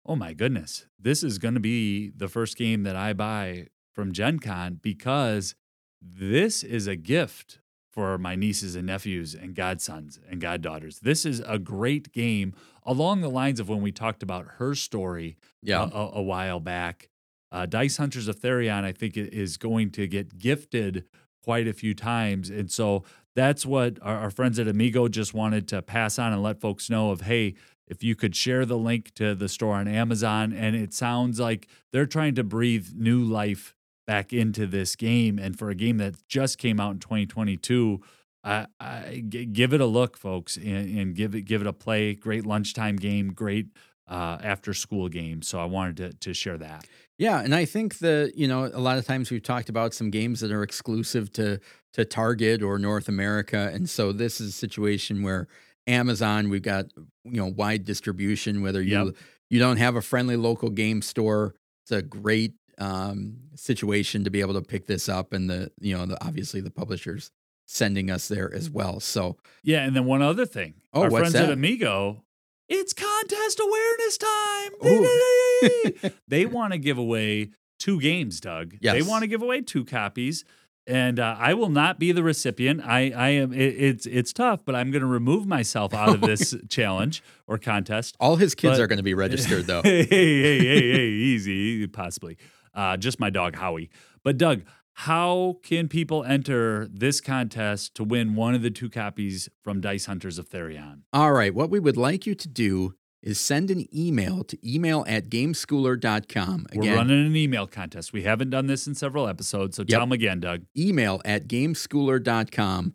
oh 0.06 0.18
my 0.18 0.34
goodness, 0.34 0.86
this 1.00 1.24
is 1.24 1.38
going 1.38 1.54
to 1.54 1.62
be 1.62 2.12
the 2.14 2.28
first 2.28 2.58
game 2.58 2.84
that 2.84 2.98
I 2.98 3.14
buy 3.14 3.68
from 3.96 4.12
Gen 4.12 4.40
Con 4.40 4.82
because 4.82 5.56
this 6.02 6.62
is 6.62 6.86
a 6.86 6.98
gift 6.98 7.60
for 8.00 8.18
my 8.18 8.34
nieces 8.34 8.78
and 8.78 8.88
nephews 8.88 9.36
and 9.36 9.54
godsons 9.54 10.20
and 10.30 10.40
goddaughters. 10.40 11.00
This 11.00 11.26
is 11.26 11.42
a 11.46 11.60
great 11.60 12.14
game 12.14 12.54
along 12.86 13.20
the 13.20 13.30
lines 13.30 13.60
of 13.60 13.68
when 13.68 13.82
we 13.82 13.92
talked 13.92 14.24
about 14.24 14.48
her 14.58 14.74
story 14.74 15.36
yeah. 15.62 15.90
a, 15.92 15.98
a, 15.98 16.12
a 16.14 16.22
while 16.22 16.62
back. 16.62 17.10
Uh, 17.52 17.66
Dice 17.66 17.98
Hunters 17.98 18.30
of 18.30 18.40
Therion, 18.40 18.86
I 18.86 18.94
think, 18.94 19.18
is 19.18 19.58
going 19.58 19.92
to 19.92 20.08
get 20.08 20.38
gifted 20.38 21.04
quite 21.44 21.68
a 21.68 21.74
few 21.74 21.94
times. 21.94 22.50
And 22.50 22.72
so 22.72 23.04
that's 23.36 23.66
what 23.66 23.98
our, 24.02 24.16
our, 24.20 24.32
friends 24.32 24.60
at 24.60 24.70
Amigo 24.70 25.10
just 25.10 25.34
wanted 25.34 25.68
to 25.68 25.82
pass 25.82 26.18
on 26.18 26.32
and 26.32 26.42
let 26.42 26.62
folks 26.62 26.90
know 26.90 27.12
of 27.12 27.22
hey, 27.22 27.56
if 27.86 28.02
you 28.02 28.16
could 28.16 28.34
share 28.34 28.66
the 28.66 28.78
link 28.78 29.14
to 29.16 29.36
the 29.36 29.50
store 29.50 29.76
on 29.76 29.90
Amazon. 29.90 30.54
And 30.54 30.74
it 30.74 30.94
sounds 30.94 31.38
like 31.38 31.68
they're 31.92 32.06
trying 32.06 32.36
to 32.36 32.46
breathe 32.46 32.92
new 32.96 33.22
life 33.22 33.76
back 34.10 34.34
into 34.34 34.66
this 34.66 34.96
game. 34.96 35.38
And 35.38 35.56
for 35.56 35.70
a 35.70 35.76
game 35.76 35.98
that 35.98 36.16
just 36.28 36.58
came 36.58 36.80
out 36.80 36.94
in 36.94 37.00
2022, 37.00 38.02
uh, 38.44 38.66
I, 38.80 39.18
give 39.18 39.72
it 39.72 39.82
a 39.82 39.86
look, 39.86 40.18
folks, 40.18 40.58
and, 40.58 40.98
and, 40.98 41.16
give 41.16 41.36
it 41.36 41.44
give 41.44 41.62
it 41.62 41.68
a 41.68 41.74
play. 41.74 42.16
Great 42.16 42.44
lunchtime 42.44 42.96
game, 42.96 43.34
great 43.34 43.68
uh, 44.08 44.40
after 44.42 44.74
school 44.74 45.10
game. 45.10 45.44
So 45.44 45.60
I 45.60 45.66
wanted 45.66 45.98
to 45.98 46.14
to 46.14 46.34
share 46.34 46.58
that. 46.58 46.88
Yeah, 47.20 47.40
and 47.42 47.54
I 47.54 47.66
think 47.66 48.00
that 48.00 48.34
you 48.36 48.48
know 48.48 48.72
a 48.74 48.80
lot 48.80 48.98
of 48.98 49.06
times 49.06 49.30
we've 49.30 49.44
talked 49.44 49.70
about 49.70 49.94
some 49.94 50.10
games 50.10 50.40
that 50.40 50.52
are 50.52 50.64
exclusive 50.64 51.32
to 51.34 51.60
to 51.94 52.04
Target 52.04 52.64
or 52.64 52.80
North 52.80 53.10
America, 53.10 53.70
and 53.72 53.88
so 53.88 54.12
this 54.12 54.42
is 54.42 54.50
a 54.50 54.54
situation 54.54 55.22
where 55.22 55.48
Amazon 55.86 56.50
we've 56.50 56.64
got 56.64 56.86
you 57.26 57.42
know 57.42 57.46
wide 57.46 57.86
distribution. 57.86 58.64
Whether 58.64 58.82
you 58.82 59.06
yep. 59.06 59.16
you 59.52 59.60
don't 59.60 59.78
have 59.78 59.96
a 59.96 60.02
friendly 60.02 60.38
local 60.38 60.72
game 60.72 61.04
store, 61.04 61.54
it's 61.84 61.92
a 61.92 62.02
great 62.02 62.54
um, 62.80 63.38
situation 63.56 64.24
to 64.24 64.30
be 64.30 64.42
able 64.42 64.56
to 64.56 64.62
pick 64.62 64.88
this 64.88 65.08
up, 65.10 65.34
and 65.34 65.50
the 65.50 65.72
you 65.80 65.98
know 65.98 66.06
the, 66.06 66.26
obviously 66.26 66.62
the 66.62 66.72
publishers 66.72 67.32
sending 67.66 68.10
us 68.10 68.28
there 68.28 68.54
as 68.54 68.70
well. 68.70 69.00
So 69.00 69.38
yeah, 69.64 69.86
and 69.86 69.96
then 69.96 70.06
one 70.06 70.22
other 70.22 70.46
thing, 70.46 70.76
oh, 70.94 71.04
our 71.04 71.12
friends 71.12 71.34
that? 71.34 71.46
at 71.46 71.52
Amigo 71.52 72.24
it's 72.70 72.94
contest 72.94 73.60
awareness 73.60 74.18
time. 74.18 76.12
they 76.28 76.46
want 76.46 76.74
to 76.74 76.78
give 76.78 77.00
away 77.00 77.50
two 77.80 78.00
games, 78.00 78.40
Doug. 78.40 78.76
Yes. 78.80 78.94
They 78.94 79.02
want 79.02 79.24
to 79.24 79.28
give 79.28 79.42
away 79.42 79.62
two 79.62 79.84
copies. 79.84 80.46
And 80.86 81.20
uh, 81.20 81.36
I 81.38 81.56
will 81.56 81.70
not 81.70 82.00
be 82.00 82.12
the 82.12 82.24
recipient. 82.24 82.82
I, 82.84 83.12
I 83.12 83.30
am. 83.30 83.54
It, 83.54 83.76
it's 83.78 84.06
it's 84.08 84.34
tough, 84.34 84.66
but 84.66 84.74
I'm 84.76 84.90
going 84.90 85.02
to 85.02 85.08
remove 85.08 85.46
myself 85.46 85.94
out 85.94 86.10
of 86.10 86.22
this 86.22 86.56
challenge 86.70 87.22
or 87.46 87.60
contest. 87.60 88.16
All 88.20 88.38
his 88.38 88.56
kids 88.56 88.78
but, 88.78 88.84
are 88.84 88.88
going 88.88 88.98
to 88.98 89.04
be 89.04 89.14
registered, 89.14 89.68
though. 89.68 89.82
hey, 89.84 90.04
hey, 90.04 90.40
hey, 90.40 90.92
hey, 90.92 91.08
easy, 91.08 91.86
possibly. 91.86 92.38
Uh, 92.80 92.96
just 92.96 93.20
my 93.20 93.30
dog 93.30 93.58
Howie. 93.58 93.90
But 94.24 94.38
Doug, 94.38 94.64
how 94.94 95.58
can 95.64 95.90
people 95.90 96.24
enter 96.24 96.88
this 96.90 97.20
contest 97.20 97.94
to 97.96 98.06
win 98.06 98.36
one 98.36 98.56
of 98.56 98.62
the 98.62 98.70
two 98.70 98.90
copies 98.90 99.50
from 99.62 99.82
Dice 99.82 100.06
Hunters 100.06 100.38
of 100.38 100.48
Therion? 100.48 101.02
All 101.12 101.34
right. 101.34 101.54
What 101.54 101.70
we 101.70 101.82
would 101.82 101.98
like 101.98 102.26
you 102.26 102.36
to 102.36 102.48
do 102.48 102.96
is 103.22 103.38
send 103.38 103.70
an 103.70 103.86
email 103.94 104.46
to 104.46 104.58
email 104.66 105.04
at 105.10 105.30
gameschooler.com. 105.30 106.68
Again, 106.72 106.82
We're 106.82 106.96
running 106.96 107.26
an 107.26 107.36
email 107.36 107.68
contest. 107.68 108.14
We 108.14 108.24
haven't 108.24 108.50
done 108.50 108.68
this 108.68 108.88
in 108.88 108.96
several 108.96 109.28
episodes, 109.28 109.76
so 109.76 109.84
tell 109.84 110.00
them 110.00 110.14
again, 110.14 110.40
Doug. 110.40 110.62
Email 110.78 111.22
at 111.26 111.50
gameschooler.com. 111.50 112.94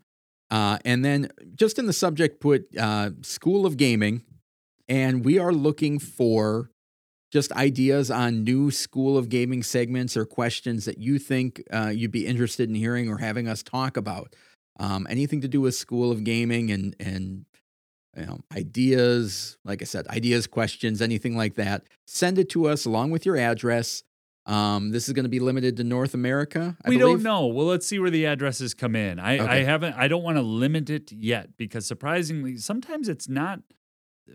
Uh, 0.51 0.79
and 0.87 1.05
then 1.05 1.29
just 1.55 1.79
in 1.79 1.85
the 1.85 1.93
subject, 1.93 2.41
put 2.41 2.75
uh, 2.79 3.11
School 3.21 3.67
of 3.67 3.77
Gaming. 3.77 4.23
And 4.89 5.27
we 5.27 5.39
are 5.39 5.53
looking 5.53 5.99
for 5.99 6.71
just 7.35 7.51
ideas 7.51 8.13
on 8.13 8.45
new 8.45 8.71
School 8.71 9.19
of 9.19 9.29
Gaming 9.29 9.65
segments 9.65 10.17
or 10.17 10.25
questions 10.25 10.85
that 10.85 10.99
you 10.99 11.19
think 11.19 11.61
uh, 11.73 11.89
you'd 11.93 12.13
be 12.13 12.29
interested 12.29 12.69
in 12.69 12.77
hearing 12.77 13.09
or 13.11 13.19
having 13.19 13.49
us 13.49 13.61
talk 13.61 13.97
about. 13.97 14.37
Um, 14.79 15.05
anything 15.11 15.41
to 15.41 15.49
do 15.49 15.61
with 15.61 15.75
School 15.75 16.13
of 16.13 16.23
Gaming 16.23 16.71
and 16.71 16.95
and 17.01 17.45
you 18.17 18.27
know, 18.27 18.39
ideas, 18.57 19.59
like 19.65 19.83
I 19.83 19.85
said, 19.85 20.07
ideas, 20.07 20.47
questions, 20.47 21.03
anything 21.03 21.37
like 21.37 21.55
that. 21.55 21.83
Send 22.07 22.39
it 22.39 22.49
to 22.51 22.69
us 22.69 22.85
along 22.85 23.11
with 23.11 23.27
your 23.27 23.37
address. 23.37 24.05
Um, 24.47 24.93
this 24.93 25.09
is 25.09 25.13
going 25.13 25.25
to 25.25 25.29
be 25.29 25.41
limited 25.41 25.77
to 25.79 25.85
North 25.85 26.15
America. 26.15 26.77
I 26.85 26.89
we 26.89 26.99
believe. 26.99 27.17
don't 27.17 27.23
know. 27.25 27.47
Well, 27.49 27.67
let's 27.67 27.85
see 27.85 27.99
where 27.99 28.11
the 28.11 28.27
addresses 28.27 28.75
come 28.75 28.95
in. 28.95 29.19
I, 29.19 29.41
okay. 29.41 29.45
I 29.49 29.65
haven't. 29.65 29.97
I 29.97 30.07
don't 30.07 30.23
want 30.23 30.37
to 30.37 30.43
limit 30.43 30.89
it 30.89 31.11
yet 31.11 31.57
because 31.57 31.85
surprisingly, 31.85 32.59
sometimes 32.59 33.09
it's 33.09 33.29
not 33.29 33.59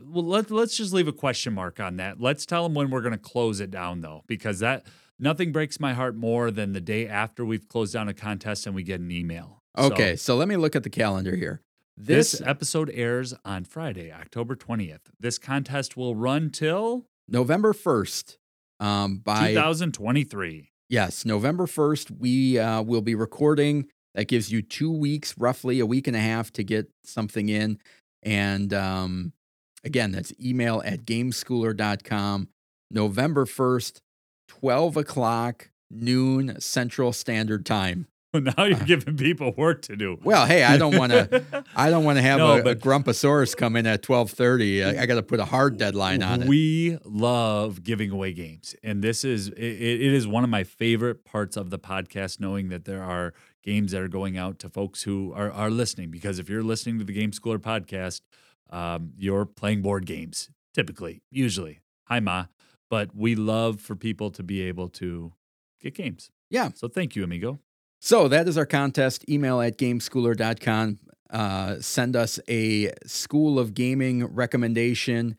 well 0.02 0.24
let, 0.24 0.52
let's 0.52 0.78
just 0.78 0.94
leave 0.94 1.08
a 1.08 1.14
question 1.14 1.54
mark 1.54 1.80
on 1.80 1.98
that. 1.98 2.20
Let's 2.20 2.46
tell 2.46 2.64
them 2.64 2.74
when 2.74 2.90
we're 2.90 3.02
going 3.02 3.14
to 3.14 3.18
close 3.18 3.60
it 3.60 3.72
down 3.72 4.02
though 4.02 4.24
because 4.28 4.60
that 4.60 4.86
nothing 5.18 5.52
breaks 5.52 5.80
my 5.80 5.94
heart 5.94 6.16
more 6.16 6.52
than 6.52 6.74
the 6.74 6.82
day 6.82 7.08
after 7.08 7.46
we've 7.46 7.68
closed 7.68 7.94
down 7.94 8.08
a 8.08 8.14
contest 8.14 8.66
and 8.66 8.76
we 8.76 8.84
get 8.84 9.00
an 9.00 9.12
email. 9.12 9.64
Okay 9.78 10.16
so, 10.16 10.34
so 10.34 10.36
let 10.36 10.48
me 10.48 10.58
look 10.58 10.76
at 10.76 10.84
the 10.84 10.90
calendar 10.90 11.36
here. 11.36 11.62
This, 11.98 12.32
this 12.32 12.42
episode 12.48 12.90
airs 12.94 13.34
on 13.44 13.66
friday 13.66 14.10
october 14.10 14.56
20th 14.56 15.02
this 15.20 15.38
contest 15.38 15.98
will 15.98 16.16
run 16.16 16.50
till 16.50 17.08
november 17.28 17.74
1st 17.74 18.38
um, 18.80 19.18
by 19.18 19.50
2023 19.50 20.72
yes 20.88 21.26
november 21.26 21.66
1st 21.66 22.18
we 22.18 22.58
uh, 22.58 22.82
will 22.82 23.02
be 23.02 23.16
recording. 23.16 23.86
That 24.16 24.28
gives 24.28 24.52
you 24.52 24.62
two 24.62 24.92
weeks 24.92 25.38
roughly 25.38 25.80
a 25.80 25.86
week 25.86 26.08
and 26.08 26.16
a 26.16 26.20
half 26.20 26.52
to 26.54 26.64
get 26.64 26.90
something 27.04 27.50
in. 27.50 27.80
And 28.24 28.74
um, 28.74 29.34
Again, 29.84 30.12
that's 30.12 30.34
email 30.44 30.82
at 30.86 31.06
gameschooler.com. 31.06 32.50
November 32.92 33.46
1st, 33.46 34.00
12 34.48 34.98
o'clock, 34.98 35.70
noon 35.90 36.60
Central 36.60 37.14
Standard 37.14 37.66
Time. 37.66 38.08
Well, 38.32 38.44
now 38.44 38.64
you're 38.66 38.78
uh, 38.78 38.84
giving 38.84 39.18
people 39.18 39.56
work 39.58 39.82
to 39.84 39.96
do. 39.96 40.20
Well, 40.22 40.46
hey, 40.46 40.64
I 40.64 40.78
don't 40.78 40.96
want 40.96 41.12
to. 41.12 41.66
I 41.76 41.90
don't 41.90 42.04
want 42.04 42.20
to 42.20 42.22
have 42.22 42.38
no, 42.38 42.58
a, 42.58 42.60
a 42.60 42.76
Grumposaurus 42.76 43.58
come 43.58 43.76
in 43.76 43.88
at 43.88 44.04
twelve 44.04 44.30
thirty. 44.30 44.84
I, 44.84 45.02
I 45.02 45.06
got 45.08 45.16
to 45.16 45.24
put 45.24 45.40
a 45.40 45.46
hard 45.46 45.78
deadline 45.78 46.22
on 46.22 46.44
it. 46.44 46.48
We 46.48 47.00
love 47.04 47.84
giving 47.84 48.12
away 48.12 48.34
games, 48.34 48.76
and 48.84 49.02
this 49.04 49.24
is 49.24 49.48
it, 49.48 49.58
it 49.58 50.14
is 50.14 50.28
one 50.28 50.44
of 50.44 50.52
my 50.52 50.64
favorite 50.64 51.26
parts 51.26 51.58
of 51.58 51.72
the 51.72 51.80
podcast. 51.80 52.40
Knowing 52.40 52.70
that 52.70 52.86
there 52.86 53.02
are 53.02 53.34
games 53.64 53.94
that 53.94 54.02
are 54.04 54.08
going 54.08 54.38
out 54.38 54.60
to 54.60 54.70
folks 54.70 55.02
who 55.02 55.34
are 55.34 55.52
are 55.52 55.72
listening, 55.72 56.12
because 56.12 56.38
if 56.38 56.50
you're 56.50 56.62
listening 56.62 57.00
to 57.00 57.06
the 57.06 57.14
Game 57.14 57.32
Schooler 57.32 57.58
podcast, 57.58 58.22
um, 58.70 59.14
you're 59.18 59.46
playing 59.46 59.82
board 59.82 60.06
games, 60.06 60.50
typically, 60.74 61.22
usually. 61.32 61.80
Hi, 62.06 62.20
Ma. 62.20 62.46
But 62.90 63.16
we 63.16 63.36
love 63.36 63.80
for 63.80 63.96
people 63.96 64.32
to 64.32 64.44
be 64.44 64.62
able 64.64 64.90
to 64.90 65.34
get 65.80 65.96
games. 65.96 66.32
Yeah. 66.50 66.70
So 66.74 66.88
thank 66.88 67.16
you, 67.16 67.24
amigo. 67.24 67.60
So 68.02 68.28
that 68.28 68.48
is 68.48 68.58
our 68.58 68.66
contest. 68.66 69.30
Email 69.30 69.62
at 69.62 69.78
gameschooler.com. 69.78 71.00
Uh, 71.30 71.76
send 71.80 72.16
us 72.16 72.40
a 72.48 72.92
School 73.06 73.60
of 73.60 73.74
Gaming 73.74 74.26
recommendation. 74.26 75.38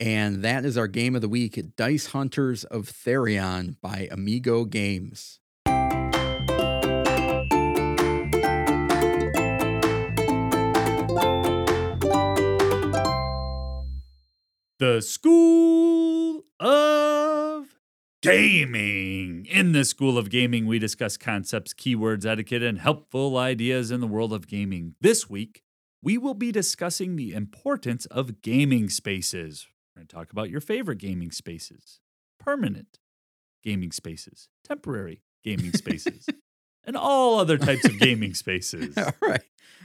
And 0.00 0.42
that 0.44 0.64
is 0.64 0.78
our 0.78 0.86
game 0.86 1.16
of 1.16 1.22
the 1.22 1.28
week 1.28 1.60
Dice 1.76 2.06
Hunters 2.06 2.64
of 2.64 2.84
Therion 2.86 3.76
by 3.82 4.08
Amigo 4.10 4.64
Games. 4.64 5.40
The 14.78 15.02
School 15.02 16.44
of 16.60 17.66
Gaming. 18.22 19.44
In 19.46 19.72
the 19.72 19.84
School 19.84 20.16
of 20.16 20.30
Gaming, 20.30 20.66
we 20.66 20.78
discuss 20.78 21.16
concepts, 21.16 21.74
keywords, 21.74 22.24
etiquette, 22.24 22.62
and 22.62 22.78
helpful 22.78 23.36
ideas 23.36 23.90
in 23.90 24.00
the 24.00 24.06
world 24.06 24.32
of 24.32 24.46
gaming. 24.46 24.94
This 25.00 25.28
week, 25.28 25.64
we 26.00 26.16
will 26.16 26.34
be 26.34 26.52
discussing 26.52 27.16
the 27.16 27.34
importance 27.34 28.06
of 28.06 28.40
gaming 28.40 28.88
spaces. 28.88 29.66
We're 29.96 30.00
going 30.00 30.06
to 30.06 30.14
talk 30.14 30.30
about 30.30 30.50
your 30.50 30.60
favorite 30.60 30.98
gaming 30.98 31.32
spaces, 31.32 31.98
permanent 32.38 33.00
gaming 33.64 33.90
spaces, 33.90 34.48
temporary 34.62 35.22
gaming 35.42 35.72
spaces, 35.74 36.28
and 36.88 36.96
all 36.96 37.38
other 37.38 37.58
types 37.58 37.84
of 37.84 37.98
gaming 38.00 38.34
spaces. 38.34 38.96
all 38.98 39.12
right. 39.20 39.42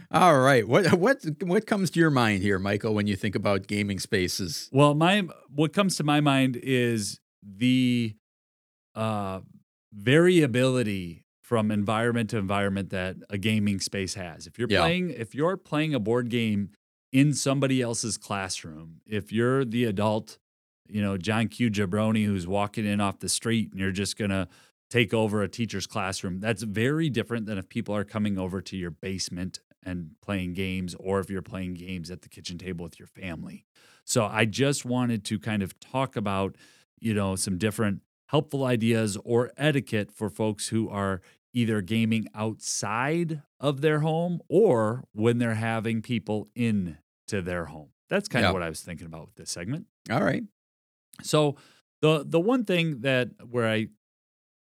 All 0.09 0.39
right. 0.39 0.67
What 0.67 0.93
what 0.93 1.23
what 1.41 1.67
comes 1.67 1.91
to 1.91 1.99
your 1.99 2.09
mind 2.09 2.41
here, 2.41 2.57
Michael, 2.57 2.93
when 2.95 3.07
you 3.07 3.15
think 3.15 3.35
about 3.35 3.67
gaming 3.67 3.99
spaces? 3.99 4.69
Well, 4.71 4.95
my 4.95 5.27
what 5.53 5.73
comes 5.73 5.97
to 5.97 6.03
my 6.03 6.21
mind 6.21 6.55
is 6.55 7.19
the 7.43 8.15
uh, 8.95 9.41
variability 9.91 11.25
from 11.41 11.71
environment 11.71 12.29
to 12.29 12.37
environment 12.37 12.89
that 12.91 13.17
a 13.29 13.37
gaming 13.37 13.79
space 13.79 14.13
has. 14.13 14.47
If 14.47 14.57
you're 14.57 14.69
yeah. 14.69 14.79
playing 14.79 15.09
if 15.09 15.35
you're 15.35 15.57
playing 15.57 15.93
a 15.93 15.99
board 15.99 16.29
game 16.29 16.69
in 17.11 17.33
somebody 17.33 17.81
else's 17.81 18.17
classroom, 18.17 19.01
if 19.05 19.31
you're 19.31 19.65
the 19.65 19.83
adult, 19.85 20.37
you 20.87 21.01
know, 21.01 21.17
John 21.17 21.49
Q. 21.49 21.69
Jabroni 21.69 22.25
who's 22.25 22.47
walking 22.47 22.85
in 22.85 23.01
off 23.01 23.19
the 23.19 23.29
street 23.29 23.71
and 23.71 23.79
you're 23.79 23.91
just 23.91 24.17
gonna 24.17 24.47
take 24.93 25.13
over 25.13 25.41
a 25.41 25.47
teacher's 25.49 25.87
classroom, 25.87 26.39
that's 26.39 26.61
very 26.63 27.09
different 27.09 27.47
than 27.47 27.57
if 27.57 27.67
people 27.67 27.95
are 27.95 28.03
coming 28.03 28.37
over 28.37 28.61
to 28.61 28.77
your 28.77 28.91
basement 28.91 29.59
and 29.83 30.11
playing 30.21 30.53
games, 30.53 30.95
or 30.99 31.19
if 31.19 31.29
you're 31.31 31.41
playing 31.41 31.73
games 31.73 32.11
at 32.11 32.21
the 32.21 32.29
kitchen 32.29 32.57
table 32.59 32.83
with 32.83 32.99
your 32.99 33.07
family. 33.07 33.65
So 34.05 34.23
I 34.25 34.45
just 34.45 34.85
wanted 34.85 35.25
to 35.25 35.39
kind 35.39 35.63
of 35.63 35.77
talk 35.79 36.15
about, 36.15 36.55
you 36.99 37.13
know, 37.13 37.35
some 37.35 37.57
different 37.57 38.01
helpful 38.27 38.63
ideas 38.65 39.17
or 39.25 39.51
etiquette 39.57 40.11
for 40.11 40.29
folks 40.29 40.67
who 40.69 40.89
are 40.89 41.21
either 41.53 41.81
gaming 41.81 42.27
outside 42.35 43.41
of 43.59 43.81
their 43.81 43.99
home 44.01 44.39
or 44.47 45.03
when 45.13 45.37
they're 45.39 45.55
having 45.55 46.01
people 46.01 46.47
in 46.55 46.97
to 47.27 47.41
their 47.41 47.65
home. 47.65 47.89
That's 48.09 48.27
kind 48.27 48.43
Yeah. 48.43 48.49
of 48.49 48.53
what 48.53 48.63
I 48.63 48.69
was 48.69 48.81
thinking 48.81 49.07
about 49.07 49.25
with 49.25 49.35
this 49.35 49.49
segment. 49.51 49.87
All 50.11 50.23
right. 50.23 50.43
So 51.23 51.55
the 52.01 52.23
the 52.27 52.39
one 52.39 52.63
thing 52.65 53.01
that 53.01 53.29
where 53.49 53.67
I 53.67 53.87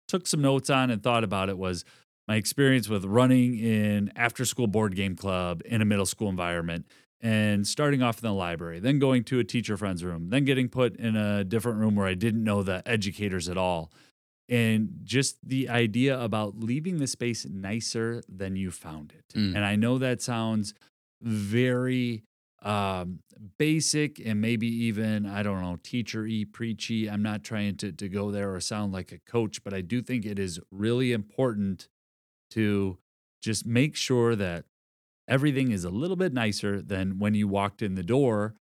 took 0.09 0.27
some 0.27 0.41
notes 0.41 0.69
on 0.69 0.89
and 0.89 1.01
thought 1.01 1.23
about 1.23 1.47
it 1.47 1.57
was 1.57 1.85
my 2.27 2.35
experience 2.35 2.89
with 2.89 3.05
running 3.05 3.57
in 3.57 4.11
after 4.15 4.43
school 4.43 4.67
board 4.67 4.95
game 4.95 5.15
club 5.15 5.61
in 5.65 5.81
a 5.81 5.85
middle 5.85 6.05
school 6.05 6.29
environment 6.29 6.85
and 7.21 7.67
starting 7.67 8.01
off 8.01 8.23
in 8.23 8.27
the 8.27 8.33
library, 8.33 8.79
then 8.79 8.99
going 8.99 9.23
to 9.25 9.39
a 9.39 9.43
teacher 9.43 9.75
friend's 9.77 10.03
room, 10.03 10.29
then 10.29 10.45
getting 10.45 10.69
put 10.69 10.95
in 10.95 11.15
a 11.15 11.43
different 11.43 11.79
room 11.79 11.95
where 11.95 12.07
I 12.07 12.13
didn't 12.13 12.43
know 12.43 12.63
the 12.63 12.81
educators 12.85 13.49
at 13.49 13.57
all. 13.57 13.91
And 14.47 15.01
just 15.03 15.37
the 15.47 15.69
idea 15.69 16.19
about 16.19 16.59
leaving 16.59 16.97
the 16.97 17.07
space 17.07 17.45
nicer 17.45 18.23
than 18.27 18.55
you 18.55 18.71
found 18.71 19.13
it. 19.15 19.37
Mm. 19.37 19.55
And 19.55 19.65
I 19.65 19.75
know 19.75 19.97
that 19.97 20.21
sounds 20.21 20.73
very 21.21 22.23
um, 22.61 23.19
basic 23.57 24.19
and 24.19 24.41
maybe 24.41 24.67
even 24.67 25.25
I 25.25 25.43
don't 25.43 25.61
know 25.61 25.77
teacher 25.81 26.23
teachery, 26.23 26.51
preachy. 26.51 27.09
I'm 27.09 27.23
not 27.23 27.43
trying 27.43 27.77
to 27.77 27.91
to 27.91 28.09
go 28.09 28.31
there 28.31 28.53
or 28.53 28.59
sound 28.59 28.93
like 28.93 29.11
a 29.11 29.19
coach, 29.19 29.63
but 29.63 29.73
I 29.73 29.81
do 29.81 30.01
think 30.01 30.25
it 30.25 30.39
is 30.39 30.59
really 30.71 31.11
important 31.11 31.87
to 32.51 32.97
just 33.41 33.65
make 33.65 33.95
sure 33.95 34.35
that 34.35 34.65
everything 35.27 35.71
is 35.71 35.83
a 35.83 35.89
little 35.89 36.17
bit 36.17 36.33
nicer 36.33 36.81
than 36.81 37.19
when 37.19 37.33
you 37.35 37.47
walked 37.47 37.81
in 37.81 37.95
the 37.95 38.03
door, 38.03 38.55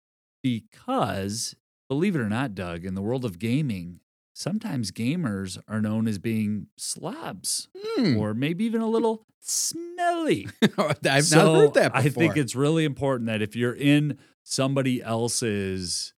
because 0.43 1.55
believe 1.89 2.17
it 2.17 2.21
or 2.21 2.29
not, 2.29 2.55
Doug, 2.55 2.85
in 2.85 2.95
the 2.95 3.03
world 3.03 3.25
of 3.25 3.39
gaming. 3.39 4.01
Sometimes 4.35 4.91
gamers 4.91 5.59
are 5.69 5.81
known 5.81 6.07
as 6.09 6.19
being 6.19 6.67
slobs 6.77 7.69
Hmm. 7.77 8.17
or 8.17 8.35
maybe 8.35 8.65
even 8.65 8.81
a 8.81 8.89
little 8.89 9.27
smelly. 9.41 10.49
I've 11.09 11.25
So 11.25 11.37
not 11.53 11.55
heard 11.57 11.75
that 11.75 11.93
before. 11.93 12.01
I 12.01 12.09
think 12.09 12.37
it's 12.37 12.55
really 12.57 12.85
important 12.85 13.29
that 13.29 13.41
if 13.43 13.55
you're 13.55 13.75
in 13.75 14.19
somebody 14.43 15.01
else's 15.03 16.13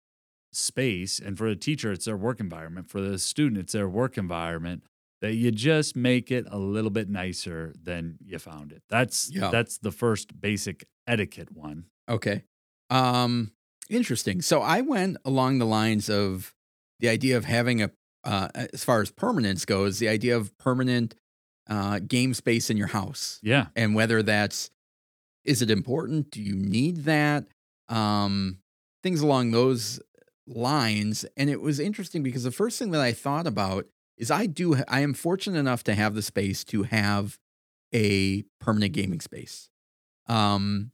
space, 0.52 1.18
and 1.18 1.36
for 1.36 1.48
the 1.50 1.56
teacher, 1.56 1.92
it's 1.92 2.06
their 2.06 2.16
work 2.16 2.40
environment, 2.40 2.88
for 2.88 3.00
the 3.00 3.18
student, 3.18 3.58
it's 3.60 3.72
their 3.74 3.88
work 3.88 4.16
environment, 4.16 4.82
that 5.20 5.34
you 5.34 5.50
just 5.50 5.94
make 5.96 6.30
it 6.30 6.46
a 6.50 6.58
little 6.58 6.90
bit 6.90 7.08
nicer 7.10 7.74
than 7.82 8.16
you 8.24 8.38
found 8.38 8.72
it. 8.72 8.82
That's 8.88 9.30
Yeah. 9.30 9.50
that's 9.50 9.76
the 9.78 9.90
first 9.92 10.40
basic 10.40 10.86
etiquette 11.06 11.50
one. 11.52 11.84
Okay. 12.08 12.44
Um, 12.88 13.52
interesting. 13.90 14.40
So 14.40 14.62
I 14.62 14.80
went 14.80 15.18
along 15.24 15.58
the 15.58 15.66
lines 15.66 16.08
of 16.08 16.54
the 17.00 17.08
idea 17.08 17.36
of 17.36 17.44
having 17.44 17.82
a, 17.82 17.90
uh, 18.26 18.48
as 18.72 18.84
far 18.84 19.00
as 19.00 19.10
permanence 19.10 19.64
goes, 19.64 19.98
the 19.98 20.08
idea 20.08 20.36
of 20.36 20.56
permanent 20.58 21.14
uh, 21.68 22.00
game 22.00 22.34
space 22.34 22.68
in 22.70 22.76
your 22.76 22.88
house, 22.88 23.40
Yeah. 23.42 23.68
and 23.74 23.94
whether 23.94 24.22
that's 24.22 24.70
is 25.44 25.62
it 25.62 25.70
important? 25.70 26.30
Do 26.32 26.42
you 26.42 26.56
need 26.56 27.04
that? 27.04 27.46
Um, 27.88 28.58
things 29.04 29.20
along 29.20 29.52
those 29.52 30.00
lines. 30.46 31.24
And 31.36 31.48
it 31.48 31.60
was 31.60 31.78
interesting 31.78 32.22
because 32.24 32.42
the 32.42 32.50
first 32.50 32.78
thing 32.80 32.90
that 32.90 33.00
I 33.00 33.12
thought 33.12 33.46
about 33.46 33.86
is 34.18 34.30
I 34.30 34.46
do 34.46 34.76
I 34.88 35.00
am 35.00 35.14
fortunate 35.14 35.58
enough 35.58 35.84
to 35.84 35.94
have 35.94 36.14
the 36.16 36.22
space 36.22 36.64
to 36.64 36.82
have 36.84 37.38
a 37.94 38.42
permanent 38.60 38.92
gaming 38.92 39.20
space. 39.20 39.70
Um, 40.28 40.90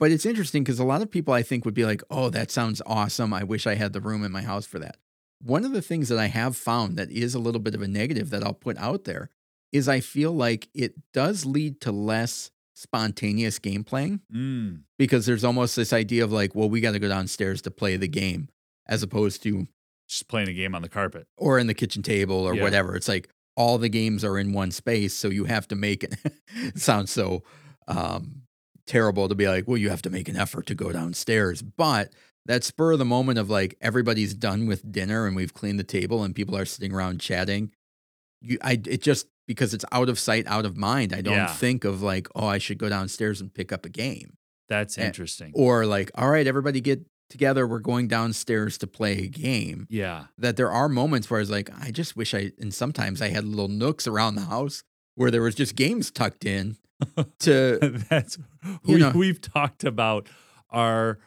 but 0.00 0.10
it's 0.10 0.26
interesting 0.26 0.62
because 0.64 0.78
a 0.78 0.84
lot 0.84 1.02
of 1.02 1.10
people 1.10 1.34
I 1.34 1.42
think 1.42 1.64
would 1.64 1.74
be 1.74 1.84
like, 1.84 2.02
oh, 2.10 2.30
that 2.30 2.50
sounds 2.50 2.80
awesome. 2.86 3.32
I 3.32 3.44
wish 3.44 3.66
I 3.66 3.74
had 3.76 3.92
the 3.92 4.00
room 4.00 4.24
in 4.24 4.32
my 4.32 4.42
house 4.42 4.66
for 4.66 4.78
that. 4.80 4.96
One 5.42 5.64
of 5.64 5.72
the 5.72 5.82
things 5.82 6.08
that 6.08 6.18
I 6.18 6.26
have 6.26 6.56
found 6.56 6.96
that 6.96 7.10
is 7.10 7.34
a 7.34 7.38
little 7.38 7.60
bit 7.60 7.74
of 7.74 7.82
a 7.82 7.88
negative 7.88 8.30
that 8.30 8.42
I'll 8.42 8.54
put 8.54 8.76
out 8.78 9.04
there 9.04 9.30
is 9.72 9.88
I 9.88 10.00
feel 10.00 10.32
like 10.32 10.68
it 10.74 10.94
does 11.12 11.44
lead 11.46 11.80
to 11.82 11.92
less 11.92 12.50
spontaneous 12.74 13.58
game 13.58 13.84
playing 13.84 14.20
Mm. 14.32 14.82
because 14.98 15.26
there's 15.26 15.44
almost 15.44 15.76
this 15.76 15.92
idea 15.92 16.24
of 16.24 16.32
like, 16.32 16.54
well, 16.54 16.70
we 16.70 16.80
got 16.80 16.92
to 16.92 16.98
go 16.98 17.08
downstairs 17.08 17.60
to 17.62 17.70
play 17.70 17.96
the 17.96 18.08
game 18.08 18.48
as 18.86 19.02
opposed 19.02 19.42
to 19.42 19.66
Just 20.08 20.28
playing 20.28 20.48
a 20.48 20.52
game 20.54 20.74
on 20.74 20.82
the 20.82 20.88
carpet. 20.88 21.26
or 21.36 21.58
in 21.58 21.66
the 21.66 21.74
kitchen 21.74 22.02
table 22.02 22.36
or 22.36 22.54
Yeah. 22.54 22.62
whatever. 22.62 22.96
It's 22.96 23.08
like 23.08 23.28
all 23.56 23.78
the 23.78 23.88
games 23.88 24.24
are 24.24 24.38
in 24.38 24.52
one 24.52 24.70
space, 24.70 25.12
so 25.14 25.28
you 25.28 25.44
have 25.44 25.66
to 25.68 25.74
make 25.76 26.02
it. 26.04 26.14
it 26.54 26.78
sounds 26.78 27.10
so 27.10 27.42
um, 27.88 28.42
terrible 28.86 29.28
to 29.28 29.34
be 29.34 29.48
like, 29.48 29.66
well, 29.68 29.76
you 29.76 29.90
have 29.90 30.02
to 30.02 30.10
make 30.10 30.28
an 30.28 30.36
effort 30.36 30.66
to 30.66 30.74
go 30.74 30.92
downstairs, 30.92 31.60
but 31.62 32.12
that 32.48 32.64
spur 32.64 32.92
of 32.92 32.98
the 32.98 33.04
moment 33.04 33.38
of 33.38 33.48
like 33.48 33.76
everybody's 33.80 34.34
done 34.34 34.66
with 34.66 34.90
dinner 34.90 35.26
and 35.26 35.36
we've 35.36 35.54
cleaned 35.54 35.78
the 35.78 35.84
table 35.84 36.24
and 36.24 36.34
people 36.34 36.56
are 36.56 36.64
sitting 36.64 36.92
around 36.92 37.20
chatting. 37.20 37.70
You, 38.40 38.58
I, 38.62 38.72
it 38.86 39.00
just 39.02 39.26
because 39.46 39.72
it's 39.74 39.84
out 39.92 40.08
of 40.08 40.18
sight, 40.18 40.46
out 40.48 40.64
of 40.66 40.76
mind. 40.76 41.12
I 41.12 41.20
don't 41.20 41.34
Yeah. 41.34 41.46
think 41.46 41.84
of 41.84 42.02
like, 42.02 42.26
oh, 42.34 42.46
I 42.46 42.58
should 42.58 42.78
go 42.78 42.88
downstairs 42.88 43.40
and 43.40 43.52
pick 43.54 43.70
up 43.72 43.86
a 43.86 43.88
game 43.88 44.34
That's 44.68 44.98
Eh, 44.98 45.06
interesting. 45.06 45.52
or 45.54 45.86
like, 45.86 46.10
all 46.16 46.28
right, 46.30 46.46
everybody 46.46 46.80
get 46.80 47.06
together. 47.30 47.66
We're 47.66 47.78
going 47.80 48.08
downstairs 48.08 48.78
to 48.78 48.86
play 48.86 49.18
a 49.24 49.28
game 49.28 49.86
yeah. 49.90 50.24
that 50.38 50.56
there 50.56 50.70
are 50.70 50.88
moments 50.88 51.28
where 51.30 51.38
I 51.38 51.42
was 51.42 51.50
like, 51.50 51.70
I 51.82 51.90
just 51.90 52.16
wish 52.16 52.32
I, 52.34 52.52
and 52.58 52.72
sometimes 52.72 53.20
I 53.22 53.28
had 53.28 53.44
little 53.44 53.68
nooks 53.68 54.06
around 54.06 54.34
the 54.36 54.42
house 54.46 54.82
where 55.16 55.30
there 55.30 55.42
was 55.42 55.54
just 55.54 55.74
games 55.76 56.10
tucked 56.10 56.44
in 56.46 56.76
to, 57.40 57.78
That's 58.08 58.38
we, 58.84 58.96
know. 58.96 59.12
we've 59.14 59.40
talked 59.40 59.84
about 59.84 60.28
our 60.70 61.18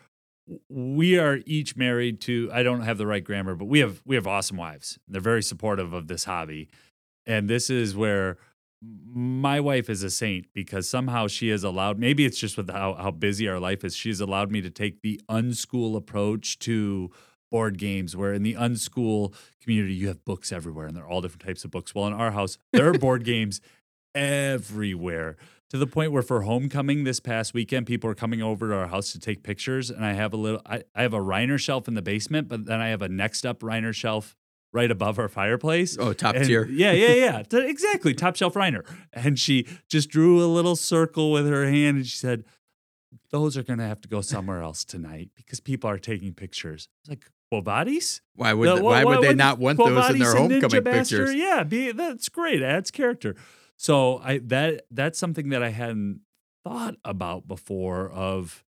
we 0.69 1.17
are 1.17 1.39
each 1.45 1.75
married 1.75 2.21
to 2.21 2.49
I 2.53 2.63
don't 2.63 2.81
have 2.81 2.97
the 2.97 3.07
right 3.07 3.23
grammar, 3.23 3.55
but 3.55 3.65
we 3.65 3.79
have 3.79 4.01
we 4.05 4.15
have 4.15 4.27
awesome 4.27 4.57
wives. 4.57 4.99
They're 5.07 5.21
very 5.21 5.43
supportive 5.43 5.93
of 5.93 6.07
this 6.07 6.25
hobby. 6.25 6.69
And 7.25 7.49
this 7.49 7.69
is 7.69 7.95
where 7.95 8.37
my 8.81 9.59
wife 9.59 9.89
is 9.89 10.01
a 10.01 10.09
saint 10.09 10.47
because 10.53 10.89
somehow 10.89 11.27
she 11.27 11.49
has 11.49 11.63
allowed 11.63 11.99
maybe 11.99 12.25
it's 12.25 12.39
just 12.39 12.57
with 12.57 12.69
how, 12.69 12.95
how 12.95 13.11
busy 13.11 13.47
our 13.47 13.59
life 13.59 13.83
is, 13.83 13.95
she's 13.95 14.19
allowed 14.19 14.51
me 14.51 14.61
to 14.61 14.71
take 14.71 15.01
the 15.01 15.21
unschool 15.29 15.95
approach 15.95 16.57
to 16.59 17.11
board 17.51 17.77
games 17.77 18.15
where 18.15 18.33
in 18.33 18.43
the 18.43 18.55
unschool 18.55 19.35
community 19.61 19.93
you 19.93 20.07
have 20.07 20.25
books 20.25 20.51
everywhere 20.51 20.87
and 20.87 20.95
they're 20.95 21.07
all 21.07 21.21
different 21.21 21.45
types 21.45 21.63
of 21.63 21.69
books. 21.69 21.93
Well 21.93 22.07
in 22.07 22.13
our 22.13 22.31
house, 22.31 22.57
there 22.73 22.87
are 22.87 22.93
board 22.93 23.23
games 23.25 23.61
everywhere 24.15 25.37
to 25.71 25.77
the 25.77 25.87
point 25.87 26.11
where 26.11 26.21
for 26.21 26.41
homecoming 26.43 27.03
this 27.05 27.19
past 27.19 27.53
weekend, 27.53 27.87
people 27.87 28.09
are 28.09 28.13
coming 28.15 28.41
over 28.41 28.67
to 28.69 28.75
our 28.75 28.87
house 28.87 29.11
to 29.13 29.19
take 29.19 29.41
pictures. 29.41 29.89
And 29.89 30.05
I 30.05 30.13
have 30.13 30.33
a 30.33 30.37
little, 30.37 30.61
I, 30.65 30.83
I 30.93 31.01
have 31.01 31.13
a 31.13 31.19
Reiner 31.19 31.57
shelf 31.59 31.87
in 31.87 31.93
the 31.95 32.01
basement, 32.01 32.47
but 32.49 32.65
then 32.65 32.79
I 32.81 32.89
have 32.89 33.01
a 33.01 33.07
next 33.09 33.45
up 33.45 33.61
Reiner 33.61 33.93
shelf 33.95 34.35
right 34.73 34.91
above 34.91 35.17
our 35.17 35.27
fireplace. 35.29 35.97
oh, 35.99 36.13
top 36.13 36.35
And- 36.35 36.45
tier. 36.45 36.65
Yeah, 36.65 36.91
yeah, 36.91 37.13
yeah. 37.13 37.43
Exactly. 37.67 38.13
Top 38.13 38.35
shelf 38.35 38.53
Reiner. 38.53 38.85
And 39.13 39.39
she 39.39 39.65
just 39.89 40.09
drew 40.09 40.43
a 40.43 40.47
little 40.47 40.75
circle 40.75 41.31
with 41.31 41.47
her 41.47 41.65
hand 41.65 41.97
and 41.97 42.05
she 42.07 42.17
said, 42.17 42.43
Those 43.31 43.55
are 43.57 43.63
going 43.63 43.79
to 43.79 43.85
have 43.85 44.01
to 44.01 44.07
go 44.09 44.19
somewhere 44.21 44.61
else 44.69 44.83
tonight 44.83 45.29
because 45.35 45.59
people 45.61 45.89
are 45.89 45.97
taking 45.97 46.33
pictures. 46.33 46.87
I 46.89 46.95
was 47.01 47.09
like, 47.17 47.25
Quo 47.49 47.61
Vadis? 47.61 48.21
Why 48.35 48.53
would, 48.53 48.77
The- 48.77 48.83
why 48.83 49.03
wha- 49.05 49.11
would 49.19 49.23
they 49.29 49.33
not 49.33 49.57
want 49.57 49.77
those 49.77 50.09
in 50.09 50.19
their 50.19 50.35
homecoming 50.35 50.83
pictures? 50.83 51.33
Yeah, 51.33 51.63
be, 51.63 51.91
that's 51.93 52.27
great. 52.29 52.61
Adds 52.61 52.91
character. 52.91 53.35
So 53.81 54.19
I 54.23 54.37
that 54.43 54.83
that's 54.91 55.17
something 55.17 55.49
that 55.49 55.63
I 55.63 55.69
hadn't 55.69 56.21
thought 56.63 56.97
about 57.03 57.47
before 57.47 58.11
of 58.11 58.63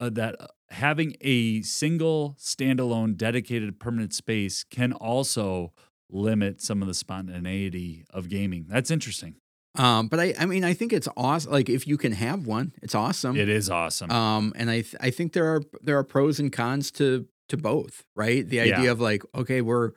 uh, 0.00 0.10
that 0.10 0.34
uh, 0.40 0.48
having 0.70 1.14
a 1.20 1.62
single 1.62 2.34
standalone 2.36 3.16
dedicated 3.16 3.78
permanent 3.78 4.12
space 4.12 4.64
can 4.64 4.92
also 4.92 5.72
limit 6.10 6.60
some 6.60 6.82
of 6.82 6.88
the 6.88 6.94
spontaneity 6.94 8.04
of 8.12 8.28
gaming. 8.28 8.66
That's 8.68 8.90
interesting. 8.90 9.36
Um, 9.76 10.08
but 10.08 10.18
I, 10.18 10.34
I 10.36 10.46
mean, 10.46 10.64
I 10.64 10.74
think 10.74 10.92
it's 10.92 11.06
awesome. 11.16 11.52
Like 11.52 11.68
if 11.68 11.86
you 11.86 11.96
can 11.96 12.10
have 12.10 12.44
one, 12.44 12.72
it's 12.82 12.96
awesome. 12.96 13.36
It 13.36 13.48
is 13.48 13.70
awesome. 13.70 14.10
Um, 14.10 14.52
and 14.56 14.68
I, 14.68 14.80
th- 14.80 14.96
I 15.00 15.10
think 15.10 15.32
there 15.32 15.46
are, 15.46 15.62
there 15.80 15.96
are 15.96 16.02
pros 16.02 16.40
and 16.40 16.50
cons 16.50 16.90
to, 16.92 17.28
to 17.50 17.56
both, 17.56 18.04
right? 18.16 18.44
The 18.48 18.58
idea 18.58 18.86
Yeah. 18.86 18.90
of 18.90 19.00
like, 19.00 19.22
okay, 19.32 19.60
we're, 19.60 19.92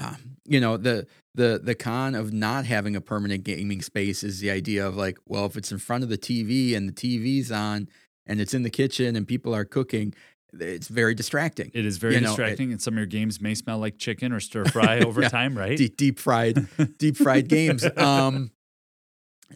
um, 0.00 0.36
you 0.46 0.58
know, 0.60 0.76
the, 0.76 1.06
the, 1.34 1.60
the 1.62 1.74
con 1.74 2.14
of 2.14 2.32
not 2.32 2.64
having 2.64 2.96
a 2.96 3.00
permanent 3.00 3.44
gaming 3.44 3.82
space 3.82 4.22
is 4.22 4.40
the 4.40 4.50
idea 4.50 4.86
of 4.86 4.96
like, 4.96 5.18
well, 5.26 5.44
if 5.46 5.56
it's 5.56 5.70
in 5.72 5.78
front 5.78 6.02
of 6.02 6.08
the 6.10 6.18
TV 6.18 6.74
and 6.76 6.88
the 6.88 6.92
TV's 6.92 7.52
on 7.52 7.88
and 8.26 8.40
it's 8.40 8.54
in 8.54 8.62
the 8.62 8.70
kitchen 8.70 9.16
and 9.16 9.28
people 9.28 9.54
are 9.54 9.64
cooking, 9.64 10.14
it's 10.54 10.88
very 10.88 11.14
distracting. 11.14 11.70
it 11.74 11.84
is 11.86 11.96
very 11.98 12.14
you 12.14 12.20
know, 12.20 12.28
it- 12.28 12.36
distracting, 12.36 12.72
and 12.72 12.80
some 12.82 12.94
of 12.94 12.98
your 12.98 13.06
games 13.06 13.40
may 13.40 13.54
smell 13.54 13.78
like 13.78 13.98
chicken 13.98 14.32
or 14.32 14.40
stir 14.40 14.64
fry 14.66 15.00
over 15.04 15.22
Yeah. 15.22 15.28
time, 15.28 15.56
right? 15.56 15.76
deep, 15.78 15.96
deep 15.96 16.18
fried, 16.18 16.66
deep 16.98 17.16
fried 17.16 17.48
games. 17.48 17.84
Um, 17.96 18.50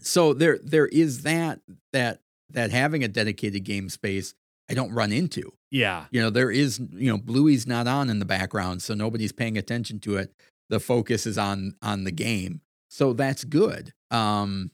so 0.01 0.35
there, 0.35 0.59
there 0.63 0.87
is 0.87 1.23
that, 1.23 1.61
that, 1.93 2.21
that 2.51 2.71
having 2.71 3.03
a 3.03 3.09
dedicated 3.09 3.65
game 3.65 3.89
space, 3.89 4.35
I 4.69 4.75
don't 4.75 4.93
run 4.93 5.13
into. 5.13 5.53
yeah, 5.71 6.07
You 6.11 6.21
know, 6.23 6.31
there 6.31 6.51
is, 6.51 6.79
you 6.79 7.11
know, 7.11 7.19
Bluey's 7.19 7.67
not 7.67 7.87
on 7.87 8.11
in 8.11 8.19
the 8.19 8.25
background, 8.25 8.83
so 8.83 8.95
nobody's 8.95 9.33
paying 9.33 9.57
attention 9.59 10.01
to 10.01 10.17
it. 10.17 10.33
The 10.69 10.81
focus 10.81 11.27
is 11.27 11.39
on 11.39 11.75
on 11.83 12.05
the 12.05 12.13
game. 12.13 12.61
So 12.89 13.13
that's 13.13 13.45
good. 13.45 13.93
Um 14.11 14.71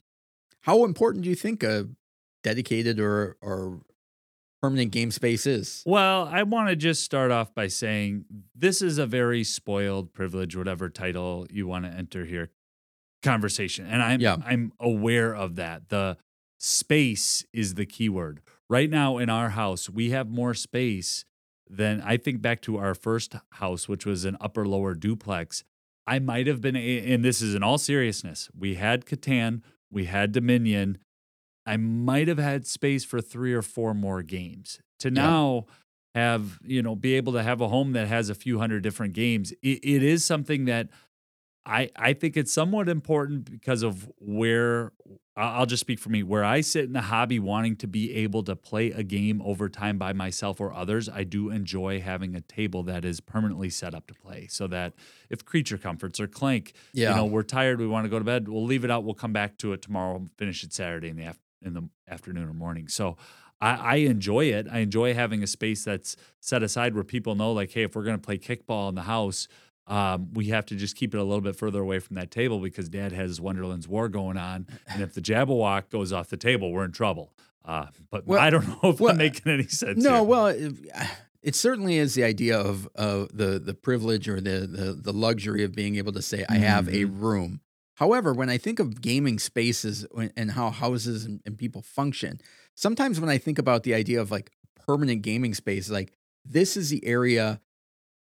how 0.63 0.85
important 0.85 1.25
do 1.25 1.31
you 1.31 1.37
think 1.37 1.63
a 1.63 1.89
dedicated 2.43 2.99
or 3.01 3.37
or 3.41 3.81
permanent 4.63 4.93
game 4.93 5.11
space 5.11 5.45
is. 5.45 5.83
Well, 5.85 6.29
I 6.31 6.45
want 6.45 6.69
to 6.69 6.77
just 6.77 7.03
start 7.03 7.33
off 7.33 7.53
by 7.53 7.67
saying 7.67 8.25
this 8.55 8.81
is 8.81 8.97
a 8.97 9.07
very 9.07 9.43
spoiled 9.43 10.13
privilege, 10.13 10.57
whatever 10.57 10.89
title 10.89 11.49
you 11.51 11.67
want 11.67 11.85
to 11.85 11.91
enter 11.91 12.25
here, 12.25 12.51
conversation. 13.23 13.87
And 13.87 14.03
I'm 14.03 14.21
Yeah. 14.21 14.37
I'm 14.45 14.73
aware 14.79 15.35
of 15.35 15.57
that. 15.57 15.89
The 15.89 16.17
space 16.59 17.45
is 17.53 17.75
the 17.75 17.87
key 17.87 18.09
word. 18.09 18.41
Right 18.73 18.89
now 18.89 19.19
in 19.19 19.29
our 19.29 19.51
house, 19.51 19.91
we 19.91 20.13
have 20.13 20.31
more 20.31 20.55
space 20.55 21.27
than 21.69 22.01
I 22.01 22.17
think 22.17 22.41
back 22.41 22.63
to 22.63 22.79
our 22.79 22.95
first 22.95 23.37
house, 23.51 23.87
which 23.87 24.07
was 24.07 24.25
an 24.25 24.39
upper 24.41 24.67
lower 24.67 24.95
duplex. 24.95 25.63
I 26.07 26.21
might 26.21 26.47
have 26.47 26.63
been, 26.63 26.75
and 26.75 27.23
this 27.23 27.43
is 27.43 27.55
in 27.55 27.63
all 27.63 27.77
seriousness, 27.77 28.49
we 28.59 28.77
had 28.77 29.05
Catan, 29.05 29.61
we 29.91 30.07
had 30.07 30.33
Dominion. 30.33 30.97
I 31.67 31.77
might 31.77 32.29
have 32.29 32.39
had 32.39 32.67
space 32.67 33.05
for 33.05 33.21
three 33.21 33.53
or 33.53 33.61
four 33.61 33.93
more 33.93 34.23
games. 34.23 34.81
To 35.01 35.09
Yeah. 35.09 35.23
now 35.23 35.67
have, 36.15 36.59
you 36.63 36.83
know, 36.83 36.97
be 36.97 37.13
able 37.13 37.35
to 37.35 37.43
have 37.43 37.61
a 37.61 37.69
home 37.69 37.93
that 37.93 38.09
has 38.09 38.31
a 38.31 38.35
few 38.35 38.59
hundred 38.59 38.83
different 38.83 39.13
games, 39.13 39.53
it, 39.63 39.81
it 39.85 40.03
is 40.03 40.25
something 40.25 40.65
that 40.65 40.89
I 41.65 41.91
I 41.97 42.13
think 42.13 42.37
it's 42.37 42.53
somewhat 42.53 42.89
important 42.89 43.51
because 43.51 43.83
of 43.83 44.11
where 44.19 44.93
I'll 45.37 45.65
just 45.67 45.81
speak 45.81 45.99
for 45.99 46.11
me. 46.11 46.23
Where 46.23 46.45
I 46.45 46.61
sit 46.61 46.85
in 46.85 46.93
the 46.93 47.01
hobby, 47.03 47.39
wanting 47.39 47.77
to 47.77 47.87
be 47.87 48.13
able 48.17 48.43
to 48.45 48.55
play 48.57 48.91
a 48.91 49.03
game 49.03 49.41
over 49.43 49.69
time 49.69 49.97
by 49.97 50.13
myself 50.13 50.61
or 50.61 50.73
others, 50.75 51.09
I 51.09 51.25
do 51.25 51.49
enjoy 51.51 52.01
having 52.01 52.35
a 52.35 52.41
table 52.43 52.83
that 52.85 53.05
is 53.05 53.21
permanently 53.21 53.71
set 53.71 53.95
up 53.95 54.07
to 54.09 54.15
play. 54.15 54.47
So 54.51 54.67
that 54.69 54.93
if 55.31 55.45
creature 55.45 55.79
comforts 55.79 56.21
or 56.21 56.27
clank, 56.27 56.75
Yeah. 56.93 57.11
you 57.11 57.17
know, 57.17 57.25
we're 57.25 57.45
tired, 57.45 57.79
we 57.81 57.87
want 57.87 58.05
to 58.05 58.11
go 58.11 58.19
to 58.19 58.25
bed, 58.25 58.49
we'll 58.49 58.65
leave 58.67 58.85
it 58.85 58.91
out. 58.91 59.05
We'll 59.05 59.15
come 59.15 59.33
back 59.33 59.57
to 59.59 59.73
it 59.73 59.81
tomorrow, 59.81 60.27
finish 60.37 60.63
it 60.65 60.73
Saturday 60.75 61.09
in 61.09 61.17
the 61.17 61.25
af- 61.27 61.41
in 61.65 61.75
the 61.75 61.89
afternoon 62.09 62.49
or 62.49 62.55
morning. 62.55 62.89
So. 62.89 63.17
I, 63.61 63.75
I 63.77 63.95
enjoy 63.99 64.47
it. 64.47 64.67
I 64.69 64.81
enjoy 64.81 65.15
having 65.15 65.45
a 65.45 65.47
space 65.47 65.85
that's 65.85 66.17
set 66.41 66.65
aside 66.65 66.97
where 66.97 67.05
people 67.05 67.37
know, 67.37 67.53
like, 67.53 67.71
hey, 67.71 67.85
if 67.85 67.95
we're 67.95 68.03
going 68.03 68.17
to 68.19 68.21
play 68.21 68.37
kickball 68.37 68.89
in 68.89 68.97
the 68.97 69.03
house, 69.03 69.47
um, 69.87 70.33
we 70.33 70.47
have 70.47 70.65
to 70.67 70.77
just 70.77 70.97
keep 70.97 71.15
it 71.15 71.19
a 71.19 71.25
little 71.25 71.41
bit 71.41 71.57
further 71.57 71.81
away 71.81 71.99
from 71.99 72.17
that 72.17 72.31
table 72.31 72.59
because 72.61 72.89
dad 72.89 73.13
has 73.13 73.41
Wonderland's 73.41 73.89
War 73.89 74.09
going 74.09 74.37
on. 74.37 74.67
And 74.89 75.03
if 75.03 75.15
the 75.15 75.21
Jabberwock 75.21 75.91
goes 75.91 76.13
off 76.13 76.29
the 76.29 76.37
table, 76.37 76.73
we're 76.73 76.85
in 76.85 76.93
trouble. 76.93 77.33
Uh, 77.65 77.87
but 78.11 78.27
Well- 78.27 78.41
I 78.41 78.51
don't 78.51 78.67
know 78.83 78.91
if 78.91 79.01
well, 79.01 79.13
I'm 79.13 79.19
making 79.19 79.51
any 79.53 79.67
sense. 79.67 80.03
No, 80.03 80.15
here. 80.17 80.23
well, 80.23 80.47
it, 80.49 80.73
it 81.43 81.55
certainly 81.57 81.97
is 81.99 82.15
the 82.15 82.23
idea 82.25 82.57
of 82.59 82.89
of 82.95 83.37
the 83.37 83.59
the 83.59 83.75
privilege 83.75 84.29
or 84.29 84.41
the 84.41 84.61
the 84.67 84.93
the 84.95 85.13
luxury 85.13 85.65
of 85.65 85.73
being 85.75 85.97
able 85.97 86.13
to 86.13 86.23
say 86.23 86.45
I 86.49 86.59
have 86.59 86.89
a 86.89 86.93
Mm-hmm. 87.05 87.21
room. 87.21 87.61
However, 87.97 88.33
when 88.33 88.49
I 88.49 88.59
think 88.59 88.79
of 88.79 89.01
gaming 89.01 89.39
spaces 89.39 90.07
and- 90.17 90.33
and 90.37 90.53
how 90.53 90.71
houses 90.71 91.25
and, 91.25 91.41
and 91.45 91.59
people 91.59 91.83
function, 91.83 92.41
sometimes 92.75 93.21
when 93.21 93.29
I 93.31 93.39
think 93.39 93.59
about 93.59 93.83
the 93.83 93.95
idea 93.95 94.21
of 94.21 94.31
like 94.31 94.51
permanent 94.87 95.23
gaming 95.23 95.55
space, 95.55 95.91
like 95.91 96.13
this 96.45 96.77
is 96.77 96.91
the 96.91 97.05
area, 97.05 97.61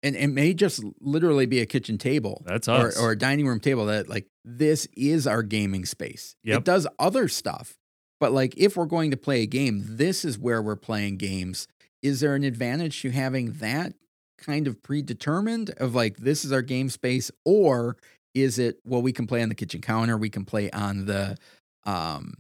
and 0.04 0.16
it 0.16 0.28
may 0.28 0.54
just 0.54 0.84
literally 1.00 1.46
be 1.46 1.60
a 1.60 1.66
kitchen 1.66 1.98
table. 1.98 2.44
That's 2.46 2.68
or, 2.68 2.88
us. 2.88 3.00
or 3.00 3.12
a 3.12 3.18
dining 3.18 3.48
room 3.48 3.60
table 3.60 3.86
that 3.88 4.10
like 4.10 4.28
this 4.44 4.88
is 4.96 5.28
our 5.28 5.44
gaming 5.44 5.86
space. 5.86 6.36
Yep. 6.44 6.60
It 6.60 6.64
does 6.66 6.88
other 7.00 7.28
stuff, 7.28 7.78
but 8.20 8.32
like 8.32 8.54
if 8.58 8.76
we're 8.76 8.86
going 8.86 9.12
to 9.12 9.18
play 9.18 9.42
a 9.42 9.48
game, 9.48 9.84
this 9.86 10.26
is 10.26 10.40
where 10.40 10.62
we're 10.62 10.76
playing 10.76 11.18
games. 11.18 11.68
Is 12.02 12.20
there 12.20 12.36
an 12.36 12.44
advantage 12.44 13.02
to 13.02 13.12
having 13.12 13.54
that 13.54 13.94
kind 14.40 14.68
of 14.68 14.82
predetermined 14.82 15.70
of 15.78 15.94
like 15.94 16.18
this 16.18 16.44
is 16.44 16.52
our 16.52 16.64
game 16.64 16.90
space, 16.90 17.30
or 17.46 17.98
is 18.34 18.58
it 18.58 18.80
well 18.86 19.02
we 19.02 19.14
can 19.14 19.28
play 19.28 19.42
on 19.44 19.50
the 19.50 19.56
kitchen 19.56 19.82
counter, 19.82 20.18
we 20.18 20.30
can 20.30 20.46
play 20.46 20.72
on 20.72 21.06
the 21.06 21.38
um 21.86 22.34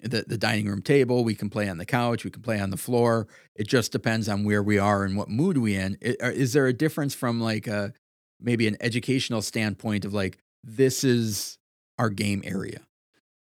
the, 0.00 0.24
the 0.26 0.38
dining 0.38 0.66
room 0.66 0.82
table, 0.82 1.24
we 1.24 1.34
can 1.34 1.50
play 1.50 1.68
on 1.68 1.78
the 1.78 1.84
couch, 1.84 2.24
we 2.24 2.30
can 2.30 2.42
play 2.42 2.60
on 2.60 2.70
the 2.70 2.76
floor. 2.76 3.26
It 3.56 3.66
just 3.66 3.92
depends 3.92 4.28
on 4.28 4.44
where 4.44 4.62
we 4.62 4.78
are 4.78 5.04
and 5.04 5.16
what 5.16 5.28
mood 5.28 5.58
we 5.58 5.74
in. 5.74 5.96
Are- 6.20 6.28
uh, 6.28 6.30
Is 6.30 6.52
there 6.52 6.66
a 6.66 6.72
difference 6.72 7.14
from 7.14 7.40
like 7.40 7.66
a 7.66 7.92
maybe 8.40 8.68
an 8.68 8.76
educational 8.80 9.42
standpoint 9.42 10.04
of 10.04 10.14
like 10.14 10.38
this 10.62 11.02
is 11.02 11.58
our 11.98 12.10
game 12.10 12.42
area, 12.44 12.80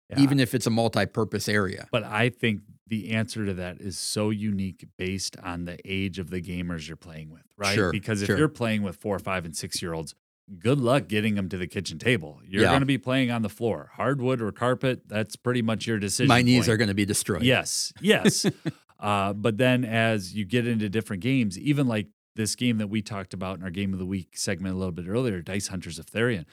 Yeah. 0.09 0.19
even 0.21 0.39
if 0.39 0.55
it's 0.55 0.65
a 0.65 0.71
multi-purpose 0.71 1.47
area? 1.47 1.87
But 1.91 2.03
I 2.03 2.29
think 2.29 2.61
the 2.87 3.11
answer 3.11 3.45
to 3.45 3.53
that 3.53 3.79
is 3.79 3.99
so 3.99 4.31
unique 4.31 4.87
based 4.97 5.37
on 5.43 5.65
the 5.65 5.77
age 5.85 6.17
of 6.17 6.31
the 6.31 6.41
gamers 6.41 6.87
you're 6.87 6.97
playing 6.97 7.29
with, 7.29 7.43
right? 7.55 7.75
Sure, 7.75 7.91
because 7.91 8.23
if 8.23 8.27
sure. 8.27 8.37
you're 8.37 8.47
playing 8.47 8.81
with 8.81 8.95
four, 8.95 9.19
five, 9.19 9.45
and 9.45 9.55
six 9.55 9.79
year 9.83 9.93
olds, 9.93 10.15
good 10.57 10.79
luck 10.79 11.07
getting 11.07 11.35
them 11.35 11.47
to 11.49 11.57
the 11.57 11.67
kitchen 11.67 11.99
table. 11.99 12.39
You're 12.45 12.63
Yeah. 12.63 12.69
going 12.69 12.79
to 12.81 12.85
be 12.87 12.97
playing 12.97 13.29
on 13.31 13.41
the 13.43 13.49
floor, 13.49 13.91
hardwood 13.93 14.41
or 14.41 14.51
carpet. 14.51 15.01
That's 15.07 15.35
pretty 15.35 15.61
much 15.61 15.85
your 15.85 15.99
decision. 15.99 16.27
My 16.27 16.41
knees 16.41 16.61
point. 16.65 16.69
are 16.69 16.77
going 16.77 16.87
to 16.87 16.93
be 16.95 17.05
destroyed. 17.05 17.43
Yes, 17.43 17.93
yes. 18.01 18.45
uh, 18.99 19.33
but 19.33 19.57
then 19.57 19.85
as 19.85 20.33
you 20.33 20.45
get 20.45 20.65
into 20.67 20.89
different 20.89 21.21
games, 21.21 21.57
even 21.59 21.87
like 21.87 22.07
this 22.35 22.55
game 22.55 22.77
that 22.79 22.87
we 22.87 23.01
talked 23.01 23.33
about 23.33 23.57
in 23.59 23.63
our 23.63 23.69
game 23.69 23.93
of 23.93 23.99
the 23.99 24.05
week 24.05 24.37
segment 24.37 24.73
a 24.73 24.77
little 24.77 24.91
bit 24.91 25.07
earlier, 25.07 25.41
Dice 25.41 25.67
Hunters 25.67 25.99
of 25.99 26.05
Therion, 26.07 26.45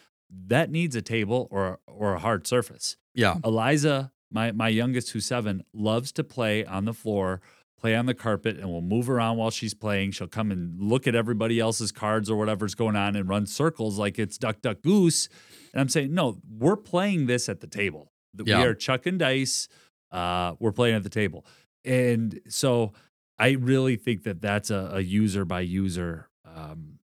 that 0.49 0.71
needs 0.71 0.97
a 0.97 1.03
table 1.03 1.49
or 1.51 1.79
or 1.87 2.15
a 2.15 2.19
hard 2.19 2.47
surface. 2.47 2.97
yeah, 3.15 3.37
Eliza, 3.45 4.11
my 4.31 4.51
my 4.53 4.69
youngest 4.69 5.11
who's 5.11 5.25
seven, 5.27 5.63
loves 5.73 6.11
to 6.13 6.25
play 6.25 6.65
on 6.65 6.85
the 6.85 6.93
floor, 6.93 7.41
play 7.79 7.95
on 7.95 8.07
the 8.07 8.15
carpet, 8.15 8.57
and 8.59 8.71
we'll 8.71 8.81
move 8.81 9.11
around 9.11 9.37
while 9.37 9.51
she's 9.51 9.75
playing. 9.75 10.13
She'll 10.13 10.27
come 10.29 10.51
and 10.51 10.81
look 10.81 11.07
at 11.07 11.15
everybody 11.15 11.61
else's 11.61 11.93
cards 11.93 12.31
or 12.31 12.37
whatever's 12.37 12.75
going 12.75 12.97
on 12.97 13.17
and 13.17 13.29
run 13.29 13.47
circles 13.47 13.99
like 13.99 14.19
it's 14.19 14.39
duck 14.39 14.63
duck 14.63 14.83
goose. 14.83 15.29
And 15.73 15.81
I'm 15.81 15.89
saying, 15.89 16.15
no, 16.15 16.39
we're 16.49 16.77
playing 16.77 17.27
this 17.27 17.49
at 17.49 17.61
the 17.61 17.67
table. 17.67 18.13
Yeah. 18.45 18.59
We 18.59 18.65
are 18.67 18.75
chucking 18.75 19.19
dice. 19.19 19.69
Uh, 20.11 20.55
we're 20.59 20.73
playing 20.73 20.95
at 20.95 21.03
the 21.03 21.11
table, 21.11 21.45
and 21.85 22.41
so 22.49 22.93
I 23.39 23.51
really 23.51 23.97
think 23.97 24.23
that 24.23 24.41
that's 24.41 24.71
a, 24.71 24.91
a 24.95 25.01
user 25.01 25.45
by 25.45 25.61
user 25.61 26.29
um, 26.45 26.99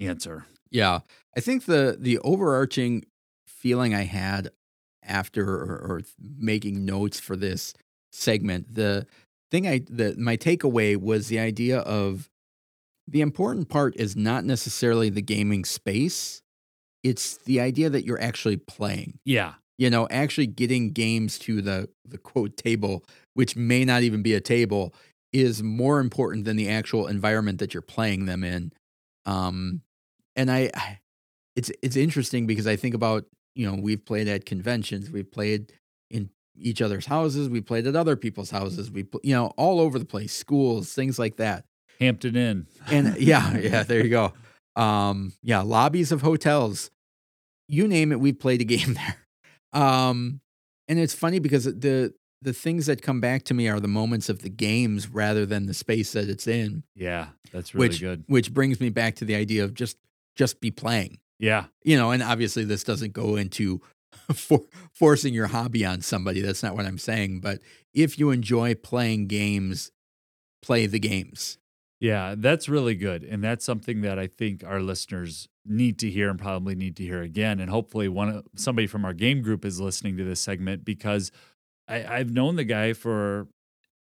answer. 0.00 0.46
yeah. 0.70 1.00
I 1.36 1.40
think 1.40 1.64
the 1.64 1.96
the 1.98 2.18
overarching 2.20 3.04
feeling 3.46 3.94
I 3.94 4.04
had 4.04 4.50
after 5.02 5.44
or, 5.46 5.78
or 5.78 6.00
making 6.20 6.84
notes 6.84 7.18
for 7.20 7.36
this 7.36 7.74
segment, 8.12 8.74
the 8.74 9.06
thing 9.54 9.68
I 9.68 9.80
the 9.88 10.16
my 10.18 10.36
takeaway 10.36 10.96
was 10.96 11.28
the 11.28 11.38
idea 11.38 11.78
of 11.78 12.28
the 13.06 13.20
important 13.20 13.68
part 13.68 13.94
is 13.96 14.16
not 14.16 14.44
necessarily 14.44 15.10
the 15.10 15.22
gaming 15.22 15.64
space. 15.64 16.42
It's 17.04 17.36
the 17.44 17.60
idea 17.60 17.90
that 17.90 18.04
you're 18.04 18.20
actually 18.20 18.56
playing. 18.56 19.18
Yeah, 19.24 19.54
you 19.78 19.90
know, 19.90 20.08
actually 20.10 20.48
getting 20.48 20.90
games 20.90 21.38
to 21.40 21.62
the 21.62 21.88
the 22.04 22.18
quote 22.18 22.56
table, 22.56 23.04
which 23.34 23.54
may 23.54 23.84
not 23.84 24.02
even 24.02 24.22
be 24.22 24.34
a 24.34 24.40
table, 24.40 24.92
is 25.32 25.62
more 25.62 26.00
important 26.00 26.44
than 26.46 26.56
the 26.56 26.68
actual 26.68 27.06
environment 27.06 27.60
that 27.60 27.74
you're 27.74 27.82
playing 27.82 28.26
them 28.26 28.42
in. 28.42 28.72
Um, 29.24 29.82
and 30.34 30.50
I, 30.50 30.70
I 30.74 30.98
it's 31.54 31.70
it's 31.80 31.96
interesting 31.96 32.48
because 32.48 32.66
I 32.66 32.74
think 32.74 32.94
about 32.94 33.26
you 33.54 33.70
know 33.70 33.80
we've 33.80 34.04
played 34.04 34.26
at 34.26 34.46
conventions, 34.46 35.12
we've 35.12 35.30
played 35.30 35.72
in 36.10 36.30
each 36.56 36.80
other's 36.82 37.06
houses, 37.06 37.48
we 37.48 37.60
played 37.60 37.86
at 37.86 37.96
other 37.96 38.16
people's 38.16 38.50
houses, 38.50 38.90
we 38.90 39.06
you 39.22 39.34
know 39.34 39.48
all 39.56 39.80
over 39.80 39.98
the 39.98 40.04
place, 40.04 40.32
schools, 40.32 40.92
things 40.92 41.18
like 41.18 41.36
that. 41.36 41.64
Hampton 42.00 42.36
Inn. 42.36 42.66
And 42.88 43.16
yeah, 43.18 43.56
yeah, 43.58 43.82
there 43.82 44.02
you 44.04 44.10
go. 44.10 44.32
Um, 44.76 45.32
yeah, 45.42 45.62
lobbies 45.62 46.10
of 46.12 46.22
hotels, 46.22 46.90
you 47.68 47.86
name 47.88 48.10
it, 48.12 48.20
we've 48.20 48.38
played 48.38 48.60
a 48.60 48.64
game 48.76 48.94
there. 48.94 49.16
Um, 49.72 50.40
and 50.88 50.98
it's 50.98 51.14
funny 51.14 51.38
because 51.38 51.64
the 51.64 52.14
the 52.42 52.52
things 52.52 52.84
that 52.86 53.00
come 53.00 53.20
back 53.22 53.44
to 53.44 53.54
me 53.54 53.68
are 53.68 53.80
the 53.80 53.88
moments 53.88 54.28
of 54.28 54.40
the 54.42 54.50
games 54.50 55.08
rather 55.08 55.46
than 55.46 55.64
the 55.64 55.72
space 55.72 56.12
that 56.12 56.28
it's 56.28 56.46
in, 56.46 56.82
Yeah, 56.94 57.28
that's 57.52 57.74
really 57.74 57.88
which 57.88 58.00
good. 58.00 58.24
which 58.26 58.52
brings 58.52 58.80
me 58.80 58.90
back 58.90 59.14
to 59.16 59.24
the 59.24 59.34
idea 59.34 59.64
of 59.64 59.72
just 59.72 59.96
just 60.36 60.60
be 60.60 60.70
playing. 60.70 61.18
Yeah, 61.40 61.64
You 61.82 61.96
know, 61.96 62.10
and 62.12 62.22
obviously 62.22 62.64
this 62.64 62.84
doesn't 62.84 63.12
go 63.12 63.36
into 63.36 63.80
for, 64.34 64.60
forcing 64.92 65.34
your 65.34 65.48
hobby 65.48 65.84
on 65.84 66.00
somebody. 66.00 66.40
That's 66.40 66.62
not 66.62 66.74
what 66.74 66.86
I'm 66.86 66.98
saying. 66.98 67.40
But 67.40 67.60
if 67.92 68.18
you 68.18 68.30
enjoy 68.30 68.74
playing 68.74 69.26
games, 69.26 69.90
play 70.62 70.86
the 70.86 70.98
games. 70.98 71.58
Yeah, 72.00 72.34
that's 72.36 72.68
really 72.68 72.94
good. 72.94 73.22
And 73.22 73.42
that's 73.42 73.64
something 73.64 74.02
that 74.02 74.18
I 74.18 74.26
think 74.26 74.62
our 74.64 74.80
listeners 74.80 75.48
need 75.64 75.98
to 76.00 76.10
hear 76.10 76.28
and 76.28 76.38
probably 76.38 76.74
need 76.74 76.96
to 76.96 77.02
hear 77.02 77.22
again. 77.22 77.60
And 77.60 77.70
hopefully 77.70 78.08
one 78.08 78.42
somebody 78.56 78.86
from 78.86 79.04
our 79.04 79.14
game 79.14 79.42
group 79.42 79.64
is 79.64 79.80
listening 79.80 80.16
to 80.18 80.24
this 80.24 80.40
segment 80.40 80.84
because 80.84 81.30
I, 81.88 82.04
I've 82.04 82.30
known 82.30 82.56
the 82.56 82.64
guy 82.64 82.92
for 82.92 83.48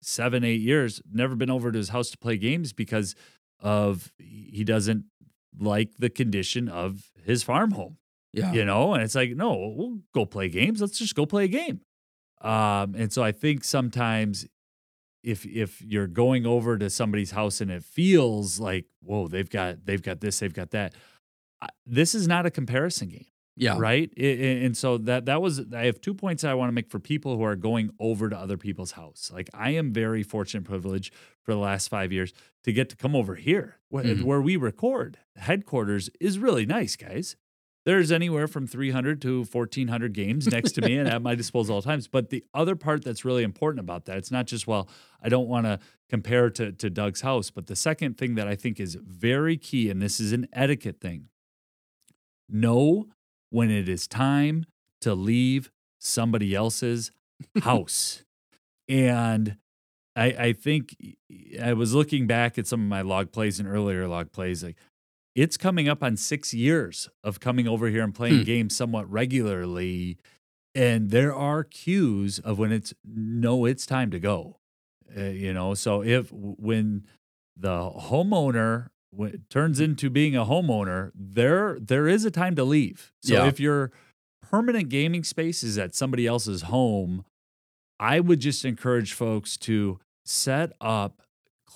seven, 0.02 0.44
eight 0.44 0.62
years, 0.62 1.02
never 1.12 1.36
been 1.36 1.52
over 1.52 1.72
to 1.72 1.78
his 1.78 1.90
house 1.90 2.10
to 2.12 2.18
play 2.18 2.38
games 2.38 2.74
because 2.74 3.14
of 3.60 4.12
he 4.18 4.64
doesn't 4.64 5.06
like 5.60 5.98
the 5.98 6.10
condition 6.10 6.68
of 6.68 7.12
his 7.24 7.44
farm 7.44 7.72
home 7.72 7.98
Yeah. 8.34 8.54
you 8.54 8.64
know 8.66 8.94
and 8.94 9.04
it's 9.04 9.16
like 9.16 9.32
no 9.36 9.74
we'll 9.76 10.00
go 10.14 10.26
play 10.26 10.48
games 10.50 10.80
let's 10.82 10.98
just 10.98 11.16
go 11.16 11.26
play 11.26 11.46
a 11.46 11.48
game 11.50 11.82
um 12.42 12.96
and 12.96 13.12
so 13.12 13.22
i 13.24 13.32
think 13.32 13.64
sometimes 13.64 14.46
if 15.24 15.46
if 15.46 15.82
you're 15.82 16.08
going 16.08 16.46
over 16.46 16.78
to 16.78 16.90
somebody's 16.90 17.32
house 17.32 17.62
and 17.62 17.70
it 17.70 17.84
feels 17.84 18.60
like 18.60 18.86
whoa 19.04 19.28
they've 19.28 19.50
got 19.50 19.86
they've 19.86 20.02
got 20.02 20.22
this 20.22 20.40
they've 20.40 20.54
got 20.54 20.72
that 20.72 20.96
I- 21.62 21.70
this 21.86 22.16
is 22.16 22.28
not 22.28 22.46
a 22.46 22.52
comparison 22.52 23.10
game 23.10 23.26
Yeah. 23.58 23.76
right 23.78 24.12
I- 24.18 24.24
I- 24.24 24.26
and 24.66 24.76
so 24.78 24.98
that 25.00 25.26
that 25.26 25.42
was 25.42 25.62
i 25.74 25.86
have 25.86 26.02
two 26.02 26.14
points 26.16 26.44
i 26.44 26.54
want 26.54 26.70
to 26.70 26.74
make 26.74 26.90
for 26.90 27.00
people 27.00 27.36
who 27.38 27.44
are 27.44 27.56
going 27.58 27.92
over 28.00 28.30
to 28.30 28.38
other 28.38 28.58
people's 28.58 28.94
house 28.94 29.30
like 29.34 29.50
i 29.54 29.72
am 29.72 29.92
very 29.94 30.24
fortunate 30.24 30.64
privileged 30.64 31.14
for 31.44 31.52
the 31.54 31.60
last 31.60 31.90
five 31.90 32.12
years 32.12 32.34
to 32.64 32.72
get 32.74 32.90
to 32.90 32.96
come 32.96 33.16
over 33.16 33.36
here 33.36 33.78
where, 33.90 34.04
Mhm. 34.06 34.24
where 34.24 34.42
we 34.42 34.56
record 34.56 35.18
headquarters 35.36 36.10
is 36.20 36.40
really 36.40 36.66
nice 36.66 36.96
guys 36.96 37.36
there's 37.86 38.12
anywhere 38.12 38.48
from 38.48 38.68
300 38.68 39.22
to 39.22 39.44
1400 39.44 40.14
games 40.14 40.48
next 40.48 40.74
to 40.74 40.82
me 40.82 40.98
and 40.98 41.08
at 41.08 41.22
my 41.22 41.36
disposal 41.36 41.76
all 41.76 41.82
times 41.82 42.08
but 42.08 42.30
the 42.30 42.44
other 42.54 42.76
part 42.76 43.04
that's 43.04 43.26
really 43.26 43.44
important 43.44 43.80
about 43.80 44.06
that 44.06 44.18
it's 44.18 44.32
not 44.32 44.46
just 44.46 44.68
well 44.68 44.88
i 45.22 45.30
don't 45.30 45.48
want 45.48 45.66
to 45.66 45.80
compare 46.10 46.50
to, 46.50 46.72
to 46.72 46.90
doug's 46.90 47.22
house 47.22 47.50
but 47.50 47.68
the 47.68 47.76
second 47.76 48.18
thing 48.18 48.36
that 48.36 48.48
i 48.48 48.56
think 48.56 48.80
is 48.80 48.96
very 48.96 49.58
key 49.58 49.90
and 49.90 50.02
this 50.02 50.20
is 50.20 50.32
an 50.32 50.48
etiquette 50.54 51.00
thing 51.00 51.28
know 52.50 53.08
when 53.50 53.72
it 53.72 53.88
is 53.88 54.08
time 54.08 54.66
to 55.02 55.14
leave 55.14 55.72
somebody 56.00 56.56
else's 56.56 57.12
house. 57.62 58.24
and 58.90 59.58
I, 60.16 60.26
I 60.26 60.54
think 60.54 60.96
I 61.62 61.74
was 61.74 61.94
looking 61.94 62.28
back 62.28 62.58
at 62.58 62.68
some 62.68 62.82
of 62.82 62.88
my 62.88 63.02
log 63.02 63.32
plays 63.32 63.60
and 63.60 63.68
earlier 63.68 64.08
log 64.08 64.32
plays. 64.34 64.64
Like 64.64 64.76
it's 65.36 65.58
coming 65.58 65.88
up 65.88 66.04
on 66.04 66.18
six 66.18 66.54
years 66.54 67.10
of 67.24 67.40
coming 67.40 67.68
over 67.68 67.88
here 67.88 68.04
and 68.04 68.14
playing 68.14 68.40
Hmm. 68.40 68.44
games 68.44 68.76
somewhat 68.76 69.10
regularly. 69.10 70.18
And 70.76 71.10
there 71.10 71.34
are 71.34 71.64
cues 71.64 72.40
of 72.40 72.58
when 72.60 72.72
it's 72.72 72.94
no, 73.06 73.66
it's 73.66 73.86
time 73.86 74.10
to 74.12 74.20
go. 74.20 74.58
Uh, 75.18 75.24
you 75.24 75.54
know, 75.54 75.74
so 75.74 76.02
if 76.04 76.32
when 76.32 77.06
the 77.58 77.90
homeowner 77.92 78.88
w- 79.14 79.40
turns 79.50 79.80
into 79.82 80.10
being 80.10 80.36
a 80.36 80.46
homeowner, 80.46 81.12
there 81.14 81.78
there 81.80 82.08
is 82.08 82.24
a 82.24 82.32
time 82.32 82.56
to 82.56 82.64
leave. 82.64 83.12
So 83.22 83.34
Yeah. 83.34 83.48
if 83.48 83.60
your 83.60 83.92
permanent 84.42 84.88
gaming 84.90 85.24
space 85.26 85.64
is 85.64 85.78
at 85.78 85.94
somebody 85.96 86.26
else's 86.28 86.64
home, 86.64 87.26
I 88.00 88.20
would 88.22 88.40
just 88.40 88.64
encourage 88.66 89.12
folks 89.14 89.58
to 89.58 90.00
set 90.26 90.72
up 90.80 91.22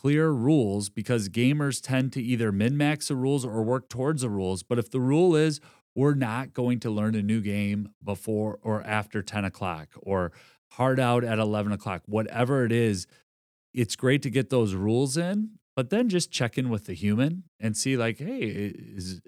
clear 0.05 0.29
rules 0.29 0.87
because 0.87 1.29
gamers 1.29 1.81
tend 1.81 2.13
to 2.13 2.21
either 2.21 2.51
min 2.51 2.77
max 2.77 3.07
the 3.07 3.15
rules 3.15 3.43
or 3.43 3.63
work 3.63 3.89
towards 3.89 4.21
the 4.21 4.29
rules. 4.29 4.61
But 4.61 4.77
if 4.77 4.91
the 4.91 4.99
rule 4.99 5.35
is 5.35 5.59
we're 5.95 6.13
not 6.13 6.53
going 6.53 6.79
to 6.81 6.91
learn 6.91 7.15
a 7.15 7.23
new 7.23 7.41
game 7.41 7.89
before 8.03 8.59
or 8.61 8.83
after 8.83 9.23
10 9.23 9.45
o'clock 9.45 9.87
or 9.97 10.31
hard 10.73 10.99
out 10.99 11.23
at 11.23 11.39
11 11.39 11.71
o'clock, 11.71 12.03
whatever 12.05 12.63
it 12.65 12.71
is, 12.71 13.07
it's 13.73 13.95
great 13.95 14.21
to 14.21 14.29
get 14.29 14.51
those 14.51 14.75
rules 14.75 15.17
in, 15.17 15.57
but 15.75 15.89
then 15.89 16.07
just 16.07 16.29
check 16.29 16.55
in 16.55 16.69
with 16.69 16.85
the 16.85 16.93
human 16.93 17.45
and 17.59 17.75
see, 17.75 17.97
like, 17.97 18.19
hey, 18.19 18.73
is 18.75 19.21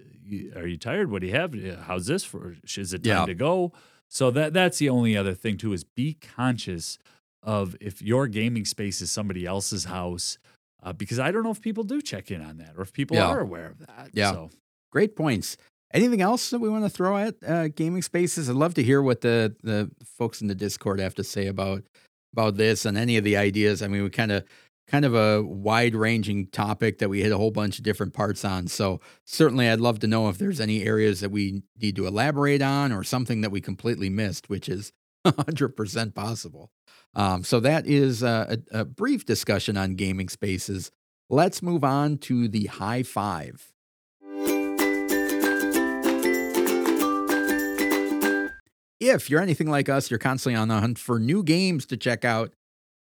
are 0.56 0.68
you 0.68 0.78
tired? 0.78 1.10
What 1.10 1.22
do 1.22 1.28
you 1.28 1.34
have? 1.34 1.56
Uh, 1.56 1.82
how's 1.88 2.06
this 2.06 2.24
for? 2.24 2.56
Is 2.78 2.94
it 2.94 3.04
time 3.04 3.22
Yeah. 3.22 3.26
to 3.26 3.34
go? 3.34 3.74
So 4.10 4.30
that 4.30 4.54
that's 4.54 4.78
the 4.78 4.90
only 4.90 5.18
other 5.18 5.34
thing 5.34 5.58
too 5.58 5.74
is 5.74 5.84
be 5.84 6.14
conscious 6.14 7.00
of 7.42 7.76
if 7.82 8.00
your 8.00 8.28
gaming 8.28 8.66
space 8.66 9.02
is 9.02 9.12
somebody 9.12 9.46
else's 9.46 9.86
house, 9.86 10.38
uh, 10.84 10.94
because 10.94 11.20
I 11.20 11.32
don't 11.32 11.44
know 11.44 11.52
if 11.52 11.62
people 11.62 11.84
do 11.84 12.02
check 12.02 12.32
in 12.32 12.42
on 12.42 12.58
that 12.58 12.74
or 12.78 12.82
if 12.84 12.94
people 12.94 13.18
Yeah. 13.18 13.28
are 13.28 13.40
aware 13.40 13.68
of 13.68 13.80
that. 13.80 14.10
Yeah. 14.14 14.32
So 14.32 14.50
Great 14.92 15.16
points. 15.16 15.58
Anything 15.94 16.22
else 16.22 16.50
that 16.50 16.60
we 16.60 16.70
want 16.70 16.84
to 16.86 16.90
throw 16.90 17.18
at 17.18 17.36
uh, 17.46 17.68
gaming 17.70 18.02
spaces? 18.02 18.50
I'd 18.50 18.56
love 18.56 18.74
to 18.76 18.84
hear 18.84 19.02
what 19.02 19.22
the 19.22 19.56
the 19.64 19.92
folks 20.06 20.42
in 20.42 20.48
the 20.48 20.56
Discord 20.56 21.00
have 21.00 21.16
to 21.16 21.24
say 21.24 21.48
about 21.48 21.84
about 22.34 22.56
this 22.58 22.86
and 22.86 22.98
any 22.98 23.18
of 23.18 23.24
the 23.24 23.38
ideas. 23.38 23.82
I 23.82 23.88
mean, 23.88 24.04
we 24.04 24.10
kind 24.10 24.32
of 24.32 24.44
kind 24.88 25.04
of 25.06 25.14
a 25.14 25.44
wide 25.44 25.94
ranging 25.96 26.48
topic 26.48 27.00
that 27.00 27.10
we 27.10 27.22
hit 27.22 27.32
a 27.34 27.38
whole 27.38 27.52
bunch 27.52 27.78
of 27.78 27.84
different 27.84 28.14
parts 28.14 28.46
on. 28.46 28.68
So 28.68 29.02
certainly, 29.26 29.70
I'd 29.70 29.82
love 29.82 30.00
to 30.00 30.08
know 30.08 30.30
if 30.30 30.38
there's 30.38 30.62
any 30.62 30.84
areas 30.84 31.20
that 31.20 31.32
we 31.32 31.62
need 31.80 31.96
to 31.98 32.08
elaborate 32.08 32.62
on 32.62 32.92
or 32.94 33.04
something 33.04 33.42
that 33.42 33.52
we 33.52 33.60
completely 33.62 34.10
missed, 34.10 34.50
which 34.50 34.70
is 34.70 34.92
100% 35.32 36.16
possible. 36.16 36.72
Um, 37.14 37.44
so 37.44 37.60
that 37.62 37.88
is 37.88 38.24
a, 38.24 38.60
a, 38.72 38.86
brief 38.86 39.26
discussion 39.26 39.78
on 39.78 39.96
gaming 39.96 40.30
spaces. 40.30 40.92
Let's 41.30 41.62
move 41.62 41.84
on 41.84 42.18
to 42.20 42.48
the 42.48 42.66
high 42.68 43.04
five. 43.04 43.72
If 49.00 49.30
you're 49.30 49.42
anything 49.42 49.70
like 49.70 49.90
us, 49.90 50.10
you're 50.10 50.18
constantly 50.18 50.60
on 50.60 50.68
the 50.68 50.80
hunt 50.80 51.00
for 51.00 51.20
new 51.20 51.44
games 51.44 51.86
to 51.88 51.98
check 51.98 52.26
out. 52.26 52.54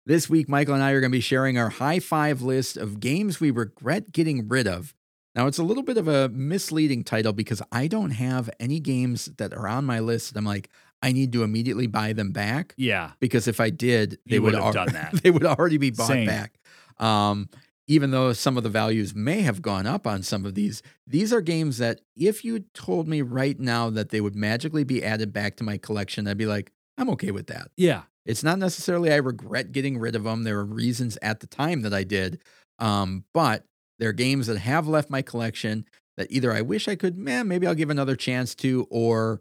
This 0.04 0.28
week, 0.28 0.48
Michael 0.48 0.74
and 0.74 0.82
I 0.82 0.90
are 0.90 1.00
going 1.00 1.12
to 1.12 1.16
be 1.16 1.20
sharing 1.20 1.58
our 1.58 1.68
high 1.68 2.00
five 2.00 2.42
list 2.42 2.76
of 2.76 2.98
games 2.98 3.40
we 3.40 3.50
regret 3.50 4.10
getting 4.12 4.48
rid 4.48 4.66
of. 4.66 4.94
Now, 5.34 5.46
it's 5.46 5.58
a 5.58 5.62
little 5.62 5.82
bit 5.82 5.96
of 5.96 6.08
a 6.08 6.28
misleading 6.28 7.04
title 7.04 7.32
because 7.32 7.62
I 7.70 7.86
don't 7.86 8.10
have 8.10 8.50
any 8.60 8.80
games 8.80 9.26
that 9.38 9.54
are 9.54 9.68
on 9.68 9.84
my 9.84 10.00
list 10.00 10.36
I'm 10.36 10.44
like, 10.44 10.68
I 11.02 11.12
need 11.12 11.32
to 11.32 11.42
immediately 11.42 11.86
buy 11.86 12.12
them 12.12 12.30
back 12.30 12.74
yeah, 12.76 13.12
because 13.20 13.48
if 13.48 13.60
I 13.60 13.70
did, 13.70 14.18
they 14.26 14.38
would 14.38 14.54
have 14.54 14.72
done 14.72 14.92
that. 14.92 15.12
they 15.22 15.30
would 15.30 15.44
already 15.44 15.78
be 15.78 15.90
bought 15.90 16.06
Same. 16.06 16.26
back. 16.26 16.58
Um, 16.98 17.48
even 17.88 18.12
though 18.12 18.32
some 18.32 18.56
of 18.56 18.62
the 18.62 18.68
values 18.68 19.14
may 19.14 19.40
have 19.42 19.60
gone 19.60 19.86
up 19.86 20.06
on 20.06 20.22
some 20.22 20.46
of 20.46 20.54
these, 20.54 20.82
these 21.06 21.32
are 21.32 21.40
games 21.40 21.78
that 21.78 22.00
if 22.16 22.44
you 22.44 22.60
told 22.74 23.08
me 23.08 23.22
right 23.22 23.58
now 23.58 23.90
that 23.90 24.10
they 24.10 24.20
would 24.20 24.36
magically 24.36 24.84
be 24.84 25.02
added 25.02 25.32
back 25.32 25.56
to 25.56 25.64
my 25.64 25.76
collection, 25.76 26.28
I'd 26.28 26.38
be 26.38 26.46
like, 26.46 26.70
I'm 26.96 27.10
okay 27.10 27.32
with 27.32 27.48
that. 27.48 27.70
yeah, 27.76 28.02
It's 28.24 28.44
not 28.44 28.58
necessarily 28.58 29.12
I 29.12 29.16
regret 29.16 29.72
getting 29.72 29.98
rid 29.98 30.14
of 30.14 30.24
them. 30.24 30.44
There 30.44 30.56
were 30.56 30.64
reasons 30.64 31.18
at 31.22 31.40
the 31.40 31.46
time 31.46 31.82
that 31.82 31.92
I 31.92 32.04
did, 32.04 32.40
um, 32.78 33.24
but 33.34 33.64
they're 33.98 34.12
games 34.12 34.46
that 34.46 34.58
have 34.58 34.86
left 34.86 35.10
my 35.10 35.22
collection 35.22 35.84
that 36.16 36.30
either 36.30 36.52
I 36.52 36.60
wish 36.60 36.88
I 36.88 36.94
could, 36.94 37.16
man, 37.16 37.48
maybe 37.48 37.66
I'll 37.66 37.74
give 37.74 37.90
another 37.90 38.16
chance 38.16 38.54
to, 38.56 38.86
or 38.90 39.40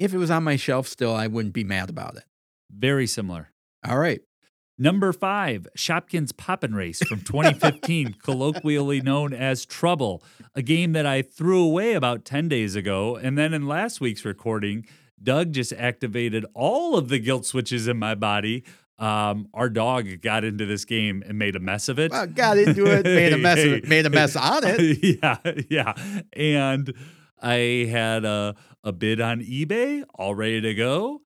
if 0.00 0.14
it 0.14 0.18
was 0.18 0.30
on 0.30 0.42
my 0.42 0.56
shelf 0.56 0.88
still, 0.88 1.14
I 1.14 1.28
wouldn't 1.28 1.54
be 1.54 1.62
mad 1.62 1.90
about 1.90 2.16
it. 2.16 2.24
very 2.72 3.06
similar. 3.06 3.50
All 3.86 3.98
right. 3.98 4.20
Number 4.78 5.12
five, 5.12 5.66
Shopkins 5.76 6.34
Poppin' 6.34 6.74
Race 6.74 7.00
from 7.06 7.20
2015, 7.20 8.14
colloquially 8.22 9.02
known 9.02 9.34
as 9.34 9.66
Trouble, 9.66 10.22
a 10.54 10.62
game 10.62 10.92
that 10.92 11.04
I 11.04 11.20
threw 11.20 11.62
away 11.62 11.92
about 11.92 12.24
10 12.24 12.48
days 12.48 12.76
ago. 12.76 13.14
And 13.16 13.36
then 13.36 13.52
in 13.52 13.68
last 13.68 14.00
week's 14.00 14.24
recording, 14.24 14.86
Doug 15.22 15.52
just 15.52 15.74
activated 15.74 16.46
all 16.54 16.96
of 16.96 17.10
the 17.10 17.18
guilt 17.18 17.44
switches 17.44 17.88
in 17.88 17.98
my 17.98 18.14
body. 18.14 18.64
Um, 18.98 19.48
our 19.52 19.68
dog 19.68 20.22
got 20.22 20.44
into 20.44 20.64
this 20.64 20.86
game 20.86 21.22
and 21.26 21.38
made 21.38 21.56
a 21.56 21.60
mess 21.60 21.90
of 21.90 21.98
it. 21.98 22.10
Well, 22.10 22.26
got 22.26 22.56
into 22.56 22.86
it, 22.86 23.04
made 23.04 23.34
a 23.34 23.38
mess 23.38 23.58
of 23.58 23.72
it, 23.72 23.88
made 23.88 24.06
a 24.06 24.10
mess 24.10 24.34
on 24.34 24.62
it. 24.64 25.20
yeah, 25.22 25.36
yeah. 25.68 25.92
And 26.32 26.94
I 27.42 27.88
had 27.90 28.24
a, 28.24 28.54
a 28.84 28.92
bid 28.92 29.20
on 29.20 29.40
eBay 29.40 30.04
all 30.14 30.34
ready 30.34 30.60
to 30.60 30.74
go. 30.74 31.22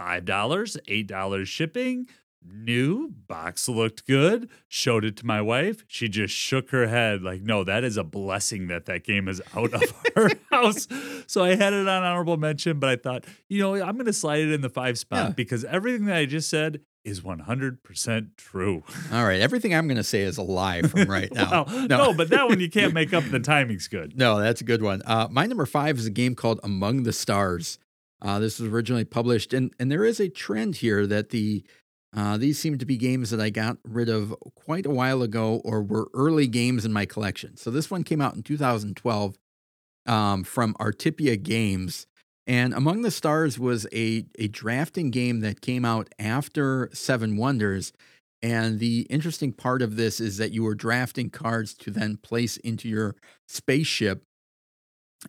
$5, 0.00 0.24
$8 0.26 1.46
shipping. 1.46 2.06
New 2.44 3.08
box 3.28 3.68
looked 3.68 4.04
good. 4.04 4.48
Showed 4.66 5.04
it 5.04 5.16
to 5.18 5.26
my 5.26 5.40
wife. 5.40 5.84
She 5.86 6.08
just 6.08 6.34
shook 6.34 6.70
her 6.70 6.88
head 6.88 7.22
like, 7.22 7.40
"No, 7.42 7.62
that 7.62 7.84
is 7.84 7.96
a 7.96 8.02
blessing 8.02 8.66
that 8.66 8.86
that 8.86 9.04
game 9.04 9.28
is 9.28 9.40
out 9.54 9.72
of 9.72 9.82
our 10.16 10.28
house." 10.50 10.88
So 11.28 11.44
I 11.44 11.54
had 11.54 11.72
it 11.72 11.86
on 11.86 12.02
honorable 12.02 12.36
mention, 12.38 12.80
but 12.80 12.90
I 12.90 12.96
thought, 12.96 13.26
you 13.48 13.60
know, 13.60 13.74
I'm 13.80 13.94
going 13.94 14.06
to 14.06 14.12
slide 14.12 14.40
it 14.40 14.50
in 14.50 14.60
the 14.60 14.68
five 14.68 14.98
spot 14.98 15.26
Yeah. 15.28 15.30
because 15.36 15.64
everything 15.66 16.06
that 16.06 16.16
I 16.16 16.26
just 16.26 16.50
said 16.50 16.80
is 17.04 17.20
100% 17.20 18.36
true. 18.36 18.82
All 19.12 19.24
right. 19.24 19.40
Everything 19.40 19.74
I'm 19.74 19.86
going 19.86 19.96
to 19.96 20.04
say 20.04 20.22
is 20.22 20.38
a 20.38 20.42
lie 20.42 20.82
from 20.82 21.04
right 21.04 21.32
now. 21.34 21.64
Well, 21.66 21.88
no. 21.88 22.14
but 22.14 22.30
that 22.30 22.48
one 22.48 22.60
you 22.60 22.70
can't 22.70 22.94
make 22.94 23.12
up. 23.12 23.24
The 23.24 23.40
timing's 23.40 23.88
good. 23.88 24.16
No, 24.16 24.40
that's 24.40 24.60
a 24.60 24.64
good 24.64 24.82
one. 24.82 25.02
Uh, 25.04 25.28
my 25.30 25.46
number 25.46 25.66
five 25.66 25.98
is 25.98 26.06
a 26.06 26.10
game 26.10 26.34
called 26.34 26.60
Among 26.62 27.02
the 27.02 27.12
Stars. 27.12 27.78
Uh, 28.20 28.38
this 28.38 28.60
was 28.60 28.72
originally 28.72 29.04
published, 29.04 29.52
and 29.52 29.72
and 29.80 29.90
there 29.90 30.04
is 30.04 30.20
a 30.20 30.28
trend 30.28 30.76
here 30.76 31.08
that 31.08 31.30
the 31.30 31.64
uh, 32.16 32.36
these 32.36 32.56
seem 32.56 32.78
to 32.78 32.86
be 32.86 32.96
games 32.96 33.30
that 33.30 33.40
I 33.40 33.50
got 33.50 33.78
rid 33.84 34.08
of 34.08 34.32
quite 34.54 34.86
a 34.86 34.90
while 34.90 35.22
ago, 35.22 35.60
or 35.64 35.82
were 35.82 36.08
early 36.14 36.46
games 36.46 36.84
in 36.84 36.92
my 36.92 37.04
collection. 37.04 37.56
So 37.56 37.70
this 37.72 37.90
one 37.90 38.04
came 38.04 38.20
out 38.20 38.36
in 38.36 38.44
2012 38.44 39.36
um, 40.06 40.44
from 40.44 40.74
Artipia 40.74 41.42
Games, 41.42 42.06
and 42.46 42.74
Among 42.74 43.02
the 43.02 43.10
Stars 43.10 43.58
was 43.58 43.86
a 43.92 44.24
a 44.38 44.48
drafting 44.48 45.10
game 45.10 45.40
that 45.40 45.60
came 45.60 45.84
out 45.84 46.08
after 46.18 46.88
Seven 46.92 47.36
Wonders. 47.36 47.92
And 48.44 48.80
the 48.80 49.02
interesting 49.02 49.52
part 49.52 49.82
of 49.82 49.94
this 49.94 50.18
is 50.18 50.36
that 50.38 50.50
you 50.50 50.64
were 50.64 50.74
drafting 50.74 51.30
cards 51.30 51.74
to 51.74 51.92
then 51.92 52.16
place 52.16 52.56
into 52.56 52.88
your 52.88 53.14
spaceship 53.46 54.24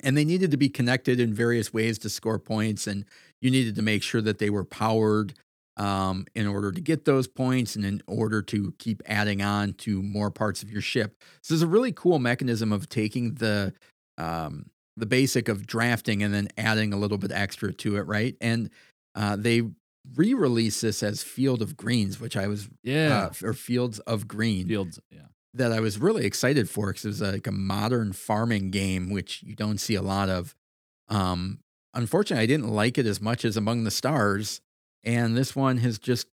and 0.02 0.18
they 0.18 0.26
needed 0.26 0.52
to 0.52 0.58
be 0.58 0.70
connected 0.70 1.20
in 1.20 1.34
various 1.34 1.74
ways 1.74 1.98
to 2.00 2.10
score 2.10 2.40
points 2.40 2.88
and 2.88 3.06
you 3.42 3.52
needed 3.52 3.76
to 3.76 3.82
make 3.82 4.02
sure 4.02 4.22
that 4.22 4.40
they 4.40 4.50
were 4.50 4.64
powered 4.64 5.34
um, 5.78 6.26
in 6.36 6.48
order 6.48 6.72
to 6.72 6.82
get 6.82 7.06
those 7.06 7.28
points 7.28 7.76
and 7.76 7.86
in 7.86 8.02
order 8.08 8.42
to 8.42 8.74
keep 8.80 9.02
adding 9.06 9.42
on 9.42 9.74
to 9.74 10.02
more 10.02 10.32
parts 10.32 10.64
of 10.64 10.72
your 10.72 10.82
ship 10.82 11.16
so 11.42 11.54
there's 11.54 11.62
a 11.62 11.68
really 11.68 11.92
cool 11.92 12.20
mechanism 12.20 12.72
of 12.72 12.90
taking 12.90 13.36
the 13.36 13.74
um, 14.18 14.66
the 14.98 15.06
basic 15.06 15.48
of 15.50 15.66
drafting 15.66 16.22
and 16.24 16.34
then 16.34 16.48
adding 16.58 16.94
a 16.94 16.98
little 16.98 17.18
bit 17.18 17.32
extra 17.32 17.74
to 17.74 17.96
it 17.98 18.02
right 18.02 18.36
and 18.42 18.70
uh, 19.16 19.36
they 19.36 19.62
re-released 20.16 20.82
this 20.82 21.02
as 21.02 21.24
field 21.24 21.62
of 21.62 21.78
greens 21.78 22.20
which 22.20 22.36
i 22.36 22.46
was 22.48 22.70
Yeah. 22.84 23.30
uh, 23.44 23.48
or 23.48 23.54
fields 23.54 24.00
of 24.00 24.28
green 24.28 24.68
Fields. 24.68 25.00
Yeah. 25.10 25.28
that 25.54 25.72
I 25.72 25.80
was 25.80 25.98
really 26.00 26.26
excited 26.26 26.70
for 26.70 26.88
because 26.88 27.06
it 27.06 27.08
was 27.10 27.22
like 27.22 27.48
a 27.48 27.52
modern 27.52 28.12
farming 28.14 28.72
game, 28.72 29.12
which 29.12 29.44
you 29.44 29.56
don't 29.56 29.78
see 29.80 29.94
a 29.96 30.02
lot 30.02 30.28
of. 30.30 30.56
Um, 31.10 31.60
unfortunately, 31.94 32.42
I 32.44 32.48
didn't 32.48 32.70
like 32.70 32.98
it 32.98 33.06
as 33.06 33.22
much 33.22 33.46
as 33.46 33.56
Among 33.56 33.84
the 33.84 33.92
Stars, 33.92 34.62
and 35.04 35.38
this 35.38 35.56
one 35.56 35.78
has 35.78 36.00
just 36.00 36.26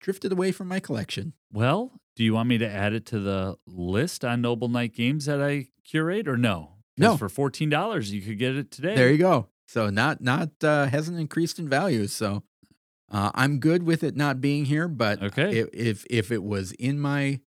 drifted 0.00 0.32
away 0.32 0.52
from 0.52 0.68
my 0.68 0.80
collection. 0.80 1.32
Well, 1.52 1.92
do 2.14 2.22
you 2.24 2.34
want 2.34 2.48
me 2.50 2.58
to 2.58 2.68
add 2.68 2.92
it 2.92 3.06
to 3.06 3.18
the 3.20 3.56
list 3.66 4.22
on 4.24 4.42
Noble 4.42 4.68
Knight 4.68 4.92
Games 4.94 5.24
that 5.26 5.40
I 5.40 5.68
curate, 5.84 6.28
or 6.28 6.36
no? 6.36 6.72
No. 7.00 7.16
For 7.16 7.28
fourteen 7.28 7.68
dollars, 7.70 8.12
you 8.12 8.20
could 8.22 8.38
get 8.38 8.56
it 8.56 8.70
today. 8.70 8.94
There 8.94 9.10
you 9.10 9.18
go. 9.18 9.48
So 9.66 9.90
not 9.90 10.20
not 10.20 10.50
uh, 10.62 10.86
hasn't 10.86 11.18
increased 11.18 11.58
in 11.58 11.68
value. 11.68 12.06
So 12.06 12.42
uh, 13.10 13.30
I'm 13.34 13.58
good 13.58 13.82
with 13.84 14.02
it 14.04 14.16
not 14.16 14.40
being 14.40 14.64
here. 14.66 14.88
But 14.88 15.22
Okay. 15.22 15.58
if, 15.58 15.68
if 15.72 16.06
if 16.10 16.32
it 16.32 16.42
was 16.42 16.72
in 16.72 16.98
my 17.00 17.40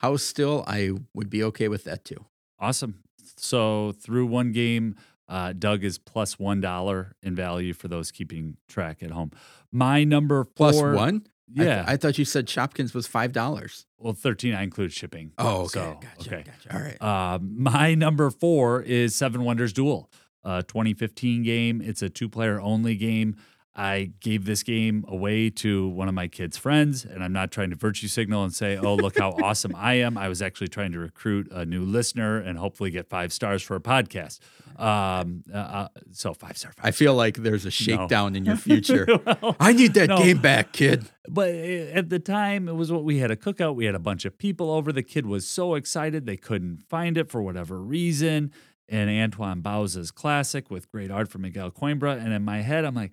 house 0.00 0.22
still, 0.22 0.64
I 0.66 0.90
would 1.14 1.28
be 1.30 1.42
okay 1.44 1.68
with 1.68 1.84
that 1.84 2.04
too. 2.04 2.24
Awesome. 2.58 3.02
So 3.36 3.92
through 3.92 4.26
one 4.26 4.52
game, 4.52 4.96
uh, 5.28 5.52
Doug 5.52 5.84
is 5.84 5.98
plus 5.98 6.38
one 6.38 6.60
dollar 6.60 7.14
in 7.22 7.34
value 7.34 7.72
for 7.74 7.88
those 7.88 8.10
keeping 8.10 8.56
track 8.68 9.02
at 9.02 9.10
home. 9.10 9.30
My 9.70 10.04
number 10.04 10.44
four, 10.44 10.50
Plus 10.72 10.76
one. 10.80 11.26
I 11.56 11.58
th- 11.58 11.66
yeah. 11.66 11.84
I, 11.86 11.96
thought 11.96 12.18
you 12.18 12.24
said 12.24 12.46
Shopkins 12.46 12.94
was 12.94 13.06
five 13.06 13.32
dollars. 13.32 13.86
well, 13.98 14.12
thirteen. 14.12 14.54
I 14.54 14.62
include 14.62 14.92
shipping. 14.92 15.32
Oh, 15.38 15.62
okay, 15.62 15.68
So, 15.68 16.00
gotcha, 16.00 16.34
okay. 16.34 16.44
gotcha. 16.44 16.74
All 16.74 16.80
right. 16.82 17.02
Uh, 17.02 17.38
my 17.42 17.94
number 17.94 18.30
four 18.30 18.82
is 18.82 19.14
Seven 19.14 19.44
Wonders 19.44 19.72
Duel, 19.72 20.10
a 20.44 20.62
2015 20.62 21.42
game. 21.42 21.80
It's 21.82 22.02
a 22.02 22.08
two 22.10 22.28
player 22.28 22.60
only 22.60 22.96
game. 22.96 23.36
I 23.80 24.10
gave 24.18 24.44
this 24.44 24.64
game 24.64 25.04
away 25.06 25.50
to 25.50 25.86
one 25.88 26.08
of 26.08 26.14
my 26.14 26.26
kids' 26.26 26.56
friends, 26.56 27.04
and 27.04 27.22
I'm 27.22 27.32
not 27.32 27.52
trying 27.52 27.70
to 27.70 27.76
virtue 27.76 28.08
signal 28.08 28.42
and 28.42 28.52
say, 28.52 28.76
oh, 28.76 28.96
look 28.96 29.16
how 29.16 29.30
awesome 29.40 29.72
I 29.76 29.94
am. 29.94 30.18
I 30.18 30.28
was 30.28 30.42
actually 30.42 30.66
trying 30.66 30.90
to 30.92 30.98
recruit 30.98 31.46
a 31.52 31.64
new 31.64 31.84
listener 31.84 32.38
and 32.38 32.58
hopefully 32.58 32.90
get 32.90 33.08
five 33.08 33.32
stars 33.32 33.62
for 33.62 33.76
a 33.76 33.80
podcast. 33.80 34.40
Um, 34.76 35.44
uh, 35.52 35.56
uh, 35.56 35.88
so, 36.12 36.34
five 36.34 36.58
star. 36.58 36.72
I 36.82 36.90
feel 36.90 37.14
like 37.14 37.36
there's 37.36 37.64
a 37.66 37.70
shakedown 37.70 38.34
in 38.34 38.44
your 38.50 38.56
future. 38.56 39.06
Well, 39.40 39.54
I 39.60 39.72
need 39.72 39.94
that 39.94 40.08
No. 40.08 40.18
game 40.18 40.38
back, 40.38 40.72
kid. 40.72 41.06
but 41.28 41.50
uh, 41.54 41.92
at 41.94 42.08
the 42.08 42.18
time, 42.18 42.68
it 42.68 42.74
was 42.74 42.90
what 42.90 43.04
we 43.04 43.18
had 43.18 43.30
a 43.30 43.36
cookout. 43.36 43.76
We 43.76 43.84
had 43.84 43.94
a 43.94 43.98
bunch 44.00 44.24
of 44.24 44.36
people 44.38 44.70
over. 44.72 44.92
The 44.92 45.02
kid 45.04 45.26
was 45.26 45.46
so 45.46 45.74
excited 45.74 46.26
they 46.26 46.36
couldn't 46.36 46.82
find 46.88 47.16
it 47.16 47.30
for 47.30 47.40
whatever 47.42 47.80
reason. 47.80 48.50
And 48.88 49.10
Antoine 49.10 49.60
Bauza's 49.60 50.10
classic 50.10 50.70
with 50.70 50.90
great 50.90 51.10
art 51.10 51.28
from 51.28 51.42
Miguel 51.42 51.70
Coimbra. 51.70 52.18
And 52.18 52.32
in 52.32 52.42
my 52.42 52.62
head, 52.62 52.84
I'm 52.86 52.94
like, 52.94 53.12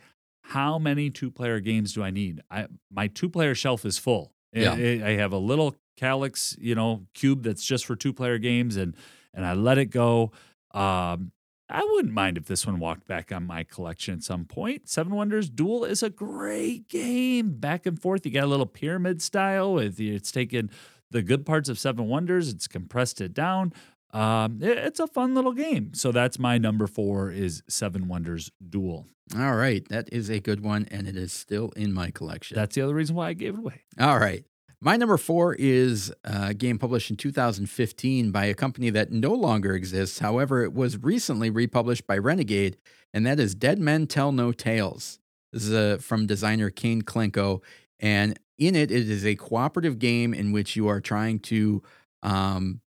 how 0.49 0.77
many 0.77 1.09
two 1.09 1.31
player 1.31 1.59
games 1.59 1.93
do 1.93 2.03
I 2.03 2.11
need? 2.11 2.41
I 2.51 2.67
my 2.91 3.07
two 3.07 3.29
player 3.29 3.55
shelf 3.55 3.85
is 3.85 3.97
full. 3.97 4.33
Yeah. 4.53 4.73
I, 4.73 5.01
I 5.03 5.11
have 5.17 5.33
a 5.33 5.37
little 5.37 5.75
Kallax, 5.99 6.55
you 6.59 6.75
know, 6.75 7.05
cube 7.13 7.43
that's 7.43 7.65
just 7.65 7.85
for 7.85 7.95
two 7.95 8.13
player 8.13 8.37
games, 8.37 8.77
and 8.77 8.95
and 9.33 9.45
I 9.45 9.53
let 9.53 9.77
it 9.77 9.87
go. 9.87 10.31
Um, 10.71 11.31
I 11.67 11.83
wouldn't 11.83 12.13
mind 12.13 12.37
if 12.37 12.45
this 12.45 12.67
one 12.67 12.79
walked 12.79 13.07
back 13.07 13.31
on 13.31 13.47
my 13.47 13.63
collection 13.63 14.13
at 14.13 14.23
some 14.23 14.45
point. 14.45 14.87
Seven 14.87 15.15
Wonders 15.15 15.49
Duel 15.49 15.83
is 15.83 16.03
a 16.03 16.11
great 16.11 16.89
game. 16.89 17.57
Back 17.57 17.85
and 17.85 17.99
forth. 17.99 18.25
You 18.25 18.31
got 18.31 18.43
a 18.43 18.47
little 18.47 18.67
pyramid 18.67 19.21
style. 19.21 19.73
With 19.73 19.99
it's 19.99 20.31
taken 20.31 20.69
the 21.09 21.23
good 21.23 21.45
parts 21.45 21.69
of 21.69 21.79
Seven 21.79 22.07
Wonders, 22.07 22.49
it's 22.49 22.67
compressed 22.67 23.19
it 23.19 23.33
down. 23.33 23.73
Um, 24.15 24.59
it- 24.61 24.77
it's 24.77 24.99
a 24.99 25.07
fun 25.07 25.35
little 25.35 25.53
game. 25.53 25.93
So 25.93 26.11
that's 26.11 26.39
my 26.39 26.57
number 26.57 26.87
four 26.87 27.31
is 27.31 27.61
Seven 27.69 28.07
Wonders 28.07 28.49
Duel. 28.67 29.07
All 29.35 29.55
right, 29.55 29.87
that 29.89 30.07
is 30.13 30.29
a 30.29 30.39
good 30.39 30.61
one, 30.61 30.85
and 30.91 31.07
it 31.07 31.15
is 31.17 31.33
still 31.33 31.69
in 31.75 31.91
my 31.93 32.11
collection. 32.11 32.55
That's 32.55 32.75
the 32.75 32.81
other 32.81 32.93
reason 32.93 33.15
why 33.15 33.29
I 33.29 33.33
gave 33.33 33.55
it 33.55 33.59
away. 33.59 33.81
All 33.99 34.19
right. 34.19 34.45
My 34.81 34.97
number 34.97 35.17
four 35.17 35.55
is 35.55 36.13
a 36.23 36.53
game 36.53 36.77
published 36.77 37.09
in 37.09 37.15
2015 37.17 38.31
by 38.31 38.45
a 38.45 38.53
company 38.53 38.89
that 38.91 39.11
no 39.11 39.33
longer 39.33 39.73
exists. 39.73 40.19
However, 40.19 40.63
it 40.63 40.73
was 40.73 41.01
recently 41.01 41.49
republished 41.49 42.05
by 42.05 42.17
Renegade, 42.19 42.77
and 43.13 43.25
that 43.25 43.39
is 43.39 43.55
Dead 43.55 43.79
Men 43.79 44.05
Tell 44.05 44.31
No 44.31 44.51
Tales. 44.51 45.17
This 45.51 45.63
is 45.65 45.73
uh 45.73 45.97
from 45.99 46.27
designer 46.27 46.69
Kane 46.69 47.01
Klenko, 47.01 47.61
and 47.99 48.37
in 48.59 48.75
it, 48.75 48.91
it 48.91 49.09
is 49.09 49.25
a 49.25 49.35
cooperative 49.35 49.97
game 49.97 50.33
in 50.35 50.51
which 50.51 50.75
you 50.75 50.87
are 50.87 51.01
trying 51.01 51.39
to 51.39 51.81
um, 52.21 52.81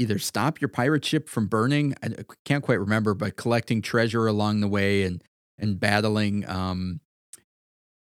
either 0.00 0.18
stop 0.18 0.60
your 0.60 0.68
pirate 0.68 1.04
ship 1.04 1.28
from 1.28 1.46
burning. 1.46 1.94
I 2.02 2.08
can't 2.44 2.64
quite 2.64 2.80
remember, 2.80 3.14
but 3.14 3.36
collecting 3.36 3.82
treasure 3.82 4.26
along 4.26 4.60
the 4.60 4.68
way 4.68 5.02
and 5.02 5.22
and 5.58 5.78
battling 5.78 6.48
um, 6.48 7.00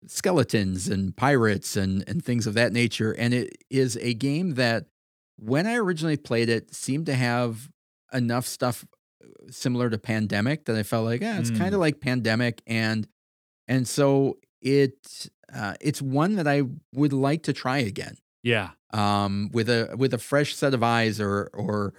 skeletons 0.05 0.87
and 0.87 1.15
pirates 1.15 1.75
and 1.75 2.03
and 2.07 2.23
things 2.23 2.47
of 2.47 2.53
that 2.55 2.73
nature. 2.73 3.11
And 3.13 3.33
it 3.33 3.57
is 3.69 3.97
a 3.97 4.13
game 4.13 4.55
that, 4.55 4.85
when 5.37 5.67
I 5.67 5.75
originally 5.75 6.17
played 6.17 6.49
it, 6.49 6.73
seemed 6.73 7.05
to 7.07 7.15
have 7.15 7.69
enough 8.13 8.45
stuff 8.47 8.85
uh, 9.23 9.27
similar 9.49 9.89
to 9.89 9.97
Pandemic 9.97 10.65
that 10.65 10.75
I 10.75 10.83
felt 10.83 11.05
like, 11.05 11.21
ah, 11.23 11.37
it's 11.39 11.49
kind 11.51 11.73
of 11.73 11.79
Mm. 11.79 11.81
like 11.81 11.99
Pandemic, 11.99 12.61
and 12.67 13.07
and 13.67 13.87
so 13.87 14.37
it 14.61 15.29
uh, 15.53 15.75
it's 15.79 16.01
one 16.01 16.35
that 16.35 16.47
I 16.47 16.63
would 16.93 17.13
like 17.13 17.43
to 17.43 17.53
try 17.53 17.77
again 17.79 18.17
Yeah. 18.43 18.69
um, 18.93 19.49
with 19.53 19.69
a 19.69 19.95
with 19.97 20.13
a 20.13 20.17
fresh 20.17 20.55
set 20.55 20.73
of 20.73 20.83
eyes 20.83 21.19
or 21.19 21.49
or 21.53 21.93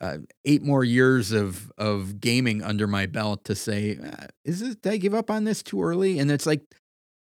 uh, 0.00 0.18
eight 0.44 0.62
more 0.62 0.82
years 0.84 1.30
of 1.32 1.70
of 1.78 2.20
gaming 2.20 2.62
under 2.62 2.86
my 2.86 3.06
belt 3.06 3.44
to 3.44 3.54
say, 3.54 3.98
uh, 4.04 4.26
is 4.44 4.60
this 4.60 4.74
did 4.76 4.92
I 4.92 4.96
give 4.96 5.14
up 5.14 5.30
on 5.30 5.44
this 5.44 5.62
too 5.62 5.82
early? 5.82 6.18
And 6.18 6.30
it's 6.30 6.46
like 6.46 6.62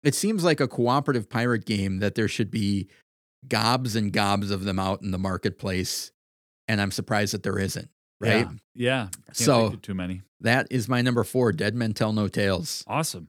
it 0.03 0.15
seems 0.15 0.43
like 0.45 0.59
a 0.61 0.67
cooperative 0.67 1.29
pirate 1.29 1.65
game 1.65 1.99
that 1.99 2.15
there 2.15 2.29
should 2.29 2.49
be 2.49 2.87
gobs 3.47 3.95
and 3.97 4.13
gobs 4.13 4.49
of 4.51 4.63
them 4.63 4.79
out 4.79 5.01
in 5.01 5.11
the 5.11 5.17
marketplace, 5.17 6.11
and 6.69 6.79
I'm 6.79 6.91
surprised 6.91 7.33
that 7.33 7.43
there 7.43 7.59
isn't. 7.59 7.89
Right. 8.21 8.47
Yeah. 8.75 9.07
Yeah. 9.07 9.07
So- 9.33 9.71
too 9.81 9.93
many. 9.93 10.21
That 10.41 10.67
is 10.71 10.87
my 10.87 11.01
number 11.01 11.25
four. 11.25 11.51
Dead 11.51 11.75
Men 11.75 11.93
Tell 11.93 12.13
No 12.13 12.29
Tales. 12.29 12.85
Awesome. 12.87 13.27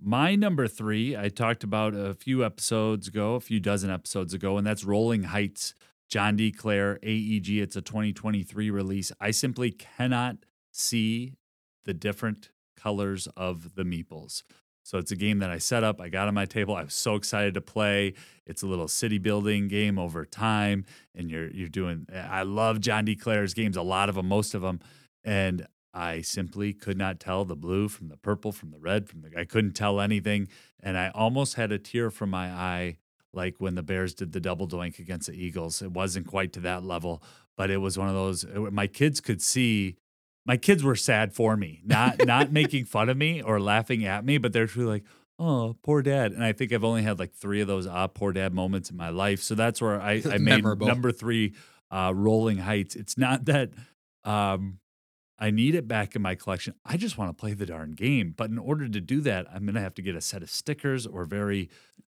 My 0.00 0.34
number 0.34 0.68
three, 0.68 1.16
I 1.16 1.28
talked 1.28 1.64
about 1.64 1.94
a 1.94 2.14
few 2.14 2.44
episodes 2.44 3.08
ago, 3.08 3.34
a 3.34 3.40
few 3.40 3.60
dozen 3.60 3.90
episodes 3.90 4.34
ago, 4.34 4.58
and 4.58 4.66
that's 4.66 4.84
Rolling 4.84 5.24
Heights, 5.24 5.74
John 6.08 6.36
D. 6.36 6.50
Clair, 6.52 6.98
AEG. 7.02 7.48
It's 7.58 7.76
a 7.76 7.82
2023 7.82 8.70
release. 8.70 9.12
I 9.20 9.30
simply 9.30 9.70
cannot 9.70 10.36
see 10.72 11.34
the 11.84 11.94
different 11.94 12.50
colors 12.76 13.28
of 13.36 13.74
the 13.76 13.84
meeples. 13.84 14.42
So 14.82 14.98
it's 14.98 15.10
a 15.10 15.16
game 15.16 15.38
that 15.38 15.50
I 15.50 15.56
set 15.56 15.82
up, 15.82 15.98
I 15.98 16.10
got 16.10 16.28
on 16.28 16.34
my 16.34 16.44
table. 16.44 16.76
I 16.76 16.84
was 16.84 16.92
so 16.92 17.14
excited 17.14 17.54
to 17.54 17.62
play. 17.62 18.12
It's 18.46 18.62
a 18.62 18.66
little 18.66 18.88
city 18.88 19.16
building 19.16 19.66
game 19.66 19.98
over 19.98 20.26
time, 20.26 20.84
and 21.14 21.30
you're 21.30 21.50
you're 21.50 21.68
doing. 21.68 22.06
I 22.12 22.42
love 22.42 22.80
John 22.80 23.06
D. 23.06 23.16
Clair's 23.16 23.54
games, 23.54 23.78
a 23.78 23.82
lot 23.82 24.10
of 24.10 24.16
them, 24.16 24.28
most 24.28 24.54
of 24.54 24.60
them, 24.60 24.80
and 25.24 25.66
I 25.94 26.22
simply 26.22 26.72
could 26.72 26.98
not 26.98 27.20
tell 27.20 27.44
the 27.44 27.54
blue 27.54 27.88
from 27.88 28.08
the 28.08 28.16
purple, 28.16 28.50
from 28.50 28.72
the 28.72 28.80
red, 28.80 29.08
from 29.08 29.22
the. 29.22 29.30
I 29.38 29.44
couldn't 29.44 29.74
tell 29.74 30.00
anything, 30.00 30.48
and 30.82 30.98
I 30.98 31.10
almost 31.14 31.54
had 31.54 31.70
a 31.70 31.78
tear 31.78 32.10
from 32.10 32.30
my 32.30 32.48
eye, 32.48 32.96
like 33.32 33.54
when 33.58 33.76
the 33.76 33.82
Bears 33.82 34.12
did 34.12 34.32
the 34.32 34.40
double 34.40 34.66
doink 34.66 34.98
against 34.98 35.28
the 35.28 35.34
Eagles. 35.34 35.80
It 35.82 35.92
wasn't 35.92 36.26
quite 36.26 36.52
to 36.54 36.60
that 36.60 36.82
level, 36.82 37.22
but 37.56 37.70
it 37.70 37.76
was 37.76 37.96
one 37.96 38.08
of 38.08 38.14
those. 38.14 38.44
My 38.72 38.88
kids 38.88 39.20
could 39.20 39.40
see. 39.40 39.96
My 40.44 40.56
kids 40.56 40.82
were 40.82 40.96
sad 40.96 41.32
for 41.32 41.56
me, 41.56 41.80
not 41.84 42.26
not 42.26 42.52
making 42.60 42.86
fun 42.86 43.08
of 43.08 43.16
me 43.16 43.40
or 43.40 43.60
laughing 43.60 44.04
at 44.04 44.24
me, 44.24 44.36
but 44.38 44.52
they're 44.52 44.66
truly 44.66 44.94
like, 44.94 45.04
"Oh, 45.38 45.76
poor 45.84 46.02
dad." 46.02 46.32
And 46.32 46.42
I 46.44 46.52
think 46.52 46.72
I've 46.72 46.84
only 46.84 47.02
had 47.02 47.20
like 47.20 47.32
three 47.34 47.60
of 47.60 47.68
those 47.68 47.86
"ah, 47.86 48.08
poor 48.08 48.32
dad" 48.32 48.52
moments 48.52 48.90
in 48.90 48.96
my 48.96 49.10
life. 49.10 49.40
So 49.42 49.54
that's 49.54 49.80
where 49.80 50.00
I, 50.00 50.14
I 50.30 50.38
made 50.38 50.40
Memorable. 50.64 50.88
number 50.88 51.12
three, 51.12 51.54
uh, 51.92 52.12
"Rolling 52.14 52.58
Heights." 52.58 52.96
It's 52.96 53.16
not 53.16 53.44
that 53.46 53.70
um, 54.24 54.80
I 55.38 55.50
need 55.50 55.74
it 55.74 55.88
back 55.88 56.14
in 56.14 56.22
my 56.22 56.34
collection. 56.34 56.74
I 56.84 56.96
just 56.96 57.18
want 57.18 57.30
to 57.30 57.40
play 57.40 57.54
the 57.54 57.66
darn 57.66 57.92
game. 57.92 58.34
But 58.36 58.50
in 58.50 58.58
order 58.58 58.88
to 58.88 59.00
do 59.00 59.20
that, 59.22 59.46
I'm 59.52 59.64
going 59.64 59.74
to 59.74 59.80
have 59.80 59.94
to 59.94 60.02
get 60.02 60.14
a 60.14 60.20
set 60.20 60.42
of 60.42 60.50
stickers 60.50 61.06
or 61.06 61.24
very 61.24 61.68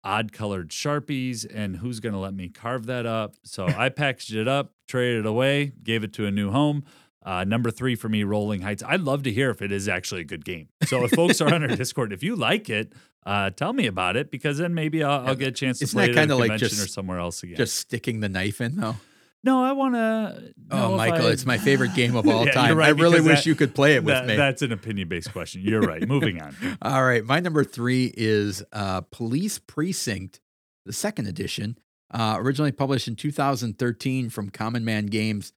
odd 0.02 0.32
colored 0.32 0.70
Sharpies. 0.70 1.46
And 1.52 1.76
who's 1.76 2.00
going 2.00 2.12
to 2.12 2.18
let 2.18 2.34
me 2.34 2.48
carve 2.48 2.86
that 2.86 3.06
up? 3.06 3.36
So 3.44 3.66
I 3.68 3.88
packaged 3.88 4.34
it 4.34 4.48
up, 4.48 4.72
traded 4.88 5.20
it 5.20 5.26
away, 5.26 5.72
gave 5.82 6.02
it 6.04 6.12
to 6.14 6.26
a 6.26 6.30
new 6.30 6.50
home. 6.50 6.84
Uh, 7.24 7.42
number 7.44 7.70
three 7.70 7.94
for 7.94 8.08
me, 8.10 8.22
Rolling 8.22 8.60
Heights. 8.60 8.82
I'd 8.86 9.00
love 9.00 9.22
to 9.22 9.32
hear 9.32 9.48
if 9.48 9.62
it 9.62 9.72
is 9.72 9.88
actually 9.88 10.20
a 10.20 10.24
good 10.24 10.44
game. 10.44 10.68
So 10.84 11.04
if 11.04 11.12
folks 11.12 11.40
are 11.40 11.54
on 11.54 11.62
our 11.62 11.68
Discord, 11.76 12.12
if 12.12 12.22
you 12.22 12.36
like 12.36 12.68
it, 12.68 12.92
uh, 13.24 13.48
tell 13.48 13.72
me 13.72 13.86
about 13.86 14.16
it 14.16 14.30
because 14.30 14.58
then 14.58 14.74
maybe 14.74 15.02
I'll, 15.02 15.28
I'll 15.28 15.34
get 15.34 15.48
a 15.48 15.52
chance 15.52 15.78
to 15.78 15.84
Isn't 15.84 15.96
play 15.96 16.04
it 16.04 16.10
at 16.10 16.16
a 16.16 16.20
kinda 16.20 16.36
like 16.36 16.50
convention 16.50 16.68
just- 16.68 16.84
or 16.84 16.88
somewhere 16.88 17.18
else 17.20 17.42
again. 17.42 17.56
Just 17.56 17.76
sticking 17.76 18.20
the 18.20 18.28
knife 18.28 18.60
in 18.60 18.76
though. 18.76 18.96
No, 19.44 19.62
I 19.62 19.72
want 19.72 19.94
to. 19.94 20.54
oh, 20.70 20.96
Michael, 20.96 21.26
it's 21.26 21.44
my 21.46 21.58
favorite 21.58 21.94
game 21.94 22.16
of 22.16 22.26
all 22.28 22.46
Yeah, 22.46 22.52
time. 22.52 22.76
right, 22.78 22.86
I 22.88 22.90
really 22.90 23.20
wish 23.20 23.40
that- 23.40 23.46
you 23.46 23.54
could 23.54 23.74
play 23.74 23.94
it 23.94 24.02
with 24.02 24.14
That- 24.14 24.26
me. 24.26 24.36
That's 24.36 24.62
an 24.62 24.72
opinion 24.72 25.08
based 25.08 25.32
question. 25.32 25.60
You're 25.62 25.82
right. 25.82 26.06
Moving 26.08 26.40
on. 26.40 26.56
All 26.82 27.04
right. 27.04 27.22
My 27.24 27.40
number 27.40 27.62
three 27.64 28.12
is 28.16 28.62
uh, 28.72 29.02
Police 29.12 29.58
Precinct, 29.58 30.40
the 30.86 30.92
second 30.92 31.26
edition, 31.28 31.76
uh, 32.12 32.36
originally 32.38 32.72
published 32.72 33.06
in 33.06 33.16
2013 33.16 34.30
from 34.30 34.48
Common 34.50 34.84
Man 34.84 35.06
Games. 35.06 35.52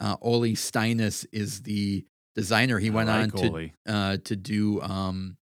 Uh, 0.00 0.16
Ole 0.22 0.54
Steiness 0.54 1.26
is 1.32 1.62
the 1.62 2.04
designer. 2.34 2.78
He 2.78 2.88
I 2.88 2.92
went 2.92 3.08
like 3.08 3.34
on 3.34 3.50
to 3.50 3.70
uh, 3.86 4.16
to 4.24 4.36
do 4.36 4.80
um, 4.82 5.36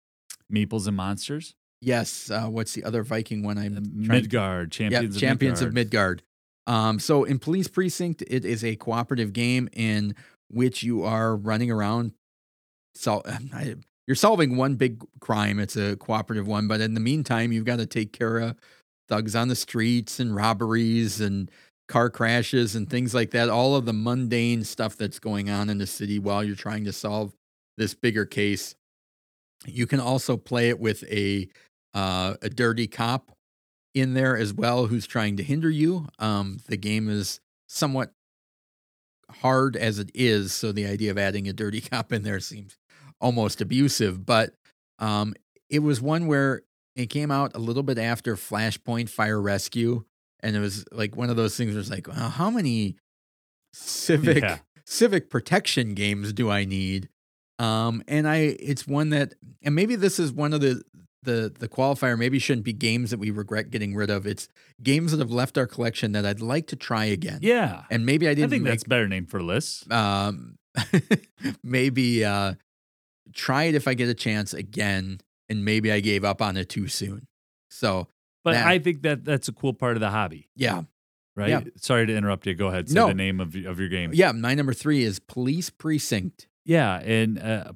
Meeples 0.53 0.87
and 0.87 0.95
Monsters, 0.97 1.53
yes. 1.81 2.31
Uh, 2.31 2.45
what's 2.47 2.73
the 2.73 2.83
other 2.83 3.03
Viking 3.03 3.43
one? 3.43 3.57
I'm 3.57 3.73
Uh, 3.77 3.81
trying- 4.05 4.21
Midgard, 4.21 4.73
yeah, 4.73 4.89
Champions, 4.89 5.15
of, 5.15 5.21
Champions 5.21 5.61
of 5.61 5.73
Midgard. 5.73 6.23
Um, 6.67 6.99
so 6.99 7.23
in 7.23 7.39
Police 7.39 7.67
Precinct, 7.67 8.21
it 8.27 8.45
is 8.45 8.63
a 8.63 8.75
cooperative 8.75 9.33
game 9.33 9.69
in 9.73 10.13
which 10.49 10.83
you 10.83 11.03
are 11.03 11.35
running 11.35 11.71
around. 11.71 12.11
So 12.93 13.23
I, 13.53 13.75
you're 14.05 14.15
solving 14.15 14.57
one 14.57 14.75
big 14.75 15.03
crime. 15.19 15.59
It's 15.59 15.75
a 15.75 15.95
cooperative 15.95 16.47
one, 16.47 16.67
but 16.67 16.81
in 16.81 16.93
the 16.93 16.99
meantime, 16.99 17.51
you've 17.51 17.65
got 17.65 17.79
to 17.79 17.85
take 17.85 18.13
care 18.13 18.37
of 18.39 18.57
thugs 19.09 19.35
on 19.35 19.47
the 19.47 19.55
streets 19.55 20.19
and 20.19 20.35
robberies 20.35 21.21
and 21.21 21.49
car 21.87 22.09
crashes 22.09 22.75
and 22.75 22.89
things 22.89 23.13
like 23.15 23.31
that. 23.31 23.49
All 23.49 23.75
of 23.75 23.85
the 23.85 23.93
mundane 23.93 24.63
stuff 24.63 24.97
that's 24.97 25.19
going 25.19 25.49
on 25.49 25.69
in 25.69 25.77
the 25.77 25.87
city 25.87 26.19
while 26.19 26.43
you're 26.43 26.55
trying 26.55 26.83
to 26.85 26.93
solve 26.93 27.33
this 27.77 27.93
bigger 27.93 28.25
case. 28.25 28.75
You 29.65 29.87
can 29.87 30.01
also 30.01 30.35
play 30.35 30.69
it 30.69 30.79
with 30.79 31.03
a 31.05 31.47
uh, 31.93 32.35
a 32.41 32.49
dirty 32.49 32.87
cop 32.87 33.31
in 33.99 34.13
there 34.13 34.37
as 34.37 34.53
well 34.53 34.87
who's 34.87 35.07
trying 35.07 35.37
to 35.37 35.43
hinder 35.43 35.69
you. 35.69 36.07
Um, 36.19 36.59
the 36.67 36.77
game 36.77 37.09
is 37.09 37.39
somewhat 37.67 38.13
hard 39.41 39.75
as 39.75 39.99
it 39.99 40.11
is, 40.13 40.53
so 40.53 40.71
the 40.71 40.85
idea 40.85 41.11
of 41.11 41.17
adding 41.17 41.47
a 41.47 41.53
dirty 41.53 41.81
cop 41.91 42.11
in 42.11 42.23
there 42.23 42.39
seems 42.39 42.77
almost 43.19 43.61
abusive. 43.61 44.25
But 44.25 44.53
um, 44.99 45.33
it 45.69 45.79
was 45.79 46.01
one 46.01 46.27
where 46.27 46.63
it 46.95 47.07
came 47.07 47.31
out 47.31 47.55
a 47.55 47.59
little 47.59 47.83
bit 47.83 47.97
after 47.97 48.35
Flashpoint 48.35 49.09
Fire 49.09 49.41
Rescue, 49.41 50.03
and 50.41 50.55
it 50.55 50.59
was 50.59 50.85
like 50.91 51.15
one 51.15 51.29
of 51.29 51.35
those 51.35 51.55
things 51.55 51.73
where 51.73 51.79
it's 51.79 51.89
like, 51.89 52.07
well, 52.07 52.29
how 52.29 52.49
many 52.49 52.95
civic 53.73 54.43
yeah. 54.43 54.57
civic 54.85 55.29
protection 55.29 55.93
games 55.93 56.33
do 56.33 56.49
I 56.49 56.65
need? 56.65 57.09
Um, 57.59 58.03
and 58.07 58.27
I, 58.27 58.55
it's 58.59 58.87
one 58.87 59.09
that, 59.09 59.33
and 59.63 59.73
maybe 59.73 59.95
this 59.95 60.19
is 60.19 60.31
one 60.31 60.53
of 60.53 60.61
the 60.61 60.83
the 61.27 61.53
the 61.59 61.67
qualifier. 61.67 62.17
Maybe 62.17 62.39
shouldn't 62.39 62.65
be 62.65 62.73
games 62.73 63.11
that 63.11 63.19
we 63.19 63.29
regret 63.29 63.69
getting 63.69 63.93
rid 63.93 64.09
of. 64.09 64.25
It's 64.25 64.47
games 64.81 65.11
that 65.11 65.19
have 65.19 65.29
left 65.29 65.57
our 65.57 65.67
collection 65.67 66.13
that 66.13 66.25
I'd 66.25 66.41
like 66.41 66.65
to 66.67 66.75
try 66.75 67.05
again. 67.05 67.39
Yeah, 67.43 67.83
and 67.91 68.05
maybe 68.05 68.27
I 68.27 68.33
didn't. 68.33 68.45
I 68.45 68.49
think 68.49 68.63
make, 68.63 68.71
that's 68.71 68.83
better 68.85 69.07
name 69.07 69.27
for 69.27 69.43
lists. 69.43 69.89
Um, 69.91 70.57
maybe 71.63 72.25
uh, 72.25 72.53
try 73.33 73.65
it 73.65 73.75
if 73.75 73.87
I 73.87 73.93
get 73.93 74.09
a 74.09 74.15
chance 74.15 74.53
again, 74.53 75.19
and 75.49 75.63
maybe 75.63 75.91
I 75.91 75.99
gave 75.99 76.23
up 76.23 76.41
on 76.41 76.57
it 76.57 76.69
too 76.69 76.87
soon. 76.87 77.27
So, 77.69 78.07
but 78.43 78.53
that, 78.53 78.65
I 78.65 78.79
think 78.79 79.03
that 79.03 79.23
that's 79.23 79.47
a 79.47 79.53
cool 79.53 79.73
part 79.73 79.97
of 79.97 80.01
the 80.01 80.09
hobby. 80.09 80.49
Yeah. 80.55 80.83
Right. 81.35 81.49
Yeah. 81.49 81.61
Sorry 81.75 82.07
to 82.07 82.15
interrupt 82.15 82.47
you. 82.47 82.55
Go 82.55 82.67
ahead. 82.67 82.89
Say 82.89 82.95
no. 82.95 83.09
the 83.09 83.13
name 83.13 83.39
of 83.39 83.55
of 83.55 83.79
your 83.79 83.89
game. 83.89 84.11
Yeah. 84.13 84.31
My 84.31 84.55
number 84.55 84.73
three 84.73 85.03
is 85.03 85.19
Police 85.19 85.69
Precinct. 85.69 86.47
Yeah, 86.65 86.99
and 86.99 87.39
uh, 87.39 87.71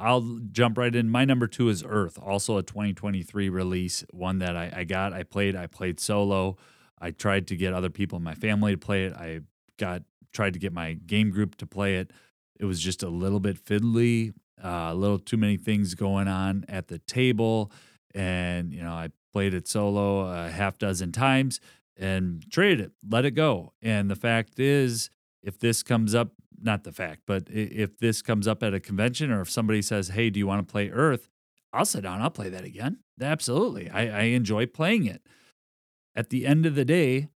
I'll 0.00 0.40
jump 0.50 0.78
right 0.78 0.94
in. 0.94 1.10
My 1.10 1.26
number 1.26 1.46
two 1.46 1.68
is 1.68 1.84
Earth, 1.86 2.18
also 2.18 2.56
a 2.56 2.62
2023 2.62 3.50
release, 3.50 4.02
one 4.12 4.38
that 4.38 4.56
I, 4.56 4.72
I 4.74 4.84
got. 4.84 5.12
I 5.12 5.24
played. 5.24 5.54
I 5.54 5.66
played 5.66 6.00
solo. 6.00 6.56
I 6.98 7.10
tried 7.10 7.46
to 7.48 7.56
get 7.56 7.74
other 7.74 7.90
people 7.90 8.16
in 8.16 8.24
my 8.24 8.34
family 8.34 8.72
to 8.72 8.78
play 8.78 9.04
it. 9.04 9.12
I 9.12 9.40
got 9.78 10.02
tried 10.32 10.54
to 10.54 10.58
get 10.58 10.72
my 10.72 10.94
game 10.94 11.30
group 11.30 11.56
to 11.56 11.66
play 11.66 11.96
it. 11.96 12.12
It 12.58 12.64
was 12.64 12.80
just 12.80 13.02
a 13.02 13.08
little 13.08 13.40
bit 13.40 13.62
fiddly, 13.62 14.32
uh, 14.62 14.88
a 14.90 14.94
little 14.94 15.18
too 15.18 15.36
many 15.36 15.56
things 15.56 15.94
going 15.94 16.28
on 16.28 16.64
at 16.68 16.88
the 16.88 16.98
table, 16.98 17.70
and 18.14 18.72
you 18.72 18.82
know 18.82 18.92
I 18.92 19.10
played 19.32 19.54
it 19.54 19.68
solo 19.68 20.20
a 20.20 20.50
half 20.50 20.78
dozen 20.78 21.12
times 21.12 21.60
and 21.96 22.44
traded 22.50 22.80
it, 22.80 22.92
let 23.08 23.24
it 23.24 23.32
go. 23.32 23.72
And 23.82 24.10
the 24.10 24.16
fact 24.16 24.58
is, 24.58 25.10
if 25.42 25.58
this 25.58 25.82
comes 25.82 26.14
up 26.14 26.32
not 26.62 26.84
the 26.84 26.92
fact, 26.92 27.22
but 27.26 27.44
if 27.48 27.98
this 27.98 28.22
comes 28.22 28.46
up 28.46 28.62
at 28.62 28.74
a 28.74 28.80
convention 28.80 29.30
or 29.30 29.40
if 29.40 29.50
somebody 29.50 29.82
says, 29.82 30.08
"Hey, 30.08 30.30
do 30.30 30.38
you 30.38 30.46
want 30.46 30.66
to 30.66 30.70
play 30.70 30.90
Earth?" 30.90 31.28
I'll 31.72 31.84
sit 31.84 32.02
down. 32.02 32.20
I'll 32.20 32.30
play 32.30 32.48
that 32.48 32.64
again. 32.64 32.98
Absolutely, 33.20 33.88
I, 33.90 34.06
I 34.08 34.22
enjoy 34.22 34.66
playing 34.66 35.06
it. 35.06 35.22
At 36.16 36.30
the 36.30 36.46
end 36.46 36.66
of 36.66 36.74
the 36.74 36.84
day, 36.84 37.28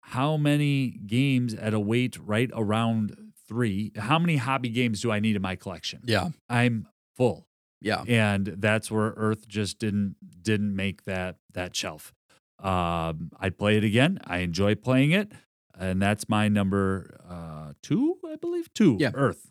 how 0.00 0.36
many 0.36 1.00
games 1.06 1.54
at 1.54 1.74
a 1.74 1.80
weight 1.80 2.16
right 2.22 2.50
around 2.54 3.32
three? 3.48 3.92
How 3.96 4.18
many 4.18 4.36
hobby 4.36 4.68
games 4.68 5.00
do 5.00 5.10
I 5.10 5.20
need 5.20 5.36
in 5.36 5.42
my 5.42 5.56
collection? 5.56 6.02
Yeah, 6.04 6.28
I'm 6.48 6.86
full. 7.16 7.46
Yeah, 7.80 8.04
and 8.06 8.46
that's 8.46 8.90
where 8.90 9.12
Earth 9.16 9.48
just 9.48 9.78
didn't 9.78 10.16
didn't 10.42 10.74
make 10.74 11.04
that 11.04 11.36
that 11.52 11.74
shelf. 11.74 12.14
Um, 12.60 13.30
I'd 13.38 13.58
play 13.58 13.76
it 13.76 13.84
again. 13.84 14.20
I 14.24 14.38
enjoy 14.38 14.74
playing 14.74 15.10
it 15.10 15.32
and 15.78 16.00
that's 16.00 16.28
my 16.28 16.48
number 16.48 17.20
uh, 17.28 17.72
two, 17.82 18.16
I 18.26 18.36
believe. 18.36 18.72
Two. 18.74 18.96
Yeah. 18.98 19.10
Earth. 19.14 19.50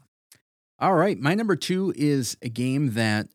All 0.80 0.96
right. 0.96 1.18
My 1.18 1.34
number 1.34 1.56
two 1.56 1.94
is 1.96 2.38
a 2.42 2.50
game 2.50 2.94
that 2.94 3.28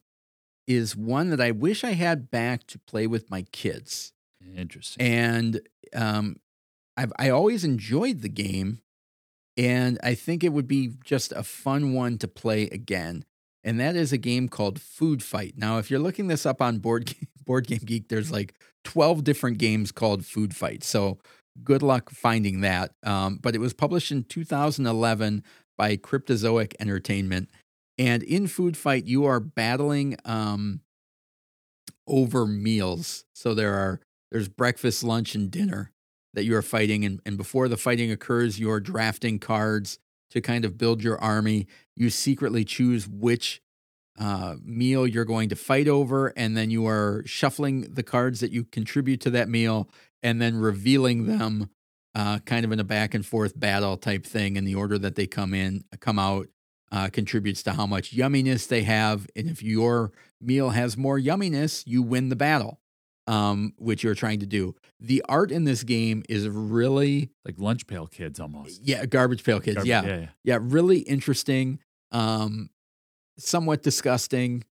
is 0.66 0.94
one 0.94 1.30
that 1.30 1.40
I 1.40 1.50
wish 1.50 1.82
I 1.82 1.92
had 1.92 2.30
back 2.30 2.66
to 2.68 2.78
play 2.78 3.06
with 3.06 3.30
my 3.30 3.42
kids. 3.52 4.12
Interesting. 4.56 5.06
And 5.06 5.60
um, 5.94 6.36
I've 6.96 7.12
I 7.18 7.30
always 7.30 7.64
enjoyed 7.64 8.20
the 8.20 8.28
game, 8.28 8.80
and 9.56 9.98
I 10.02 10.14
think 10.14 10.44
it 10.44 10.52
would 10.52 10.68
be 10.68 10.92
just 11.04 11.32
a 11.32 11.42
fun 11.42 11.94
one 11.94 12.18
to 12.18 12.28
play 12.28 12.64
again. 12.64 13.24
And 13.64 13.80
that 13.80 13.96
is 13.96 14.12
a 14.12 14.18
game 14.18 14.48
called 14.48 14.80
Food 14.80 15.22
Fight. 15.22 15.54
Now, 15.56 15.78
if 15.78 15.90
you're 15.90 16.00
looking 16.00 16.28
this 16.28 16.46
up 16.46 16.62
on 16.62 16.78
Board 16.78 17.06
Game, 17.06 17.28
Board 17.44 17.66
Game 17.66 17.80
Geek, 17.84 18.08
there's 18.08 18.30
like 18.30 18.54
12 18.84 19.24
different 19.24 19.58
games 19.58 19.90
called 19.92 20.24
Food 20.24 20.54
Fight. 20.54 20.84
So 20.84 21.18
good 21.62 21.82
luck 21.82 22.10
finding 22.10 22.60
that. 22.62 22.92
Um, 23.02 23.38
but 23.42 23.54
it 23.54 23.58
was 23.58 23.72
published 23.72 24.10
in 24.10 24.24
2011 24.24 25.42
by 25.76 25.96
Cryptozoic 25.96 26.74
Entertainment. 26.80 27.48
And 27.98 28.22
in 28.22 28.46
Food 28.46 28.76
Fight, 28.76 29.06
you 29.06 29.24
are 29.24 29.40
battling 29.40 30.16
um, 30.24 30.80
over 32.06 32.46
meals. 32.46 33.24
So 33.34 33.54
there 33.54 33.74
are 33.74 34.00
there's 34.30 34.48
breakfast, 34.48 35.02
lunch, 35.02 35.34
and 35.34 35.50
dinner 35.50 35.92
that 36.34 36.44
you 36.44 36.54
are 36.54 36.62
fighting. 36.62 37.04
And, 37.04 37.20
and 37.24 37.36
before 37.36 37.68
the 37.68 37.76
fighting 37.76 38.10
occurs, 38.10 38.60
you're 38.60 38.80
drafting 38.80 39.38
cards 39.38 39.98
to 40.30 40.40
kind 40.40 40.64
of 40.64 40.76
build 40.76 41.02
your 41.02 41.18
army. 41.18 41.66
You 41.96 42.10
secretly 42.10 42.64
choose 42.64 43.08
which 43.08 43.62
uh, 44.18 44.56
meal 44.62 45.06
you're 45.06 45.24
going 45.24 45.48
to 45.48 45.56
fight 45.56 45.88
over, 45.88 46.32
and 46.36 46.56
then 46.56 46.70
you 46.70 46.86
are 46.86 47.22
shuffling 47.24 47.82
the 47.82 48.02
cards 48.02 48.40
that 48.40 48.50
you 48.50 48.64
contribute 48.64 49.20
to 49.22 49.30
that 49.30 49.48
meal 49.48 49.88
and 50.22 50.40
then 50.40 50.56
revealing 50.56 51.26
them 51.26 51.70
uh, 52.14 52.38
kind 52.40 52.64
of 52.64 52.72
in 52.72 52.80
a 52.80 52.84
back 52.84 53.14
and 53.14 53.24
forth 53.24 53.58
battle 53.58 53.96
type 53.96 54.26
thing 54.26 54.56
in 54.56 54.64
the 54.64 54.74
order 54.74 54.98
that 54.98 55.14
they 55.14 55.26
come 55.26 55.54
in, 55.54 55.84
come 56.00 56.18
out, 56.18 56.48
uh, 56.90 57.08
contributes 57.12 57.62
to 57.62 57.72
how 57.72 57.86
much 57.86 58.14
yumminess 58.14 58.66
they 58.66 58.82
have. 58.82 59.26
And 59.36 59.48
if 59.48 59.62
your 59.62 60.12
meal 60.40 60.70
has 60.70 60.96
more 60.96 61.18
yumminess, 61.18 61.84
you 61.86 62.02
win 62.02 62.28
the 62.28 62.36
battle, 62.36 62.80
um, 63.26 63.74
which 63.76 64.02
you're 64.02 64.14
trying 64.14 64.40
to 64.40 64.46
do. 64.46 64.74
The 64.98 65.22
art 65.28 65.52
in 65.52 65.64
this 65.64 65.84
game 65.84 66.24
is 66.28 66.48
really 66.48 67.30
like 67.44 67.56
lunch 67.58 67.86
pail 67.86 68.06
kids 68.06 68.40
almost. 68.40 68.82
Yeah, 68.82 69.06
garbage 69.06 69.44
pail 69.44 69.60
kids. 69.60 69.76
Garbage, 69.76 69.88
yeah. 69.88 70.02
yeah. 70.04 70.16
yeah, 70.16 70.26
yeah, 70.44 70.58
really 70.60 71.00
interesting. 71.00 71.78
Um, 72.10 72.70
somewhat 73.38 73.82
disgusting 73.82 74.64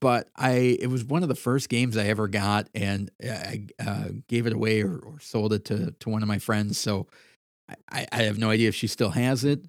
but 0.00 0.28
I 0.36 0.76
it 0.80 0.88
was 0.88 1.04
one 1.04 1.22
of 1.22 1.28
the 1.28 1.34
first 1.34 1.68
games 1.68 1.96
I 1.96 2.06
ever 2.06 2.28
got, 2.28 2.68
and 2.74 3.10
I 3.22 3.66
uh, 3.84 4.08
gave 4.28 4.46
it 4.46 4.52
away 4.52 4.82
or, 4.82 4.98
or, 4.98 5.20
sold 5.20 5.52
it 5.52 5.64
to 5.66 5.92
to 5.92 6.10
one 6.10 6.22
of 6.22 6.28
my 6.28 6.38
friends. 6.38 6.78
So 6.78 7.06
I, 7.90 8.06
I 8.12 8.22
have 8.22 8.38
no 8.38 8.50
idea 8.50 8.68
if 8.68 8.74
she 8.74 8.86
still 8.86 9.10
has 9.10 9.44
it. 9.44 9.64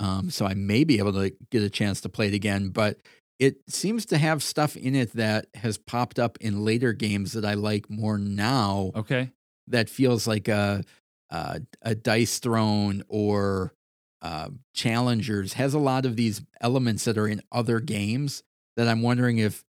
Um, 0.00 0.30
so 0.30 0.46
I 0.46 0.54
may 0.54 0.84
be 0.84 0.98
able 0.98 1.12
to 1.12 1.32
get 1.50 1.62
a 1.62 1.70
chance 1.70 2.00
to 2.02 2.08
play 2.08 2.28
it 2.28 2.34
again, 2.34 2.70
but 2.70 2.98
it 3.38 3.56
seems 3.68 4.06
to 4.06 4.18
have 4.18 4.42
stuff 4.42 4.76
in 4.76 4.94
it 4.94 5.12
that 5.14 5.46
has 5.54 5.78
popped 5.78 6.18
up 6.18 6.38
in 6.40 6.64
later 6.64 6.92
games 6.92 7.32
that 7.32 7.44
I 7.44 7.54
like 7.54 7.88
more 7.88 8.18
now. 8.18 8.92
Okay, 8.94 9.30
that 9.68 9.88
feels 9.88 10.26
like 10.26 10.48
a 10.48 10.82
a, 11.30 11.62
a 11.80 11.94
dice 11.94 12.38
throne 12.38 13.02
or 13.08 13.72
uh, 14.20 14.50
challengers 14.74 15.54
has 15.54 15.74
a 15.74 15.78
lot 15.78 16.04
of 16.04 16.16
these 16.16 16.42
elements 16.60 17.04
that 17.04 17.18
are 17.18 17.26
in 17.26 17.42
other 17.50 17.80
games 17.80 18.42
that 18.76 18.88
I'm 18.88 19.02
wondering 19.02 19.38
if 19.38 19.64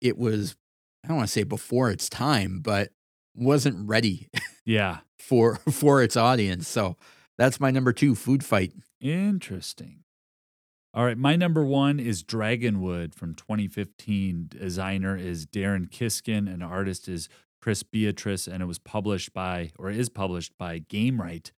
it 0.00 0.18
was, 0.18 0.56
I 1.04 1.08
don't 1.08 1.18
want 1.18 1.28
to 1.28 1.32
say 1.32 1.42
before 1.42 1.90
its 1.90 2.08
time, 2.08 2.60
but 2.60 2.90
wasn't 3.34 3.88
ready. 3.88 4.28
Yeah. 4.64 4.98
for 5.18 5.56
for 5.70 6.02
its 6.02 6.16
audience. 6.16 6.68
So 6.68 6.96
that's 7.36 7.60
my 7.60 7.70
number 7.70 7.92
two, 7.92 8.14
Food 8.14 8.44
Fight. 8.44 8.72
Interesting. 9.00 10.04
All 10.94 11.04
right, 11.04 11.18
my 11.18 11.36
number 11.36 11.62
one 11.62 12.00
is 12.00 12.24
Dragonwood 12.24 13.14
from 13.14 13.34
2015. 13.34 14.46
Designer 14.48 15.14
is 15.14 15.44
Darren 15.44 15.90
Kisgen, 15.90 16.50
and 16.50 16.62
artist 16.62 17.06
is 17.06 17.28
Chris 17.60 17.82
Beatrice, 17.82 18.46
and 18.46 18.62
it 18.62 18.66
was 18.66 18.78
published 18.78 19.34
by 19.34 19.72
or 19.78 19.90
is 19.90 20.08
published 20.08 20.56
by 20.56 20.80
Gamewright. 20.80 21.50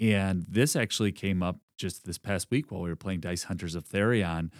And 0.00 0.44
this 0.48 0.74
actually 0.74 1.12
came 1.12 1.40
up 1.42 1.60
just 1.78 2.04
this 2.04 2.18
past 2.18 2.50
week 2.50 2.72
while 2.72 2.80
we 2.80 2.88
were 2.88 2.96
playing 2.96 3.20
Dice 3.20 3.44
Hunters 3.44 3.76
of 3.76 3.84
Therion. 3.84 4.50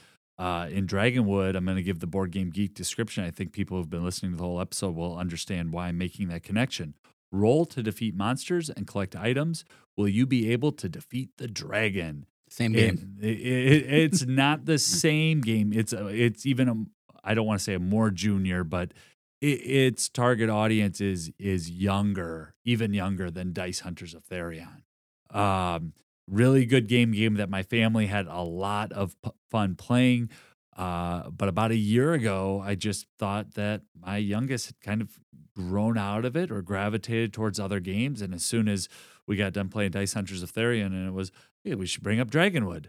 Uh, 0.41 0.68
in 0.70 0.86
Dragonwood, 0.86 1.55
I'm 1.55 1.66
going 1.66 1.76
to 1.76 1.82
give 1.82 2.01
the 2.01 2.07
Board 2.07 2.30
Game 2.30 2.49
Geek 2.49 2.72
description. 2.72 3.24
I 3.24 3.30
think 3.30 3.53
people 3.53 3.76
who've 3.76 3.91
been 3.91 4.03
listening 4.03 4.32
to 4.32 4.38
the 4.38 4.43
whole 4.43 4.59
episode 4.59 4.95
will 4.97 5.18
understand 5.18 5.74
why 5.74 5.88
I'm 5.88 5.99
making 5.99 6.28
that 6.28 6.43
connection. 6.43 6.95
Roll 7.30 7.66
to 7.66 7.82
defeat 7.82 8.14
monsters 8.14 8.70
and 8.70 8.86
collect 8.86 9.14
items. 9.14 9.66
Will 9.99 10.09
you 10.09 10.24
be 10.24 10.51
able 10.51 10.72
to 10.72 10.88
defeat 10.88 11.36
the 11.36 11.47
dragon? 11.47 12.24
Same 12.49 12.72
game. 12.72 13.18
It, 13.20 13.38
it, 13.38 13.93
it's 13.93 14.24
not 14.24 14.64
the 14.64 14.78
same 14.78 15.43
game. 15.43 15.74
It's 15.74 15.93
a, 15.93 16.07
it's 16.07 16.47
even 16.47 16.68
a 16.70 16.74
I 17.22 17.34
don't 17.34 17.47
want 17.47 17.61
to 17.61 17.64
say 17.64 17.74
a 17.74 17.78
more 17.78 18.11
junior, 18.11 18.64
but 18.64 18.95
it, 19.43 19.47
its 19.47 20.09
target 20.09 20.49
audience 20.49 21.03
is 21.03 21.30
is 21.38 21.70
younger, 21.70 22.55
even 22.64 22.95
younger 22.95 23.30
than 23.30 23.53
Dice 23.53 23.80
Hunters 23.80 24.14
of 24.14 24.24
Therion. 24.24 24.84
Um, 25.30 25.93
really 26.31 26.64
good 26.64 26.87
game 26.87 27.12
game 27.12 27.35
that 27.35 27.51
my 27.51 27.62
family 27.62 28.07
had 28.07 28.26
a 28.26 28.43
lot 28.43 28.93
of 28.93 29.20
p- 29.22 29.31
fun 29.51 29.74
playing. 29.74 30.31
Uh, 30.76 31.28
but 31.31 31.49
about 31.49 31.70
a 31.70 31.76
year 31.76 32.12
ago, 32.12 32.62
I 32.64 32.74
just 32.74 33.07
thought 33.18 33.55
that 33.55 33.83
my 33.95 34.16
youngest 34.16 34.66
had 34.66 34.81
kind 34.81 35.03
of 35.03 35.18
grown 35.55 35.99
out 35.99 36.24
of 36.24 36.37
it 36.37 36.51
or 36.51 36.62
gravitated 36.62 37.33
towards 37.33 37.61
other 37.61 37.81
games. 37.81 38.22
And 38.22 38.33
as 38.33 38.45
soon 38.45 38.68
as 38.68 38.89
we 39.26 39.37
got 39.37 39.53
done 39.53 39.68
playing 39.68 39.91
Dice 39.91 40.14
Hunters 40.14 40.43
of 40.43 40.53
Therion, 40.53 40.87
and 40.87 41.07
it 41.07 41.12
was, 41.12 41.33
hey, 41.64 41.74
we 41.74 41.87
should 41.87 42.03
bring 42.03 42.20
up 42.20 42.31
Dragonwood. 42.31 42.87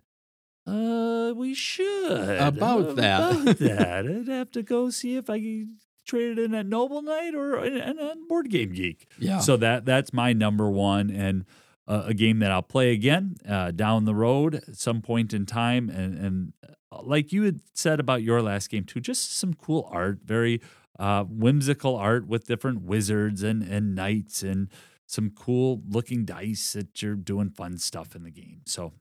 Uh, 0.66 1.34
we 1.36 1.54
should 1.54 2.39
About 2.39 2.96
that. 2.96 3.32
About 3.32 3.58
that, 3.60 4.06
I'd 4.06 4.28
have 4.28 4.52
to 4.52 4.64
go 4.64 4.89
see 4.89 5.18
if 5.18 5.30
I 5.30 5.39
could 5.39 5.70
trade 6.06 6.38
it 6.38 6.44
in 6.44 6.54
at 6.54 6.66
Noble 6.66 7.02
Knight 7.02 7.34
or 7.34 7.64
in, 7.64 7.76
in 7.76 8.00
a 8.00 8.16
Board 8.30 8.50
Game 8.50 8.74
Geek. 8.74 9.08
Yeah. 9.18 9.39
So 9.39 9.58
that 9.58 9.86
that's 9.86 10.14
my 10.14 10.34
number 10.34 10.70
one 10.70 11.10
and 11.10 11.46
uh, 11.88 12.04
a 12.06 12.14
game 12.14 12.40
that 12.40 12.52
I'll 12.52 12.62
play 12.62 12.92
again 12.92 13.36
uh, 13.48 13.72
down 13.72 14.06
the 14.06 14.16
road 14.16 14.56
at 14.56 14.76
some 14.76 15.02
point 15.02 15.34
in 15.34 15.46
time. 15.46 15.90
And 15.90 16.18
and 16.18 16.54
uh, 16.92 17.02
like 17.04 17.32
you 17.32 17.44
had 17.44 17.62
said 17.74 18.00
about 18.00 18.24
your 18.24 18.42
last 18.42 18.70
game 18.70 18.84
too, 18.84 19.00
just 19.00 19.36
some 19.38 19.54
cool 19.54 19.90
art, 19.92 20.20
very 20.24 20.62
uh, 21.00 21.24
whimsical 21.24 21.96
art 21.96 22.28
with 22.28 22.46
different 22.46 22.82
wizards 22.84 23.44
and 23.44 23.64
and 23.64 23.96
knights 23.96 24.44
and 24.44 24.70
some 25.08 25.30
cool 25.32 25.82
looking 25.90 26.24
dice 26.24 26.74
that 26.74 27.02
you're 27.02 27.16
doing 27.16 27.50
fun 27.50 27.78
stuff 27.78 28.16
in 28.16 28.24
the 28.24 28.32
game. 28.32 28.62
So 28.66 28.94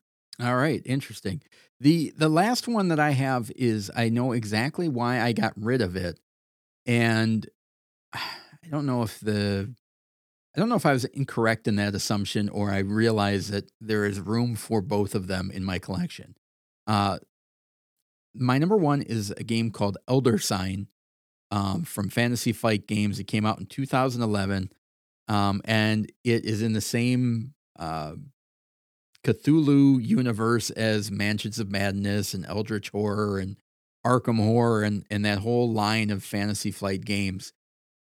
All 0.43 0.57
right, 0.57 0.83
interesting. 0.85 1.43
The 1.79 2.13
the 2.17 2.29
last 2.29 2.67
one 2.67 2.89
that 2.89 2.99
I 2.99 3.13
have 3.13 3.51
is 3.57 3.91
I 3.95 4.09
know 4.09 4.33
exactly 4.33 4.89
why 4.89 5.21
I 5.21 5.33
got 5.33 5.53
rid 5.57 5.81
of 5.81 5.97
it. 5.97 6.19
And 6.87 7.49
I 8.13 8.69
don't 8.71 8.87
know 8.87 9.03
if 9.03 9.19
the 9.21 9.75
I 10.55 10.59
don't 10.59 10.69
know 10.69 10.77
if 10.77 10.87
I 10.87 10.93
was 10.93 11.05
incorrect 11.07 11.69
in 11.69 11.77
that 11.77 11.95
assumption 11.95 12.49
or 12.49 12.71
I 12.71 12.79
realized 12.79 13.53
that 13.53 13.71
there 13.81 14.05
is 14.05 14.19
room 14.19 14.57
for 14.57 14.81
both 14.81 15.15
of 15.15 15.27
them 15.29 15.51
in 15.53 15.65
my 15.65 15.79
collection. 15.79 16.35
Uh 16.87 17.19
my 18.35 18.59
number 18.59 18.77
one 18.77 19.03
is 19.03 19.33
a 19.33 19.43
game 19.43 19.71
called 19.71 19.99
Elder 20.09 20.39
Sign 20.39 20.87
um, 21.51 21.83
from 21.83 22.09
Fantasy 22.09 22.53
Flight 22.53 22.87
Games. 22.87 23.19
It 23.19 23.25
came 23.25 23.45
out 23.45 23.59
in 23.59 23.67
2011, 23.67 24.71
um, 25.29 25.61
and 25.65 26.11
it 26.25 26.45
is 26.45 26.63
in 26.63 26.73
the 26.73 26.81
same 26.81 27.55
uh, 27.79 28.13
Cthulhu 29.25 30.05
universe 30.05 30.71
as 30.71 31.11
Mansions 31.11 31.59
of 31.59 31.71
Madness 31.71 32.35
and 32.35 32.47
Eldritch 32.47 32.91
Horror 32.91 33.39
and 33.39 33.57
Arkham 34.07 34.37
Horror 34.37 34.83
and, 34.83 35.05
and 35.11 35.25
that 35.25 35.39
whole 35.39 35.71
line 35.71 36.11
of 36.11 36.23
Fantasy 36.23 36.71
Flight 36.71 37.05
games. 37.05 37.53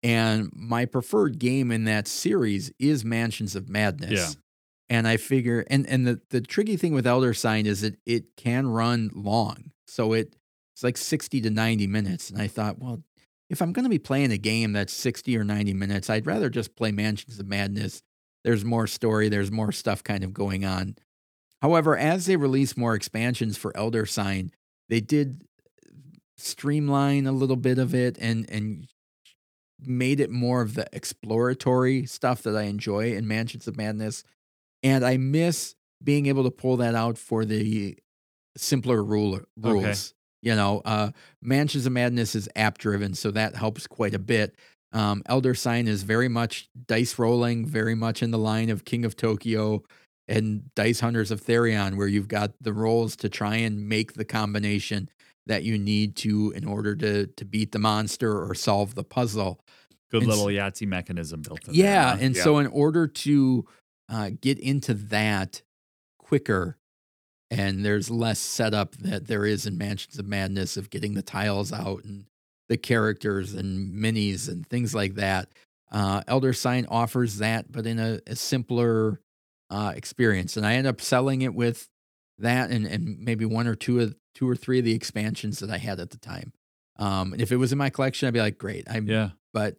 And 0.03 0.51
my 0.55 0.85
preferred 0.85 1.39
game 1.39 1.73
in 1.73 1.85
that 1.85 2.07
series 2.07 2.71
is 2.79 3.05
Mansions 3.05 3.57
of 3.57 3.69
Madness. 3.69 4.13
Yeah. 4.13 4.41
And 4.89 5.09
I 5.09 5.17
figure, 5.17 5.65
and 5.69 5.85
and 5.89 6.07
the 6.07 6.21
the 6.31 6.41
tricky 6.41 6.77
thing 6.77 6.95
with 6.95 7.07
Elder 7.07 7.35
Sign 7.35 7.67
is 7.67 7.81
that 7.81 7.97
it 8.07 8.37
can 8.37 8.69
run 8.69 9.11
long, 9.15 9.73
so 9.89 10.13
it 10.13 10.37
it's 10.75 10.85
like 10.85 10.97
sixty 10.97 11.41
to 11.41 11.51
ninety 11.51 11.89
minutes. 11.89 12.31
And 12.31 12.41
I 12.41 12.47
thought, 12.47 12.79
well, 12.79 13.03
if 13.51 13.61
I'm 13.61 13.73
going 13.73 13.85
to 13.85 13.91
be 13.91 13.99
playing 13.99 14.31
a 14.31 14.39
game 14.39 14.73
that's 14.73 14.93
sixty 14.93 15.37
or 15.37 15.43
ninety 15.43 15.75
minutes, 15.75 16.09
I'd 16.09 16.27
rather 16.27 16.49
just 16.49 16.77
play 16.77 16.93
Mansions 16.93 17.41
of 17.41 17.49
Madness. 17.49 18.03
There's 18.45 18.65
more 18.65 18.87
story, 18.87 19.29
there's 19.29 19.51
more 19.51 19.73
stuff 19.73 20.05
kind 20.05 20.23
of 20.23 20.33
going 20.33 20.65
on. 20.65 20.95
However, 21.63 21.97
as 21.97 22.27
they 22.27 22.37
release 22.37 22.77
more 22.77 22.95
expansions 22.95 23.57
for 23.57 23.77
Elder 23.77 24.07
Sign, 24.07 24.53
they 24.89 25.01
did 25.01 25.43
streamline 26.37 27.27
a 27.27 27.33
little 27.33 27.57
bit 27.57 27.79
of 27.79 27.93
it 27.93 28.19
and 28.21 28.49
and 28.51 28.87
made 29.85 30.21
it 30.21 30.31
more 30.31 30.63
of 30.63 30.75
the 30.75 30.87
exploratory 30.93 32.07
stuff 32.07 32.43
that 32.43 32.57
I 32.57 32.63
enjoy 32.63 33.15
in 33.15 33.29
Mansions 33.29 33.69
of 33.69 33.77
Madness. 33.77 34.25
And 34.83 35.05
I 35.05 35.17
miss 35.17 35.75
being 36.03 36.27
able 36.27 36.45
to 36.45 36.51
pull 36.51 36.77
that 36.79 36.95
out 36.95 37.19
for 37.19 37.45
the 37.45 37.99
simpler 38.57 39.03
rule, 39.03 39.41
rules. 39.57 40.15
You 40.43 40.55
know, 40.55 40.83
uh, 40.85 41.11
Mansions 41.43 41.87
of 41.87 41.93
Madness 41.93 42.35
is 42.35 42.49
app 42.55 42.79
driven, 42.79 43.15
so 43.15 43.31
that 43.33 43.57
helps 43.57 43.87
quite 43.87 44.15
a 44.15 44.19
bit. 44.19 44.55
Um, 44.93 45.23
Elder 45.27 45.55
Sign 45.55 45.89
is 45.89 46.05
very 46.05 46.29
much 46.29 46.69
dice 46.87 47.19
rolling, 47.19 47.67
very 47.67 47.95
much 47.95 48.23
in 48.23 48.31
the 48.31 48.39
line 48.39 48.71
of 48.71 48.85
King 48.85 49.05
of 49.05 49.17
Tokyo 49.17 49.83
and 50.29 50.73
Dice 50.75 51.01
Hunters 51.01 51.31
of 51.31 51.43
Therion, 51.43 51.97
where 51.97 52.07
you've 52.07 52.29
got 52.29 52.53
the 52.61 52.73
rolls 52.73 53.17
to 53.17 53.29
try 53.29 53.57
and 53.57 53.89
make 53.89 54.15
the 54.15 54.25
combination 54.25 55.09
that 55.47 55.63
you 55.63 55.79
need 55.79 56.17
to 56.17 56.53
in 56.57 56.65
order 56.65 56.95
to 56.97 57.27
to 57.27 57.45
beat 57.45 57.73
the 57.73 57.79
monster 57.79 58.43
or 58.43 58.55
solve 58.55 58.95
the 58.95 59.05
puzzle. 59.05 59.61
good 60.11 60.23
And 60.23 60.31
little 60.31 60.47
Yahtzee 60.47 60.87
mechanism 60.87 61.43
built 61.43 61.67
in. 61.69 61.75
Yeah, 61.75 61.85
there, 61.85 62.17
huh? 62.17 62.19
and 62.23 62.37
so 62.37 62.59
in 62.59 62.67
order 62.67 63.07
to 63.07 63.67
uh, 64.09 64.31
get 64.41 64.59
into 64.59 64.95
that 64.95 65.63
quicker, 66.19 66.79
and 67.51 67.85
there's 67.85 68.11
less 68.11 68.39
setup 68.39 68.97
that 68.97 69.27
there 69.27 69.45
is 69.47 69.67
in 69.67 69.79
Mansions 69.79 70.19
of 70.19 70.27
Madness 70.27 70.77
of 70.77 70.91
getting 70.91 71.15
the 71.15 71.23
tiles 71.23 71.73
out 71.73 72.05
and 72.05 72.27
the 72.69 72.77
characters 72.77 73.55
and 73.55 73.93
minis 73.95 74.49
and 74.49 74.67
things 74.67 74.95
like 74.95 75.15
that. 75.15 75.49
Uh, 75.93 76.23
Elder 76.27 76.53
Sign 76.53 76.87
offers 76.89 77.39
that, 77.39 77.71
but 77.71 77.87
in 77.87 78.01
a, 78.01 78.19
a 78.27 78.35
simpler 78.35 79.21
uh, 79.71 79.93
experience. 79.95 80.57
And 80.57 80.67
I 80.67 80.75
end 80.75 80.87
up 80.87 81.01
selling 81.01 81.43
it 81.43 81.55
with 81.55 81.89
that 82.39 82.71
and, 82.71 82.87
and 82.87 83.19
maybe 83.19 83.45
one 83.45 83.67
or 83.67 83.75
two 83.75 84.01
of 84.01 84.15
two 84.35 84.49
or 84.49 84.57
three 84.57 84.79
of 84.79 84.85
the 84.85 84.95
expansions 84.95 85.61
that 85.61 85.71
I 85.71 85.79
had 85.79 85.99
at 86.01 86.11
the 86.11 86.19
time. 86.19 86.53
Um, 86.99 87.33
and 87.33 87.43
if 87.43 87.53
it 87.53 87.57
was 87.57 87.73
in 87.73 87.79
my 87.79 87.91
collection, 87.91 88.29
I'd 88.29 88.35
be 88.35 88.41
like, 88.41 88.59
great. 88.59 88.85
I'm, 88.89 89.07
yeah. 89.07 89.31
but 89.53 89.77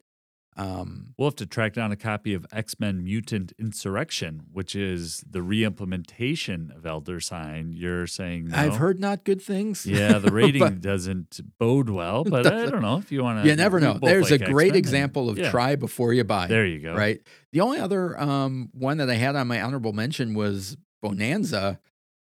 um, 0.58 1.14
We'll 1.18 1.28
have 1.28 1.36
to 1.36 1.45
track 1.45 1.74
down 1.74 1.91
a 1.91 1.95
copy 1.95 2.34
of 2.34 2.45
X 2.51 2.80
Men 2.80 3.03
Mutant 3.03 3.53
Insurrection, 3.60 4.43
which 4.51 4.76
is 4.76 5.24
the 5.30 5.43
re-implementation 5.43 6.74
of 6.76 6.86
Elder 6.86 7.20
Sign. 7.20 7.74
You're 7.74 8.08
saying 8.08 8.47
no? 8.47 8.58
I've 8.58 8.78
heard 8.78 8.99
not 8.99 9.24
good 9.24 9.41
things. 9.41 9.86
Yeah, 9.86 10.18
the 10.18 10.32
rating 10.32 10.60
But 10.60 10.82
doesn't 10.82 11.39
bode 11.60 11.89
well, 11.89 12.24
but 12.24 12.47
I 12.47 12.66
don't 12.66 12.82
know 12.82 12.97
if 12.97 13.12
you 13.12 13.24
want 13.24 13.43
to. 13.43 13.49
you 13.49 13.55
never 13.55 13.80
know. 13.80 13.99
There's 14.01 14.32
a 14.32 14.39
great 14.39 14.76
example 14.76 15.30
of 15.30 15.38
yeah. 15.38 15.51
try 15.51 15.76
before 15.76 16.12
you 16.14 16.24
buy. 16.24 16.47
There 16.47 16.66
you 16.66 16.80
go. 16.80 16.95
Right. 16.95 17.22
The 17.51 17.62
only 17.62 17.80
other 17.80 18.20
um, 18.20 18.70
one 18.74 18.97
that 18.97 19.10
I 19.10 19.16
had 19.16 19.36
on 19.36 19.47
my 19.47 19.62
honorable 19.62 19.93
mention 19.93 20.34
was 20.34 20.76
Bohnanza, 21.03 21.78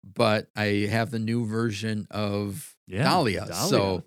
but 0.05 0.49
I 0.57 0.87
have 0.91 1.11
the 1.11 1.19
new 1.19 1.47
version 1.47 2.07
of 2.11 2.75
Yeah, 2.87 3.05
Dahlia. 3.05 3.41
Dahlia. 3.47 3.55
So 3.69 4.05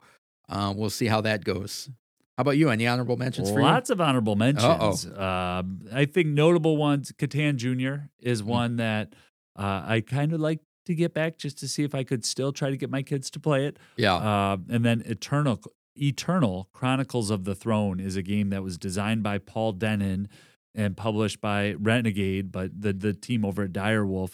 uh, 0.49 0.73
we'll 0.75 0.89
see 0.89 1.07
how 1.07 1.21
that 1.21 1.43
goes. 1.43 1.89
How 2.37 2.41
about 2.41 2.57
you? 2.57 2.69
Any 2.69 2.85
honorable 2.85 3.15
mentions 3.17 3.49
for 3.49 3.59
you? 3.59 3.63
Lots 3.65 3.89
of 3.89 4.01
honorable 4.01 4.35
mentions. 4.35 5.05
Um, 5.05 5.87
I 5.93 6.03
think 6.05 6.27
notable 6.27 6.75
ones. 6.75 7.13
Catan 7.17 7.55
Junior 7.55 8.09
is 8.19 8.41
Mm. 8.41 8.45
one 8.45 8.75
that 8.77 9.13
uh, 9.57 9.83
I 9.85 10.01
kind 10.05 10.33
of 10.33 10.41
like 10.41 10.59
to 10.85 10.93
get 10.95 11.13
back 11.13 11.37
just 11.37 11.57
to 11.59 11.67
see 11.67 11.83
if 11.83 11.95
I 11.95 12.03
could 12.03 12.25
still 12.25 12.51
try 12.51 12.69
to 12.69 12.77
get 12.77 12.89
my 12.91 13.01
kids 13.03 13.29
to 13.31 13.39
play 13.39 13.65
it. 13.65 13.79
Yeah. 13.95 14.15
Uh, 14.15 14.57
and 14.69 14.83
then 14.83 15.01
Eternal 15.05 15.61
Eternal 15.95 16.67
Chronicles 16.73 17.29
of 17.29 17.45
the 17.45 17.55
Throne 17.55 18.01
is 18.01 18.17
a 18.17 18.21
game 18.21 18.49
that 18.49 18.61
was 18.61 18.77
designed 18.77 19.23
by 19.23 19.37
Paul 19.37 19.73
Dennen 19.73 20.27
and 20.75 20.97
published 20.97 21.39
by 21.39 21.73
Renegade, 21.79 22.51
but 22.51 22.69
the 22.81 22.91
the 22.91 23.13
team 23.13 23.45
over 23.45 23.63
at 23.63 23.71
Direwolf 23.71 24.33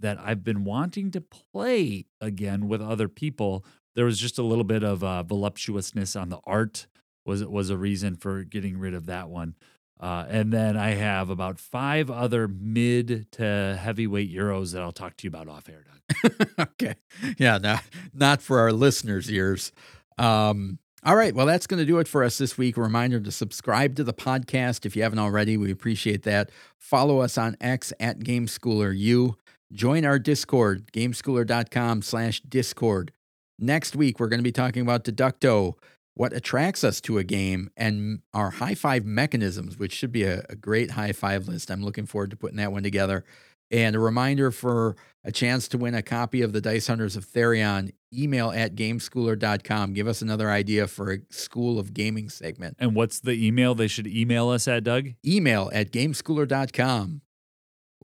that 0.00 0.18
I've 0.18 0.44
been 0.44 0.64
wanting 0.64 1.10
to 1.12 1.20
play 1.20 2.06
again 2.20 2.68
with 2.68 2.82
other 2.82 3.08
people. 3.08 3.64
There 3.94 4.04
was 4.04 4.18
just 4.18 4.38
a 4.38 4.42
little 4.42 4.64
bit 4.64 4.82
of 4.82 5.02
uh, 5.02 5.22
voluptuousness 5.22 6.16
on 6.16 6.28
the 6.28 6.40
art 6.44 6.86
was 7.24 7.44
was 7.44 7.70
a 7.70 7.76
reason 7.76 8.16
for 8.16 8.44
getting 8.44 8.78
rid 8.78 8.94
of 8.94 9.06
that 9.06 9.28
one. 9.28 9.56
Uh, 9.98 10.26
and 10.28 10.52
then 10.52 10.76
I 10.76 10.90
have 10.90 11.30
about 11.30 11.58
five 11.58 12.10
other 12.10 12.48
mid 12.48 13.32
to 13.32 13.78
heavyweight 13.80 14.32
euros 14.32 14.72
that 14.72 14.82
I'll 14.82 14.92
talk 14.92 15.16
to 15.16 15.24
you 15.24 15.28
about 15.28 15.48
off 15.48 15.68
air, 15.68 15.84
Doug. 15.84 16.48
okay. 16.58 16.96
Yeah, 17.38 17.58
not, 17.58 17.82
not 18.12 18.42
for 18.42 18.60
our 18.60 18.72
listeners' 18.72 19.30
ears. 19.30 19.72
Um, 20.18 20.78
all 21.02 21.16
right. 21.16 21.34
Well, 21.34 21.46
that's 21.46 21.66
going 21.66 21.78
to 21.78 21.86
do 21.86 21.98
it 21.98 22.08
for 22.08 22.24
us 22.24 22.36
this 22.36 22.58
week. 22.58 22.76
A 22.76 22.82
reminder 22.82 23.20
to 23.20 23.32
subscribe 23.32 23.96
to 23.96 24.04
the 24.04 24.12
podcast 24.12 24.84
if 24.84 24.96
you 24.96 25.02
haven't 25.02 25.18
already. 25.18 25.56
We 25.56 25.70
appreciate 25.70 26.24
that. 26.24 26.50
Follow 26.78 27.20
us 27.20 27.38
on 27.38 27.56
X 27.60 27.92
at 27.98 28.18
GameSchoolerU. 28.18 29.34
Join 29.72 30.04
our 30.04 30.18
Discord, 30.18 30.92
gameschooler.com 30.92 32.02
slash 32.02 32.40
Discord. 32.42 33.12
Next 33.58 33.96
week, 33.96 34.20
we're 34.20 34.28
going 34.28 34.38
to 34.38 34.44
be 34.44 34.52
talking 34.52 34.82
about 34.82 35.04
Deducto, 35.04 35.74
what 36.14 36.32
attracts 36.32 36.84
us 36.84 37.00
to 37.02 37.18
a 37.18 37.24
game, 37.24 37.70
and 37.76 38.20
our 38.32 38.50
high 38.50 38.74
five 38.74 39.04
mechanisms, 39.04 39.78
which 39.78 39.92
should 39.92 40.12
be 40.12 40.24
a, 40.24 40.44
a 40.48 40.54
great 40.54 40.92
high 40.92 41.12
five 41.12 41.48
list. 41.48 41.70
I'm 41.70 41.82
looking 41.82 42.06
forward 42.06 42.30
to 42.30 42.36
putting 42.36 42.58
that 42.58 42.72
one 42.72 42.82
together. 42.82 43.24
And 43.70 43.96
a 43.96 43.98
reminder 43.98 44.52
for 44.52 44.94
a 45.24 45.32
chance 45.32 45.66
to 45.68 45.78
win 45.78 45.94
a 45.96 46.02
copy 46.02 46.42
of 46.42 46.52
the 46.52 46.60
Dice 46.60 46.86
Hunters 46.86 47.16
of 47.16 47.26
Therion, 47.26 47.92
email 48.14 48.52
at 48.52 48.76
gameschooler.com. 48.76 49.92
Give 49.92 50.06
us 50.06 50.22
another 50.22 50.50
idea 50.50 50.86
for 50.86 51.12
a 51.12 51.18
School 51.30 51.80
of 51.80 51.92
Gaming 51.92 52.28
segment. 52.28 52.76
And 52.78 52.94
what's 52.94 53.18
the 53.18 53.32
email 53.32 53.74
they 53.74 53.88
should 53.88 54.06
email 54.06 54.50
us 54.50 54.68
at, 54.68 54.84
Doug? 54.84 55.08
Email 55.26 55.68
at 55.74 55.90
gameschooler.com. 55.90 57.22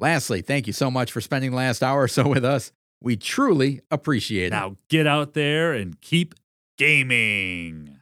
Lastly, 0.03 0.43
thank 0.43 0.67
you 0.67 0.73
so 0.73 0.91
much 0.91 1.13
for 1.13 1.21
spending 1.21 1.53
the 1.53 1.57
last 1.57 1.81
hour 1.81 2.03
or 2.03 2.09
so 2.09 2.27
with 2.27 2.45
us. 2.45 2.73
We 3.01 3.17
truly 3.17 3.83
appreciate 3.89 4.49
it. 4.49 4.51
Now 4.51 4.77
get 4.89 5.07
out 5.07 5.35
there 5.35 5.75
and 5.75 6.01
keep 6.01 6.35
gaming. 6.77 8.02